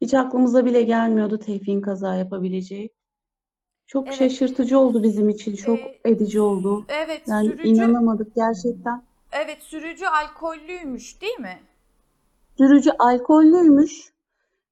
Hiç 0.00 0.14
aklımıza 0.14 0.64
bile 0.64 0.82
gelmiyordu 0.82 1.38
Tevfik'in 1.38 1.80
kaza 1.80 2.14
yapabileceği. 2.14 2.90
Çok 3.86 4.06
Evet. 4.06 4.16
şaşırtıcı 4.18 4.78
oldu 4.78 5.02
bizim 5.02 5.28
için. 5.28 5.56
Çok 5.56 5.78
Ee, 5.78 6.00
edici 6.04 6.40
oldu. 6.40 6.84
Evet, 6.88 7.22
Yani 7.28 7.48
sürücü 7.48 7.68
inanamadık 7.68 8.34
gerçekten. 8.36 9.02
evet 9.32 9.62
sürücü 9.62 10.06
alkollüymüş, 10.06 11.20
değil 11.20 11.38
mi? 11.38 11.58
Sürücü 12.58 12.90
alkollüymüş. 12.98 14.12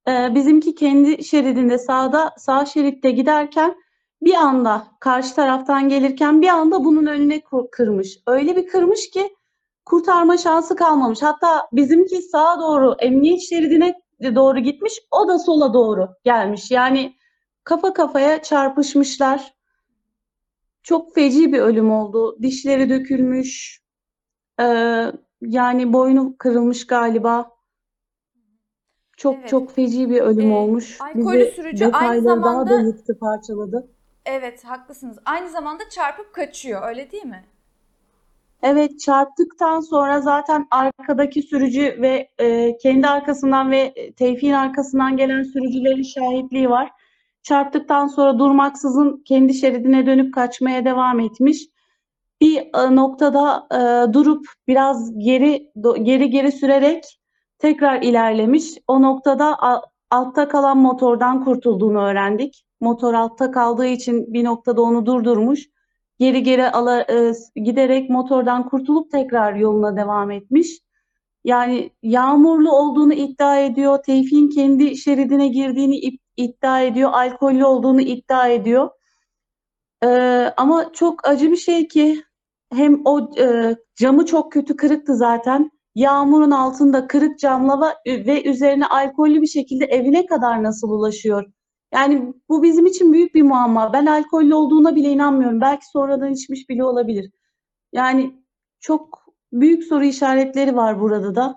Ee, 0.07 0.35
bizimki 0.35 0.75
kendi 0.75 1.23
şeridinde 1.23 1.77
sağda 1.77 2.31
sağ 2.37 2.65
şeritte 2.65 3.11
giderken 3.11 3.75
bir 4.21 4.33
anda 4.33 4.87
karşı 4.99 5.35
taraftan 5.35 5.89
gelirken 5.89 6.41
bir 6.41 6.47
anda 6.47 6.85
bunun 6.85 7.05
önüne 7.05 7.41
kırmış. 7.71 8.19
Öyle 8.27 8.55
bir 8.55 8.67
kırmış 8.67 9.09
ki 9.09 9.35
kurtarma 9.85 10.37
şansı 10.37 10.75
kalmamış. 10.75 11.21
Hatta 11.21 11.67
bizimki 11.73 12.21
sağa 12.21 12.59
doğru 12.59 12.95
emniyet 12.99 13.41
şeridine 13.41 13.95
doğru 14.35 14.59
gitmiş. 14.59 14.93
O 15.11 15.27
da 15.27 15.39
sola 15.39 15.73
doğru 15.73 16.09
gelmiş. 16.23 16.71
Yani 16.71 17.15
kafa 17.63 17.93
kafaya 17.93 18.41
çarpışmışlar. 18.41 19.53
Çok 20.83 21.15
feci 21.15 21.53
bir 21.53 21.59
ölüm 21.59 21.91
oldu. 21.91 22.37
Dişleri 22.41 22.89
dökülmüş. 22.89 23.81
Ee, 24.59 25.11
yani 25.41 25.93
boynu 25.93 26.35
kırılmış 26.37 26.87
galiba. 26.87 27.51
Çok 29.17 29.35
Evet. 29.35 29.49
çok 29.49 29.71
feci 29.71 30.09
bir 30.09 30.21
ölüm 30.21 30.51
Ee, 30.51 30.55
olmuş. 30.55 30.97
alkollü 31.01 31.39
Bizi 31.39 31.51
sürücü 31.51 31.85
aynı 31.85 31.93
detayları 31.93 32.25
daha 32.25 32.35
da 32.35 32.63
zamanda- 32.69 32.81
yıktı, 32.87 33.19
parçaladı. 33.19 33.87
Evet, 34.25 34.65
haklısınız. 34.65 35.17
Aynı 35.25 35.49
zamanda 35.49 35.89
çarpıp 35.89 36.33
kaçıyor, 36.33 36.87
öyle 36.87 37.11
değil 37.11 37.25
mi? 37.25 37.43
Evet, 38.63 38.99
çarptıktan 38.99 39.79
sonra 39.79 40.21
zaten 40.21 40.67
arkadaki 40.71 41.41
sürücü 41.41 41.81
ve 42.01 42.29
e, 42.39 42.77
kendi 42.77 43.07
arkasından 43.07 43.71
ve 43.71 43.79
e, 43.79 44.11
Tevfik'in 44.13 44.53
arkasından 44.53 45.17
gelen 45.17 45.43
sürücülerin 45.43 46.03
şahitliği 46.03 46.69
var. 46.69 46.91
Çarptıktan 47.43 48.07
sonra 48.07 48.39
durmaksızın 48.39 49.23
kendi 49.25 49.53
şeridine 49.53 50.05
dönüp 50.05 50.33
kaçmaya 50.33 50.85
devam 50.85 51.19
etmiş. 51.19 51.67
Bir 52.41 52.57
e, 52.57 52.95
noktada 52.95 53.67
e, 53.71 54.13
durup 54.13 54.45
biraz 54.67 55.19
geri 55.19 55.71
do- 55.77 56.03
geri 56.03 56.29
geri 56.29 56.51
sürerek 56.51 57.19
tekrar 57.59 58.01
ilerlemiş. 58.01 58.65
O 58.87 59.01
noktada 59.01 59.45
a- 59.45 59.81
altta 60.11 60.47
kalan 60.47 60.77
motordan 60.77 61.43
kurtulduğunu 61.43 62.01
öğrendik. 62.05 62.64
Motor 62.81 63.13
altta 63.13 63.51
kaldığı 63.51 63.87
için 63.87 64.33
bir 64.33 64.43
noktada 64.43 64.81
onu 64.81 65.05
durdurmuş 65.05 65.69
geri 66.19 66.43
geri 66.43 66.71
ala, 66.71 67.01
e, 67.01 67.33
giderek 67.55 68.09
motordan 68.09 68.69
kurtulup 68.69 69.11
tekrar 69.11 69.55
yoluna 69.55 69.97
devam 69.97 70.31
etmiş. 70.31 70.79
Yani 71.43 71.91
yağmurlu 72.03 72.71
olduğunu 72.71 73.13
iddia 73.13 73.59
ediyor. 73.59 74.03
Tevfik'in 74.03 74.49
kendi 74.49 74.97
şeridine 74.97 75.47
girdiğini 75.47 76.19
iddia 76.37 76.81
ediyor. 76.81 77.09
Alkollü 77.13 77.65
olduğunu 77.65 78.01
iddia 78.01 78.47
ediyor. 78.47 78.89
Ee, 80.03 80.53
ama 80.57 80.93
çok 80.93 81.27
acı 81.27 81.51
bir 81.51 81.57
şey 81.57 81.87
ki 81.87 82.23
hem 82.73 83.01
o 83.05 83.31
e, 83.39 83.75
camı 83.95 84.25
çok 84.25 84.51
kötü 84.51 84.75
kırıktı 84.75 85.15
zaten. 85.15 85.71
Yağmurun 85.95 86.51
altında 86.51 87.07
kırık 87.07 87.39
camla 87.39 87.95
ve 88.07 88.43
üzerine 88.49 88.85
alkollü 88.87 89.41
bir 89.41 89.47
şekilde 89.47 89.85
evine 89.85 90.25
kadar 90.25 90.63
nasıl 90.63 90.89
ulaşıyor? 90.89 91.54
Yani 91.95 92.33
bu 92.49 92.63
bizim 92.63 92.85
için 92.85 93.13
büyük 93.13 93.35
bir 93.35 93.41
muamma. 93.41 93.93
Ben 93.93 94.05
alkollü 94.05 94.55
olduğuna 94.55 94.95
bile 94.95 95.09
inanmıyorum. 95.09 95.61
Belki 95.61 95.85
sonradan 95.85 96.31
içmiş 96.33 96.69
bile 96.69 96.83
olabilir. 96.83 97.31
Yani 97.93 98.35
çok 98.79 99.25
büyük 99.53 99.83
soru 99.83 100.03
işaretleri 100.03 100.75
var 100.75 100.99
burada 100.99 101.35
da. 101.35 101.55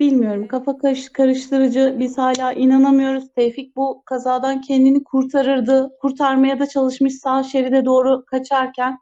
Bilmiyorum. 0.00 0.48
Kafa 0.48 0.78
karış- 0.78 1.12
karıştırıcı. 1.12 1.96
Biz 1.98 2.18
hala 2.18 2.52
inanamıyoruz. 2.52 3.24
Tevfik 3.36 3.76
bu 3.76 4.02
kazadan 4.06 4.60
kendini 4.60 5.04
kurtarırdı. 5.04 5.90
Kurtarmaya 6.00 6.60
da 6.60 6.68
çalışmış 6.68 7.14
sağ 7.18 7.42
şeride 7.42 7.84
doğru 7.84 8.24
kaçarken. 8.24 8.98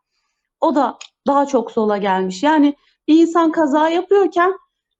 O 0.60 0.74
da 0.74 0.98
daha 1.26 1.46
çok 1.46 1.70
sola 1.70 1.96
gelmiş. 1.96 2.42
Yani 2.42 2.74
bir 3.08 3.20
insan 3.22 3.52
kaza 3.52 3.88
yapıyorken 3.88 4.52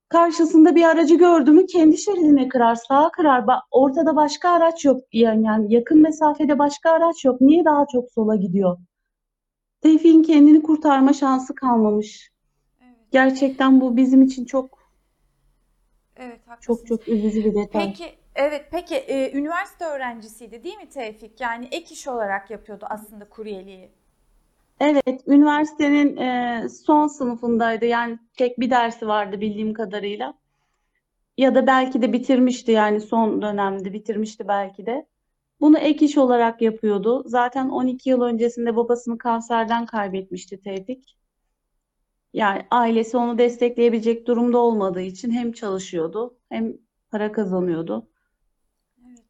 karşısında 0.09 0.75
bir 0.75 0.83
aracı 0.83 1.15
gördü 1.15 1.51
mü 1.51 1.65
kendi 1.65 1.97
şeridine 1.97 2.47
kırar, 2.49 2.75
sağa 2.75 3.09
kırar. 3.11 3.39
Ba- 3.39 3.61
Ortada 3.71 4.15
başka 4.15 4.49
araç 4.49 4.85
yok. 4.85 5.01
Yani, 5.13 5.45
yani 5.45 5.73
yakın 5.73 6.01
mesafede 6.01 6.59
başka 6.59 6.91
araç 6.91 7.25
yok. 7.25 7.41
Niye 7.41 7.65
daha 7.65 7.85
çok 7.91 8.11
sola 8.11 8.35
gidiyor? 8.35 8.77
Tevfik'in 9.81 10.23
kendini 10.23 10.61
kurtarma 10.61 11.13
şansı 11.13 11.55
kalmamış. 11.55 12.31
Evet. 12.81 12.95
Gerçekten 13.11 13.81
bu 13.81 13.97
bizim 13.97 14.21
için 14.23 14.45
çok 14.45 14.77
Evet, 16.15 16.47
haklısınız. 16.47 16.79
çok 16.79 16.87
çok 16.87 17.07
üzücü 17.07 17.45
bir 17.45 17.55
detay. 17.55 17.85
Peki, 17.87 18.05
evet, 18.35 18.65
peki 18.71 18.95
e, 18.95 19.37
üniversite 19.37 19.85
öğrencisiydi 19.85 20.63
değil 20.63 20.77
mi 20.77 20.89
Tevfik? 20.89 21.41
Yani 21.41 21.67
ek 21.71 21.93
iş 21.93 22.07
olarak 22.07 22.51
yapıyordu 22.51 22.85
aslında 22.89 23.29
kuryeliği. 23.29 23.91
Evet, 24.79 25.21
üniversitenin 25.27 26.17
e, 26.17 26.69
son 26.69 27.07
sınıfındaydı. 27.07 27.85
Yani 27.85 28.19
tek 28.37 28.59
bir 28.59 28.69
dersi 28.69 29.07
vardı 29.07 29.41
bildiğim 29.41 29.73
kadarıyla. 29.73 30.33
Ya 31.37 31.55
da 31.55 31.67
belki 31.67 32.01
de 32.01 32.13
bitirmişti 32.13 32.71
yani 32.71 33.01
son 33.01 33.41
dönemde 33.41 33.93
bitirmişti 33.93 34.47
belki 34.47 34.85
de. 34.85 35.07
Bunu 35.61 35.77
ek 35.77 36.05
iş 36.05 36.17
olarak 36.17 36.61
yapıyordu. 36.61 37.23
Zaten 37.25 37.69
12 37.69 38.09
yıl 38.09 38.21
öncesinde 38.21 38.75
babasını 38.75 39.17
kanserden 39.17 39.85
kaybetmişti 39.85 40.61
Tevfik. 40.61 41.17
Yani 42.33 42.65
ailesi 42.71 43.17
onu 43.17 43.37
destekleyebilecek 43.37 44.27
durumda 44.27 44.57
olmadığı 44.57 45.01
için 45.01 45.31
hem 45.31 45.51
çalışıyordu 45.51 46.37
hem 46.49 46.77
para 47.11 47.31
kazanıyordu. 47.31 48.07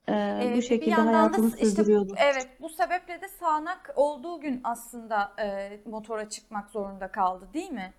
Evet. 0.08 0.46
E, 0.54 0.58
bu 0.58 0.62
şekilde 0.62 0.90
yandan 0.90 1.14
da 1.14 1.18
hayatını 1.18 1.52
işte 1.62 1.84
evet 2.18 2.48
bu 2.62 2.70
sebeple 2.70 3.22
de 3.22 3.28
sağanak 3.28 3.94
olduğu 3.96 4.40
gün 4.40 4.62
aslında 4.64 5.34
e, 5.40 5.80
motora 5.86 6.30
çıkmak 6.30 6.70
zorunda 6.70 7.08
kaldı 7.08 7.48
değil 7.54 7.72
mi? 7.72 7.94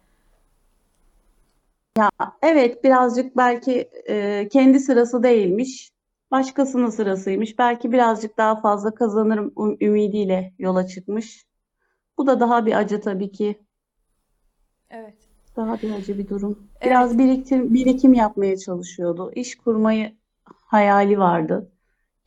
Evet, 2.43 2.85
birazcık 2.85 3.37
belki 3.37 3.91
e, 4.09 4.49
kendi 4.49 4.81
sırası 4.81 5.23
değilmiş, 5.23 5.91
başkasının 6.31 6.91
sırasıymış. 6.91 7.59
Belki 7.59 7.93
birazcık 7.93 8.39
daha 8.39 8.61
fazla 8.61 8.95
kazanırım 8.95 9.49
üm- 9.49 9.85
ümidiyle 9.85 10.55
yola 10.59 10.87
çıkmış. 10.87 11.47
Bu 12.19 12.27
da 12.27 12.41
daha 12.41 12.67
bir 12.67 12.79
acı 12.79 13.01
tabii 13.01 13.33
ki. 13.33 13.59
Evet. 14.91 15.15
Daha 15.57 15.83
bir 15.83 15.91
acı 15.91 16.19
bir 16.19 16.29
durum. 16.29 16.69
Evet. 16.81 16.91
Biraz 16.91 17.19
biriktim, 17.19 17.75
birikim 17.75 18.15
yapmaya 18.15 18.57
çalışıyordu. 18.57 19.33
İş 19.35 19.57
kurmayı 19.57 20.17
hayali 20.45 21.19
vardı. 21.19 21.73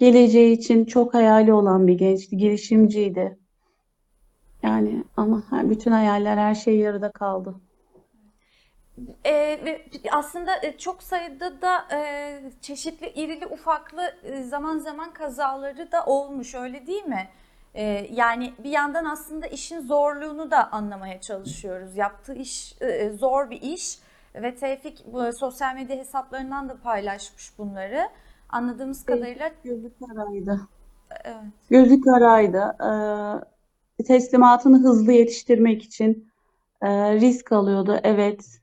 Geleceği 0.02 0.58
için 0.58 0.86
çok 0.86 1.14
hayali 1.14 1.54
olan 1.54 1.88
bir 1.88 1.93
gençti, 1.93 2.38
girişimciydi. 2.38 3.39
Yani 4.64 5.04
ama 5.18 5.43
bütün 5.52 5.91
hayaller, 5.91 6.38
her 6.38 6.56
şey 6.56 6.78
yarıda 6.78 7.12
kaldı. 7.12 7.56
Ee, 9.26 9.60
ve 9.66 9.86
aslında 10.12 10.52
e, 10.64 10.78
çok 10.78 11.04
sayıda 11.04 11.62
da 11.62 11.95
e, 11.95 12.41
çeşitli 12.62 13.10
irili 13.10 13.45
ufaklı 13.47 14.14
e, 14.24 14.43
zaman 14.43 14.78
zaman 14.78 15.14
kazaları 15.14 15.91
da 15.91 16.06
olmuş 16.06 16.56
öyle 16.56 16.88
değil 16.88 17.06
mi? 17.06 17.28
Ee, 17.74 18.08
yani 18.12 18.54
bir 18.64 18.70
yandan 18.70 19.06
aslında 19.06 19.47
işin 19.47 19.80
zorluğunu 19.80 20.52
da 20.52 20.72
anlamaya 20.72 21.22
çalışıyoruz. 21.22 21.97
Yaptığı 21.97 22.34
iş 22.34 22.82
e, 22.82 23.10
zor 23.10 23.49
bir 23.49 23.62
iş 23.62 23.99
ve 24.36 24.56
Tevfik 24.56 25.04
bu, 25.14 25.34
sosyal 25.34 25.76
medya 25.76 25.97
hesaplarından 25.97 26.70
da 26.70 26.78
paylaşmış 26.78 27.58
bunları. 27.58 28.10
Anladığımız 28.52 29.06
kadarıyla 29.06 29.52
Gözü 29.64 29.91
karaydı. 30.08 30.62
evet. 31.26 31.36
Gözü 31.70 32.02
karaydı. 32.02 32.76
Ee, 33.99 34.04
teslimatını 34.04 34.80
hızlı 34.80 35.12
yetiştirmek 35.12 35.84
için 35.84 36.32
e, 36.82 37.16
risk 37.16 37.52
alıyordu. 37.52 37.99
Evet. 38.04 38.62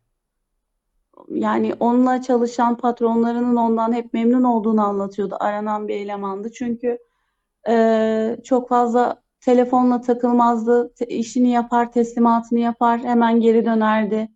Yani 1.29 1.75
onunla 1.81 2.23
çalışan 2.23 2.77
patronlarının 2.77 3.57
ondan 3.57 3.93
hep 3.93 4.13
memnun 4.15 4.43
olduğunu 4.45 4.87
anlatıyordu. 4.87 5.37
Aranan 5.41 5.89
bir 5.89 5.95
elemandı. 5.95 6.53
Çünkü 6.53 6.99
e, 7.69 8.37
çok 8.45 8.69
fazla 8.69 9.23
telefonla 9.41 10.01
takılmazdı. 10.01 10.95
Te- 10.95 11.07
işini 11.07 11.51
yapar, 11.51 11.93
teslimatını 11.93 12.59
yapar, 12.59 13.01
hemen 13.01 13.41
geri 13.41 13.65
dönerdi. 13.65 14.29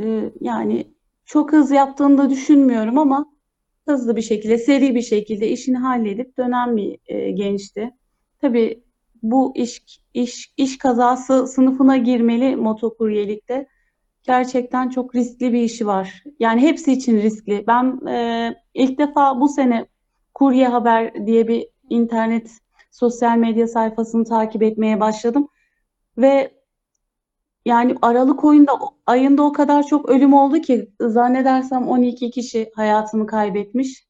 Ee, 0.00 0.30
yani 0.40 0.94
çok 1.24 1.52
hız 1.52 1.70
yaptığını 1.70 2.18
da 2.18 2.30
düşünmüyorum 2.30 2.98
ama 2.98 3.33
hızlı 3.86 4.16
bir 4.16 4.22
şekilde, 4.22 4.58
seri 4.58 4.94
bir 4.94 5.02
şekilde 5.02 5.48
işini 5.48 5.78
halledip 5.78 6.38
dönen 6.38 6.76
bir 6.76 6.98
e, 7.06 7.30
gençti. 7.30 7.90
Tabii 8.40 8.82
bu 9.22 9.52
iş 9.56 9.82
iş 10.14 10.52
iş 10.56 10.78
kazası 10.78 11.46
sınıfına 11.46 11.96
girmeli 11.96 12.56
motokuryelikte. 12.56 13.66
Gerçekten 14.22 14.88
çok 14.88 15.14
riskli 15.14 15.52
bir 15.52 15.62
işi 15.62 15.86
var. 15.86 16.22
Yani 16.40 16.60
hepsi 16.60 16.92
için 16.92 17.16
riskli. 17.22 17.64
Ben 17.66 18.06
e, 18.06 18.54
ilk 18.74 18.98
defa 18.98 19.40
bu 19.40 19.48
sene 19.48 19.86
Kurye 20.34 20.68
Haber 20.68 21.26
diye 21.26 21.48
bir 21.48 21.66
internet 21.90 22.50
sosyal 22.90 23.38
medya 23.38 23.68
sayfasını 23.68 24.24
takip 24.24 24.62
etmeye 24.62 25.00
başladım 25.00 25.48
ve 26.18 26.53
yani 27.64 27.94
Aralık 28.02 28.44
ayında, 28.44 28.72
ayında 29.06 29.42
o 29.42 29.52
kadar 29.52 29.82
çok 29.82 30.08
ölüm 30.08 30.34
oldu 30.34 30.60
ki 30.60 30.90
zannedersem 31.00 31.88
12 31.88 32.30
kişi 32.30 32.70
hayatını 32.74 33.26
kaybetmiş. 33.26 34.06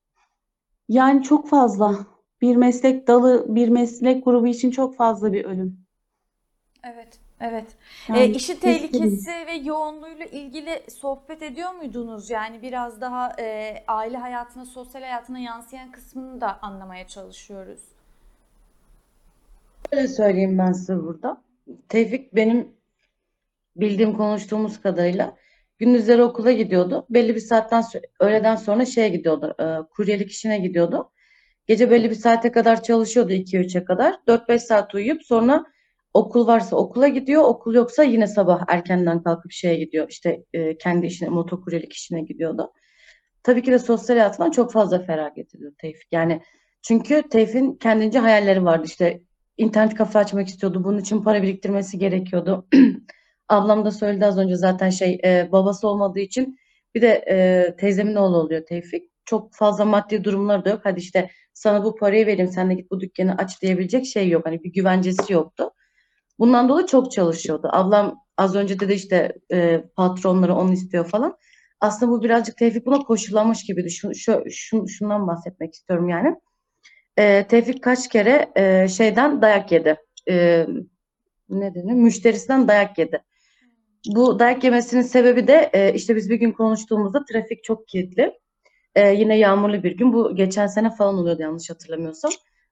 Yani 0.88 1.22
çok 1.22 1.48
fazla. 1.48 1.96
Bir 2.40 2.56
meslek 2.56 3.06
dalı, 3.08 3.46
bir 3.48 3.68
meslek 3.68 4.24
grubu 4.24 4.46
için 4.46 4.70
çok 4.70 4.96
fazla 4.96 5.32
bir 5.32 5.44
ölüm. 5.44 5.78
Evet, 6.84 7.18
evet. 7.40 7.66
Yani 8.08 8.18
E, 8.20 8.28
işin 8.30 8.56
tehlikesi 8.56 9.30
ve 9.46 9.52
yoğunluğuyla 9.52 10.26
ilgili 10.26 10.82
sohbet 10.90 11.42
ediyor 11.42 11.72
muydunuz? 11.74 12.30
Yani 12.30 12.62
biraz 12.62 13.00
daha 13.00 13.32
e, 13.40 13.76
aile 13.88 14.16
hayatına, 14.18 14.64
sosyal 14.64 15.02
hayatına 15.02 15.38
yansıyan 15.38 15.92
kısmını 15.92 16.40
da 16.40 16.58
anlamaya 16.62 17.06
çalışıyoruz. 17.06 17.80
Şöyle 19.92 20.08
söyleyeyim 20.08 20.58
ben 20.58 20.72
size 20.72 21.02
burada. 21.02 21.42
Tevfik 21.88 22.34
benim 22.34 22.68
bildiğim 23.76 24.16
konuştuğumuz 24.16 24.80
kadarıyla 24.80 25.36
gündüzleri 25.78 26.22
okula 26.22 26.52
gidiyordu. 26.52 27.06
Belli 27.10 27.34
bir 27.34 27.40
saatten 27.40 27.84
öğleden 28.20 28.56
sonra 28.56 28.84
şeye 28.84 29.08
gidiyordu. 29.08 29.54
E, 29.60 29.88
kuryelik 29.90 30.30
işine 30.30 30.58
gidiyordu. 30.58 31.10
Gece 31.66 31.90
belli 31.90 32.10
bir 32.10 32.14
saate 32.14 32.52
kadar 32.52 32.82
çalışıyordu 32.82 33.32
2-3'e 33.32 33.84
kadar. 33.84 34.14
4-5 34.28 34.58
saat 34.58 34.94
uyuyup 34.94 35.22
sonra 35.24 35.64
okul 36.14 36.46
varsa 36.46 36.76
okula 36.76 37.08
gidiyor. 37.08 37.42
Okul 37.42 37.74
yoksa 37.74 38.02
yine 38.02 38.26
sabah 38.26 38.64
erkenden 38.68 39.22
kalkıp 39.22 39.52
şeye 39.52 39.76
gidiyor. 39.76 40.06
İşte 40.10 40.44
e, 40.52 40.78
kendi 40.78 41.06
işine, 41.06 41.28
motokuryelik 41.28 41.92
işine 41.92 42.22
gidiyordu. 42.22 42.72
Tabii 43.42 43.62
ki 43.62 43.72
de 43.72 43.78
sosyal 43.78 44.16
hayatından 44.16 44.50
çok 44.50 44.72
fazla 44.72 44.98
feragat 44.98 45.54
ediyor 45.54 45.72
Tevfik. 45.78 46.12
Yani 46.12 46.42
çünkü 46.82 47.22
Tevfik'in 47.30 47.74
kendince 47.74 48.18
hayalleri 48.18 48.64
vardı. 48.64 48.86
İşte 48.86 49.22
internet 49.56 49.94
kafe 49.94 50.18
açmak 50.18 50.48
istiyordu. 50.48 50.84
Bunun 50.84 50.98
için 50.98 51.22
para 51.22 51.42
biriktirmesi 51.42 51.98
gerekiyordu. 51.98 52.68
Ablam 53.48 53.84
da 53.84 53.90
söyledi 53.90 54.26
az 54.26 54.38
önce 54.38 54.56
zaten 54.56 54.90
şey 54.90 55.20
e, 55.24 55.48
babası 55.52 55.88
olmadığı 55.88 56.20
için 56.20 56.58
bir 56.94 57.02
de 57.02 57.24
e, 57.30 57.76
teyzemin 57.76 58.14
oğlu 58.14 58.36
oluyor 58.36 58.66
Tevfik. 58.66 59.10
Çok 59.24 59.54
fazla 59.54 59.84
maddi 59.84 60.24
durumları 60.24 60.64
da 60.64 60.70
yok. 60.70 60.80
Hadi 60.84 61.00
işte 61.00 61.30
sana 61.54 61.84
bu 61.84 61.96
parayı 61.96 62.26
vereyim 62.26 62.50
sen 62.52 62.70
de 62.70 62.74
git 62.74 62.90
bu 62.90 63.00
dükkanı 63.00 63.34
aç 63.38 63.62
diyebilecek 63.62 64.06
şey 64.06 64.28
yok. 64.28 64.46
Hani 64.46 64.64
bir 64.64 64.72
güvencesi 64.72 65.32
yoktu. 65.32 65.70
Bundan 66.38 66.68
dolayı 66.68 66.86
çok 66.86 67.12
çalışıyordu. 67.12 67.68
Ablam 67.72 68.18
az 68.36 68.56
önce 68.56 68.80
dedi 68.80 68.92
işte 68.92 69.32
e, 69.52 69.84
patronları 69.96 70.54
onu 70.54 70.72
istiyor 70.72 71.06
falan. 71.06 71.36
Aslında 71.80 72.12
bu 72.12 72.22
birazcık 72.22 72.56
Tevfik 72.56 72.86
buna 72.86 72.98
koşullamış 72.98 73.64
gibi. 73.64 73.90
Şu, 73.90 74.14
şu, 74.50 74.88
şundan 74.88 75.26
bahsetmek 75.26 75.74
istiyorum 75.74 76.08
yani. 76.08 76.36
E, 77.16 77.46
Tevfik 77.46 77.82
kaç 77.82 78.08
kere 78.08 78.52
e, 78.56 78.88
şeyden 78.88 79.42
dayak 79.42 79.72
yedi. 79.72 79.96
E, 80.30 80.66
ne 81.48 81.74
denir? 81.74 81.92
Müşterisinden 81.92 82.68
dayak 82.68 82.98
yedi. 82.98 83.22
Bu 84.06 84.38
dayak 84.38 84.64
yemesinin 84.64 85.02
sebebi 85.02 85.48
de 85.48 85.70
e, 85.72 85.94
işte 85.94 86.16
biz 86.16 86.30
bir 86.30 86.36
gün 86.36 86.52
konuştuğumuzda 86.52 87.24
trafik 87.24 87.64
çok 87.64 87.88
kilitli. 87.88 88.38
E, 88.94 89.08
yine 89.08 89.38
yağmurlu 89.38 89.82
bir 89.82 89.96
gün. 89.96 90.12
Bu 90.12 90.36
geçen 90.36 90.66
sene 90.66 90.90
falan 90.90 91.14
oluyordu 91.14 91.42
yanlış 91.42 91.70
hatırlamıyorsam. 91.70 92.30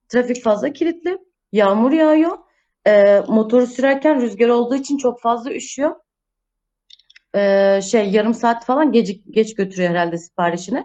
Trafik 0.08 0.42
fazla 0.42 0.72
kilitli. 0.72 1.18
Yağmur 1.52 1.92
yağıyor. 1.92 2.38
E, 2.86 3.20
motoru 3.28 3.66
sürerken 3.66 4.20
rüzgar 4.20 4.48
olduğu 4.48 4.74
için 4.74 4.98
çok 4.98 5.20
fazla 5.20 5.52
üşüyor. 5.52 5.96
E, 7.34 7.80
şey 7.82 8.10
yarım 8.10 8.34
saat 8.34 8.64
falan 8.64 8.92
geç, 8.92 9.20
geç 9.30 9.54
götürüyor 9.54 9.90
herhalde 9.90 10.18
siparişini. 10.18 10.84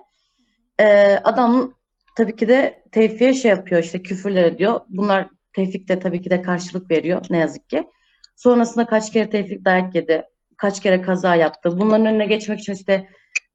E, 0.79 1.15
adam 1.23 1.73
tabii 2.17 2.35
ki 2.35 2.47
de 2.47 2.83
Tevfik'e 2.91 3.33
şey 3.33 3.51
yapıyor 3.51 3.83
işte 3.83 4.01
küfürler 4.01 4.43
ediyor. 4.43 4.81
Bunlar 4.89 5.29
Tevfik 5.53 5.87
de 5.87 5.99
tabii 5.99 6.21
ki 6.21 6.29
de 6.29 6.41
karşılık 6.41 6.91
veriyor 6.91 7.25
ne 7.29 7.37
yazık 7.37 7.69
ki. 7.69 7.87
Sonrasında 8.35 8.85
kaç 8.85 9.11
kere 9.11 9.29
Tevfik 9.29 9.65
dayak 9.65 9.95
yedi. 9.95 10.23
Kaç 10.57 10.81
kere 10.81 11.01
kaza 11.01 11.35
yaptı. 11.35 11.79
Bunların 11.79 12.05
önüne 12.05 12.25
geçmek 12.25 12.59
için 12.59 12.73
işte 12.73 13.07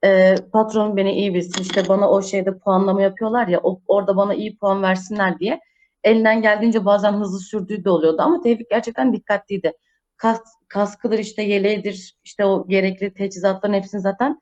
e, 0.05 0.35
patron 0.53 0.97
beni 0.97 1.13
iyi 1.13 1.35
bilsin. 1.35 1.63
işte 1.63 1.89
bana 1.89 2.11
o 2.11 2.23
şeyde 2.23 2.59
puanlama 2.59 3.03
yapıyorlar 3.03 3.49
ya 3.49 3.61
o, 3.63 3.81
orada 3.87 4.17
bana 4.17 4.35
iyi 4.35 4.57
puan 4.57 4.83
versinler 4.83 5.39
diye. 5.39 5.61
Elinden 6.05 6.43
geldiğince 6.43 6.85
bazen 6.85 7.13
hızlı 7.13 7.41
sürdüğü 7.41 7.85
de 7.85 7.91
oluyordu 7.91 8.23
ama 8.23 8.41
Tevfik 8.41 8.71
gerçekten 8.71 9.13
dikkatliydi. 9.13 9.73
Kas, 10.17 10.41
kaskıdır 10.69 11.19
işte 11.19 11.43
yeleğidir 11.43 12.17
işte 12.25 12.45
o 12.45 12.69
gerekli 12.69 13.15
teçhizatların 13.15 13.75
hepsini 13.75 14.01
zaten 14.01 14.41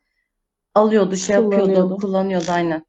alıyordu 0.74 1.16
şey 1.16 1.36
yapıyordu 1.36 1.96
Kullanıyordu. 1.96 2.52
aynen. 2.52 2.86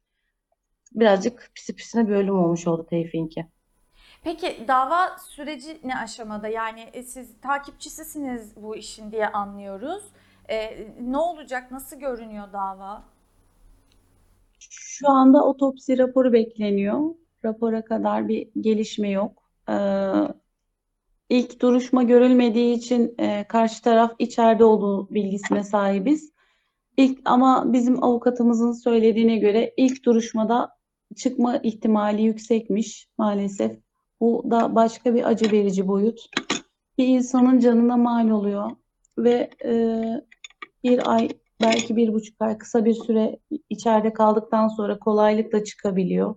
Birazcık 0.92 1.50
pisi 1.54 1.74
pisine 1.74 2.08
bir 2.08 2.14
ölüm 2.14 2.38
olmuş 2.38 2.66
oldu 2.66 2.86
Tevfik'inki. 2.90 3.46
Peki 4.24 4.64
dava 4.68 5.18
süreci 5.18 5.80
ne 5.84 5.98
aşamada? 5.98 6.48
Yani 6.48 6.80
e, 6.80 7.02
siz 7.02 7.40
takipçisisiniz 7.40 8.56
bu 8.56 8.76
işin 8.76 9.12
diye 9.12 9.28
anlıyoruz. 9.28 10.02
E, 10.48 10.86
ne 11.00 11.16
olacak? 11.16 11.70
Nasıl 11.70 11.96
görünüyor 11.96 12.52
dava? 12.52 13.02
Şu 14.70 15.08
anda 15.08 15.44
otopsi 15.44 15.98
raporu 15.98 16.32
bekleniyor. 16.32 17.14
Rapora 17.44 17.84
kadar 17.84 18.28
bir 18.28 18.48
gelişme 18.60 19.10
yok. 19.10 19.42
Ee, 19.68 19.74
ilk 21.28 21.60
duruşma 21.60 22.02
görülmediği 22.02 22.76
için 22.76 23.14
e, 23.18 23.44
karşı 23.48 23.82
taraf 23.82 24.12
içeride 24.18 24.64
olduğu 24.64 25.14
bilgisine 25.14 25.64
sahibiz. 25.64 26.32
İlk 26.96 27.18
ama 27.24 27.72
bizim 27.72 28.04
avukatımızın 28.04 28.72
söylediğine 28.72 29.38
göre 29.38 29.74
ilk 29.76 30.04
duruşmada 30.04 30.76
çıkma 31.16 31.56
ihtimali 31.56 32.22
yüksekmiş 32.22 33.08
maalesef. 33.18 33.72
Bu 34.22 34.50
da 34.50 34.74
başka 34.74 35.14
bir 35.14 35.28
acı 35.28 35.52
verici 35.52 35.88
boyut. 35.88 36.20
Bir 36.98 37.06
insanın 37.06 37.58
canına 37.58 37.96
mal 37.96 38.30
oluyor 38.30 38.70
ve 39.18 39.50
e, 39.64 40.02
bir 40.84 41.12
ay 41.12 41.28
belki 41.62 41.96
bir 41.96 42.12
buçuk 42.12 42.42
ay 42.42 42.58
kısa 42.58 42.84
bir 42.84 42.94
süre 42.94 43.38
içeride 43.70 44.12
kaldıktan 44.12 44.68
sonra 44.68 44.98
kolaylıkla 44.98 45.64
çıkabiliyor. 45.64 46.34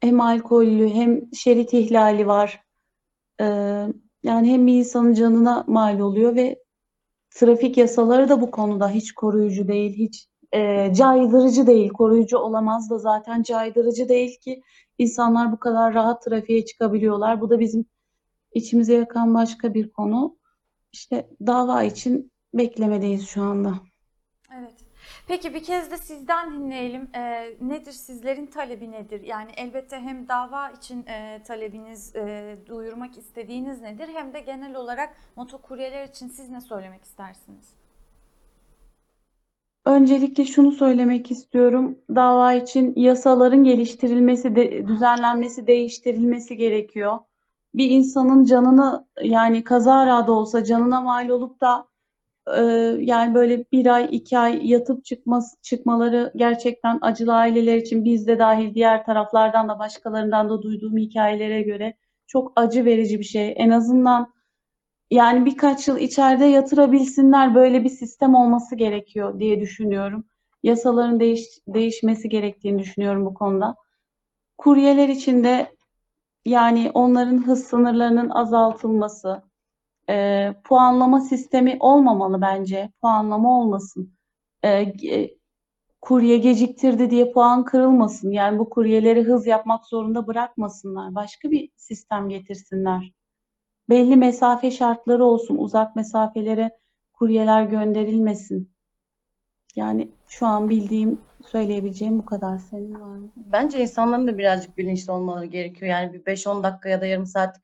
Hem 0.00 0.20
alkollü 0.20 0.88
hem 0.88 1.34
şerit 1.34 1.74
ihlali 1.74 2.26
var. 2.26 2.60
Ee, 3.40 3.44
yani 4.22 4.52
hem 4.52 4.66
bir 4.66 4.74
insanın 4.74 5.14
canına 5.14 5.64
mal 5.66 6.00
oluyor 6.00 6.36
ve 6.36 6.62
trafik 7.30 7.76
yasaları 7.76 8.28
da 8.28 8.40
bu 8.40 8.50
konuda 8.50 8.90
hiç 8.90 9.12
koruyucu 9.12 9.68
değil, 9.68 9.96
hiç 9.96 10.28
e, 10.52 10.92
caydırıcı 10.94 11.66
değil. 11.66 11.88
Koruyucu 11.88 12.38
olamaz 12.38 12.90
da 12.90 12.98
zaten 12.98 13.42
caydırıcı 13.42 14.08
değil 14.08 14.40
ki 14.40 14.62
insanlar 14.98 15.52
bu 15.52 15.58
kadar 15.58 15.94
rahat 15.94 16.24
trafiğe 16.24 16.64
çıkabiliyorlar. 16.64 17.40
Bu 17.40 17.50
da 17.50 17.60
bizim 17.60 17.86
içimize 18.52 18.94
yakan 18.94 19.34
başka 19.34 19.74
bir 19.74 19.92
konu. 19.92 20.38
İşte 20.92 21.30
dava 21.46 21.82
için 21.82 22.32
beklemedeyiz 22.54 23.28
şu 23.28 23.42
anda. 23.42 23.74
Evet. 24.58 24.74
Peki 25.28 25.54
bir 25.54 25.64
kez 25.64 25.90
de 25.90 25.96
sizden 25.96 26.52
dinleyelim. 26.52 27.08
E, 27.14 27.52
nedir 27.60 27.92
sizlerin 27.92 28.46
talebi 28.46 28.90
nedir? 28.90 29.20
Yani 29.20 29.50
elbette 29.56 29.96
hem 29.96 30.28
dava 30.28 30.70
için 30.70 31.06
e, 31.06 31.42
talebiniz, 31.46 32.16
e, 32.16 32.56
duyurmak 32.66 33.18
istediğiniz 33.18 33.80
nedir? 33.80 34.08
Hem 34.14 34.34
de 34.34 34.40
genel 34.40 34.74
olarak 34.74 35.16
motokuryeler 35.36 36.08
için 36.08 36.28
siz 36.28 36.50
ne 36.50 36.60
söylemek 36.60 37.04
istersiniz? 37.04 37.74
Öncelikle 39.86 40.44
şunu 40.44 40.72
söylemek 40.72 41.30
istiyorum. 41.30 41.98
Dava 42.14 42.52
için 42.52 42.92
yasaların 42.96 43.64
geliştirilmesi, 43.64 44.56
de, 44.56 44.88
düzenlenmesi, 44.88 45.66
değiştirilmesi 45.66 46.56
gerekiyor. 46.56 47.18
Bir 47.74 47.90
insanın 47.90 48.44
canını 48.44 49.06
yani 49.22 49.64
kazara 49.64 50.26
da 50.26 50.32
olsa 50.32 50.64
canına 50.64 51.00
mal 51.00 51.28
olup 51.28 51.60
da 51.60 51.88
e, 52.56 52.62
yani 53.00 53.34
böyle 53.34 53.64
bir 53.72 53.86
ay, 53.86 54.08
iki 54.10 54.38
ay 54.38 54.70
yatıp 54.70 55.04
çıkması, 55.04 55.56
çıkmaları 55.62 56.32
gerçekten 56.36 56.98
acılı 57.02 57.34
aileler 57.34 57.76
için 57.76 58.04
biz 58.04 58.26
de 58.26 58.38
dahil 58.38 58.74
diğer 58.74 59.04
taraflardan 59.04 59.68
da 59.68 59.78
başkalarından 59.78 60.48
da 60.48 60.62
duyduğum 60.62 60.96
hikayelere 60.96 61.62
göre 61.62 61.94
çok 62.26 62.52
acı 62.56 62.84
verici 62.84 63.18
bir 63.18 63.24
şey. 63.24 63.54
En 63.56 63.70
azından 63.70 64.35
yani 65.10 65.46
birkaç 65.46 65.88
yıl 65.88 65.96
içeride 65.98 66.44
yatırabilsinler 66.44 67.54
böyle 67.54 67.84
bir 67.84 67.88
sistem 67.88 68.34
olması 68.34 68.76
gerekiyor 68.76 69.40
diye 69.40 69.60
düşünüyorum. 69.60 70.24
Yasaların 70.62 71.20
değiş, 71.20 71.42
değişmesi 71.68 72.28
gerektiğini 72.28 72.78
düşünüyorum 72.78 73.26
bu 73.26 73.34
konuda. 73.34 73.76
Kuryeler 74.58 75.08
için 75.08 75.44
de 75.44 75.76
yani 76.44 76.90
onların 76.94 77.46
hız 77.46 77.64
sınırlarının 77.64 78.30
azaltılması, 78.30 79.42
e, 80.10 80.54
puanlama 80.64 81.20
sistemi 81.20 81.76
olmamalı 81.80 82.40
bence. 82.40 82.90
Puanlama 83.02 83.60
olmasın. 83.60 84.14
E, 84.62 84.70
e, 85.12 85.36
kurye 86.00 86.38
geciktirdi 86.38 87.10
diye 87.10 87.32
puan 87.32 87.64
kırılmasın. 87.64 88.30
Yani 88.30 88.58
bu 88.58 88.70
kuryeleri 88.70 89.22
hız 89.22 89.46
yapmak 89.46 89.86
zorunda 89.86 90.26
bırakmasınlar. 90.26 91.14
Başka 91.14 91.50
bir 91.50 91.70
sistem 91.76 92.28
getirsinler 92.28 93.12
belli 93.88 94.16
mesafe 94.16 94.70
şartları 94.70 95.24
olsun. 95.24 95.56
Uzak 95.56 95.96
mesafelere 95.96 96.78
kuryeler 97.12 97.62
gönderilmesin. 97.62 98.76
Yani 99.76 100.08
şu 100.28 100.46
an 100.46 100.70
bildiğim, 100.70 101.20
söyleyebileceğim 101.46 102.18
bu 102.18 102.26
kadar. 102.26 102.58
Senin 102.58 103.00
var 103.00 103.16
mı? 103.16 103.30
Bence 103.36 103.80
insanların 103.80 104.26
da 104.26 104.38
birazcık 104.38 104.78
bilinçli 104.78 105.12
olmaları 105.12 105.46
gerekiyor. 105.46 105.90
Yani 105.90 106.12
bir 106.12 106.24
5-10 106.24 106.62
dakika 106.62 106.88
ya 106.88 107.00
da 107.00 107.06
yarım 107.06 107.26
saat 107.26 107.60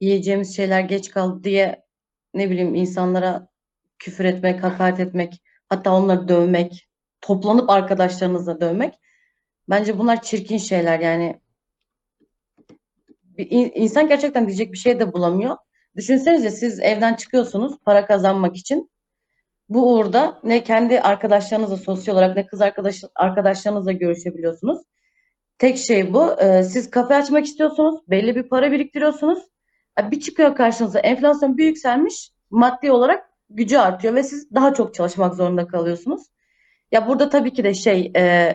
yiyeceğimiz 0.00 0.56
şeyler 0.56 0.80
geç 0.80 1.10
kaldı 1.10 1.44
diye 1.44 1.84
ne 2.34 2.50
bileyim 2.50 2.74
insanlara 2.74 3.48
küfür 3.98 4.24
etmek, 4.24 4.62
hakaret 4.62 5.00
etmek, 5.00 5.42
hatta 5.68 5.94
onları 5.94 6.28
dövmek, 6.28 6.88
toplanıp 7.20 7.70
arkadaşlarınızla 7.70 8.60
dövmek. 8.60 8.94
Bence 9.68 9.98
bunlar 9.98 10.22
çirkin 10.22 10.58
şeyler 10.58 11.00
yani. 11.00 11.40
Bir 13.38 13.50
in- 13.50 13.72
insan 13.74 14.08
gerçekten 14.08 14.46
diyecek 14.46 14.72
bir 14.72 14.78
şey 14.78 15.00
de 15.00 15.12
bulamıyor. 15.12 15.56
Düşünsenize 15.96 16.50
siz 16.50 16.80
evden 16.80 17.14
çıkıyorsunuz 17.14 17.78
para 17.84 18.06
kazanmak 18.06 18.56
için. 18.56 18.90
Bu 19.68 19.94
uğurda 19.94 20.40
ne 20.44 20.64
kendi 20.64 21.00
arkadaşlarınızla 21.00 21.76
sosyal 21.76 22.14
olarak 22.14 22.36
ne 22.36 22.46
kız 22.46 22.60
arkadaş 22.60 23.04
arkadaşlarınızla 23.14 23.92
görüşebiliyorsunuz. 23.92 24.78
Tek 25.58 25.78
şey 25.78 26.14
bu. 26.14 26.40
Ee, 26.40 26.62
siz 26.62 26.90
kafe 26.90 27.14
açmak 27.14 27.44
istiyorsunuz. 27.44 28.00
Belli 28.08 28.36
bir 28.36 28.42
para 28.42 28.72
biriktiriyorsunuz. 28.72 29.38
Ha, 29.96 30.10
Bir 30.10 30.20
çıkıyor 30.20 30.56
karşınıza 30.56 30.98
enflasyon 30.98 31.58
bir 31.58 31.64
yükselmiş. 31.66 32.30
Maddi 32.50 32.90
olarak 32.90 33.30
gücü 33.50 33.76
artıyor 33.78 34.14
ve 34.14 34.22
siz 34.22 34.54
daha 34.54 34.74
çok 34.74 34.94
çalışmak 34.94 35.34
zorunda 35.34 35.66
kalıyorsunuz. 35.66 36.22
Ya 36.92 37.08
burada 37.08 37.28
tabii 37.28 37.52
ki 37.52 37.64
de 37.64 37.74
şey 37.74 38.12
e, 38.16 38.54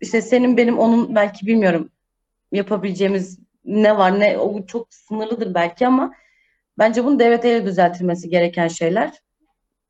işte 0.00 0.22
senin 0.22 0.56
benim 0.56 0.78
onun 0.78 1.14
belki 1.14 1.46
bilmiyorum 1.46 1.90
yapabileceğimiz 2.52 3.38
ne 3.64 3.98
var 3.98 4.20
ne 4.20 4.38
o 4.38 4.66
çok 4.66 4.94
sınırlıdır 4.94 5.54
belki 5.54 5.86
ama 5.86 6.12
bence 6.78 7.04
bunu 7.04 7.18
devlet 7.18 7.44
eliyle 7.44 7.66
düzeltilmesi 7.66 8.28
gereken 8.28 8.68
şeyler. 8.68 9.12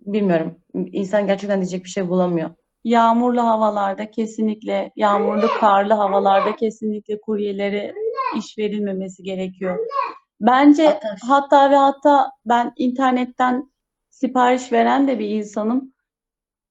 Bilmiyorum. 0.00 0.60
İnsan 0.74 1.26
gerçekten 1.26 1.60
diyecek 1.60 1.84
bir 1.84 1.88
şey 1.88 2.08
bulamıyor. 2.08 2.50
Yağmurlu 2.84 3.42
havalarda 3.42 4.10
kesinlikle, 4.10 4.92
yağmurlu 4.96 5.48
karlı 5.60 5.94
havalarda 5.94 6.56
kesinlikle 6.56 7.20
kuryelere 7.20 7.94
iş 8.38 8.58
verilmemesi 8.58 9.22
gerekiyor. 9.22 9.78
Bence 10.40 10.84
Hatta- 10.86 11.16
hatta 11.28 11.70
ve 11.70 11.76
hatta 11.76 12.30
ben 12.46 12.72
internetten 12.76 13.72
sipariş 14.10 14.72
veren 14.72 15.08
de 15.08 15.18
bir 15.18 15.28
insanım. 15.28 15.93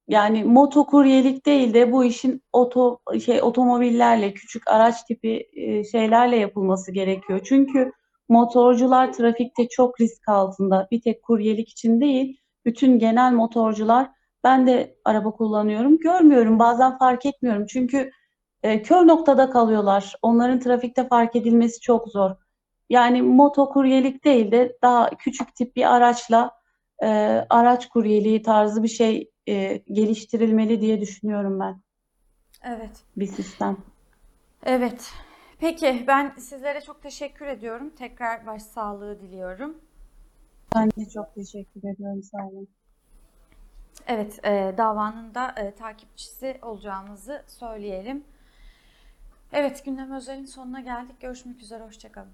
Yani 0.07 0.43
motokuryelik 0.43 1.45
değil 1.45 1.73
de 1.73 1.91
bu 1.91 2.05
işin 2.05 2.43
oto 2.53 2.99
şey 3.25 3.41
otomobillerle, 3.41 4.33
küçük 4.33 4.67
araç 4.67 5.03
tipi 5.03 5.49
e, 5.53 5.83
şeylerle 5.83 6.35
yapılması 6.35 6.91
gerekiyor. 6.91 7.39
Çünkü 7.43 7.91
motorcular 8.29 9.13
trafikte 9.13 9.67
çok 9.67 10.01
risk 10.01 10.29
altında. 10.29 10.87
Bir 10.91 11.01
tek 11.01 11.23
kuryelik 11.23 11.69
için 11.69 12.01
değil, 12.01 12.39
bütün 12.65 12.99
genel 12.99 13.31
motorcular 13.33 14.09
ben 14.43 14.67
de 14.67 14.95
araba 15.05 15.31
kullanıyorum. 15.31 15.99
Görmüyorum, 15.99 16.59
bazen 16.59 16.97
fark 16.97 17.25
etmiyorum. 17.25 17.65
Çünkü 17.65 18.11
e, 18.63 18.81
kör 18.81 19.07
noktada 19.07 19.49
kalıyorlar. 19.49 20.15
Onların 20.21 20.59
trafikte 20.59 21.07
fark 21.07 21.35
edilmesi 21.35 21.81
çok 21.81 22.07
zor. 22.07 22.31
Yani 22.89 23.21
motokuryelik 23.21 24.25
değil 24.25 24.51
de 24.51 24.77
daha 24.81 25.09
küçük 25.09 25.55
tip 25.55 25.75
bir 25.75 25.95
araçla 25.95 26.51
e, 27.03 27.07
araç 27.49 27.89
kuryeliği 27.89 28.41
tarzı 28.41 28.83
bir 28.83 28.87
şey 28.87 29.32
e, 29.47 29.81
geliştirilmeli 29.91 30.81
diye 30.81 31.01
düşünüyorum 31.01 31.59
ben 31.59 31.81
Evet. 32.63 33.03
bir 33.17 33.27
sistem. 33.27 33.77
Evet. 34.65 35.11
Peki 35.59 36.03
ben 36.07 36.35
sizlere 36.37 36.81
çok 36.81 37.01
teşekkür 37.01 37.45
ediyorum. 37.45 37.89
Tekrar 37.89 38.45
başsağlığı 38.45 39.19
diliyorum. 39.21 39.77
Ben 40.75 40.89
de 40.91 41.09
çok 41.09 41.35
teşekkür 41.35 41.89
ediyorum. 41.89 42.23
Sağ 42.23 42.47
olun. 42.47 42.67
Evet, 44.07 44.39
e, 44.45 44.73
davanın 44.77 45.35
da 45.35 45.55
e, 45.57 45.75
takipçisi 45.75 46.59
olacağımızı 46.61 47.43
söyleyelim. 47.47 48.23
Evet, 49.53 49.85
gündem 49.85 50.11
özelin 50.11 50.45
sonuna 50.45 50.79
geldik. 50.81 51.21
Görüşmek 51.21 51.61
üzere, 51.61 51.83
hoşçakalın. 51.83 52.31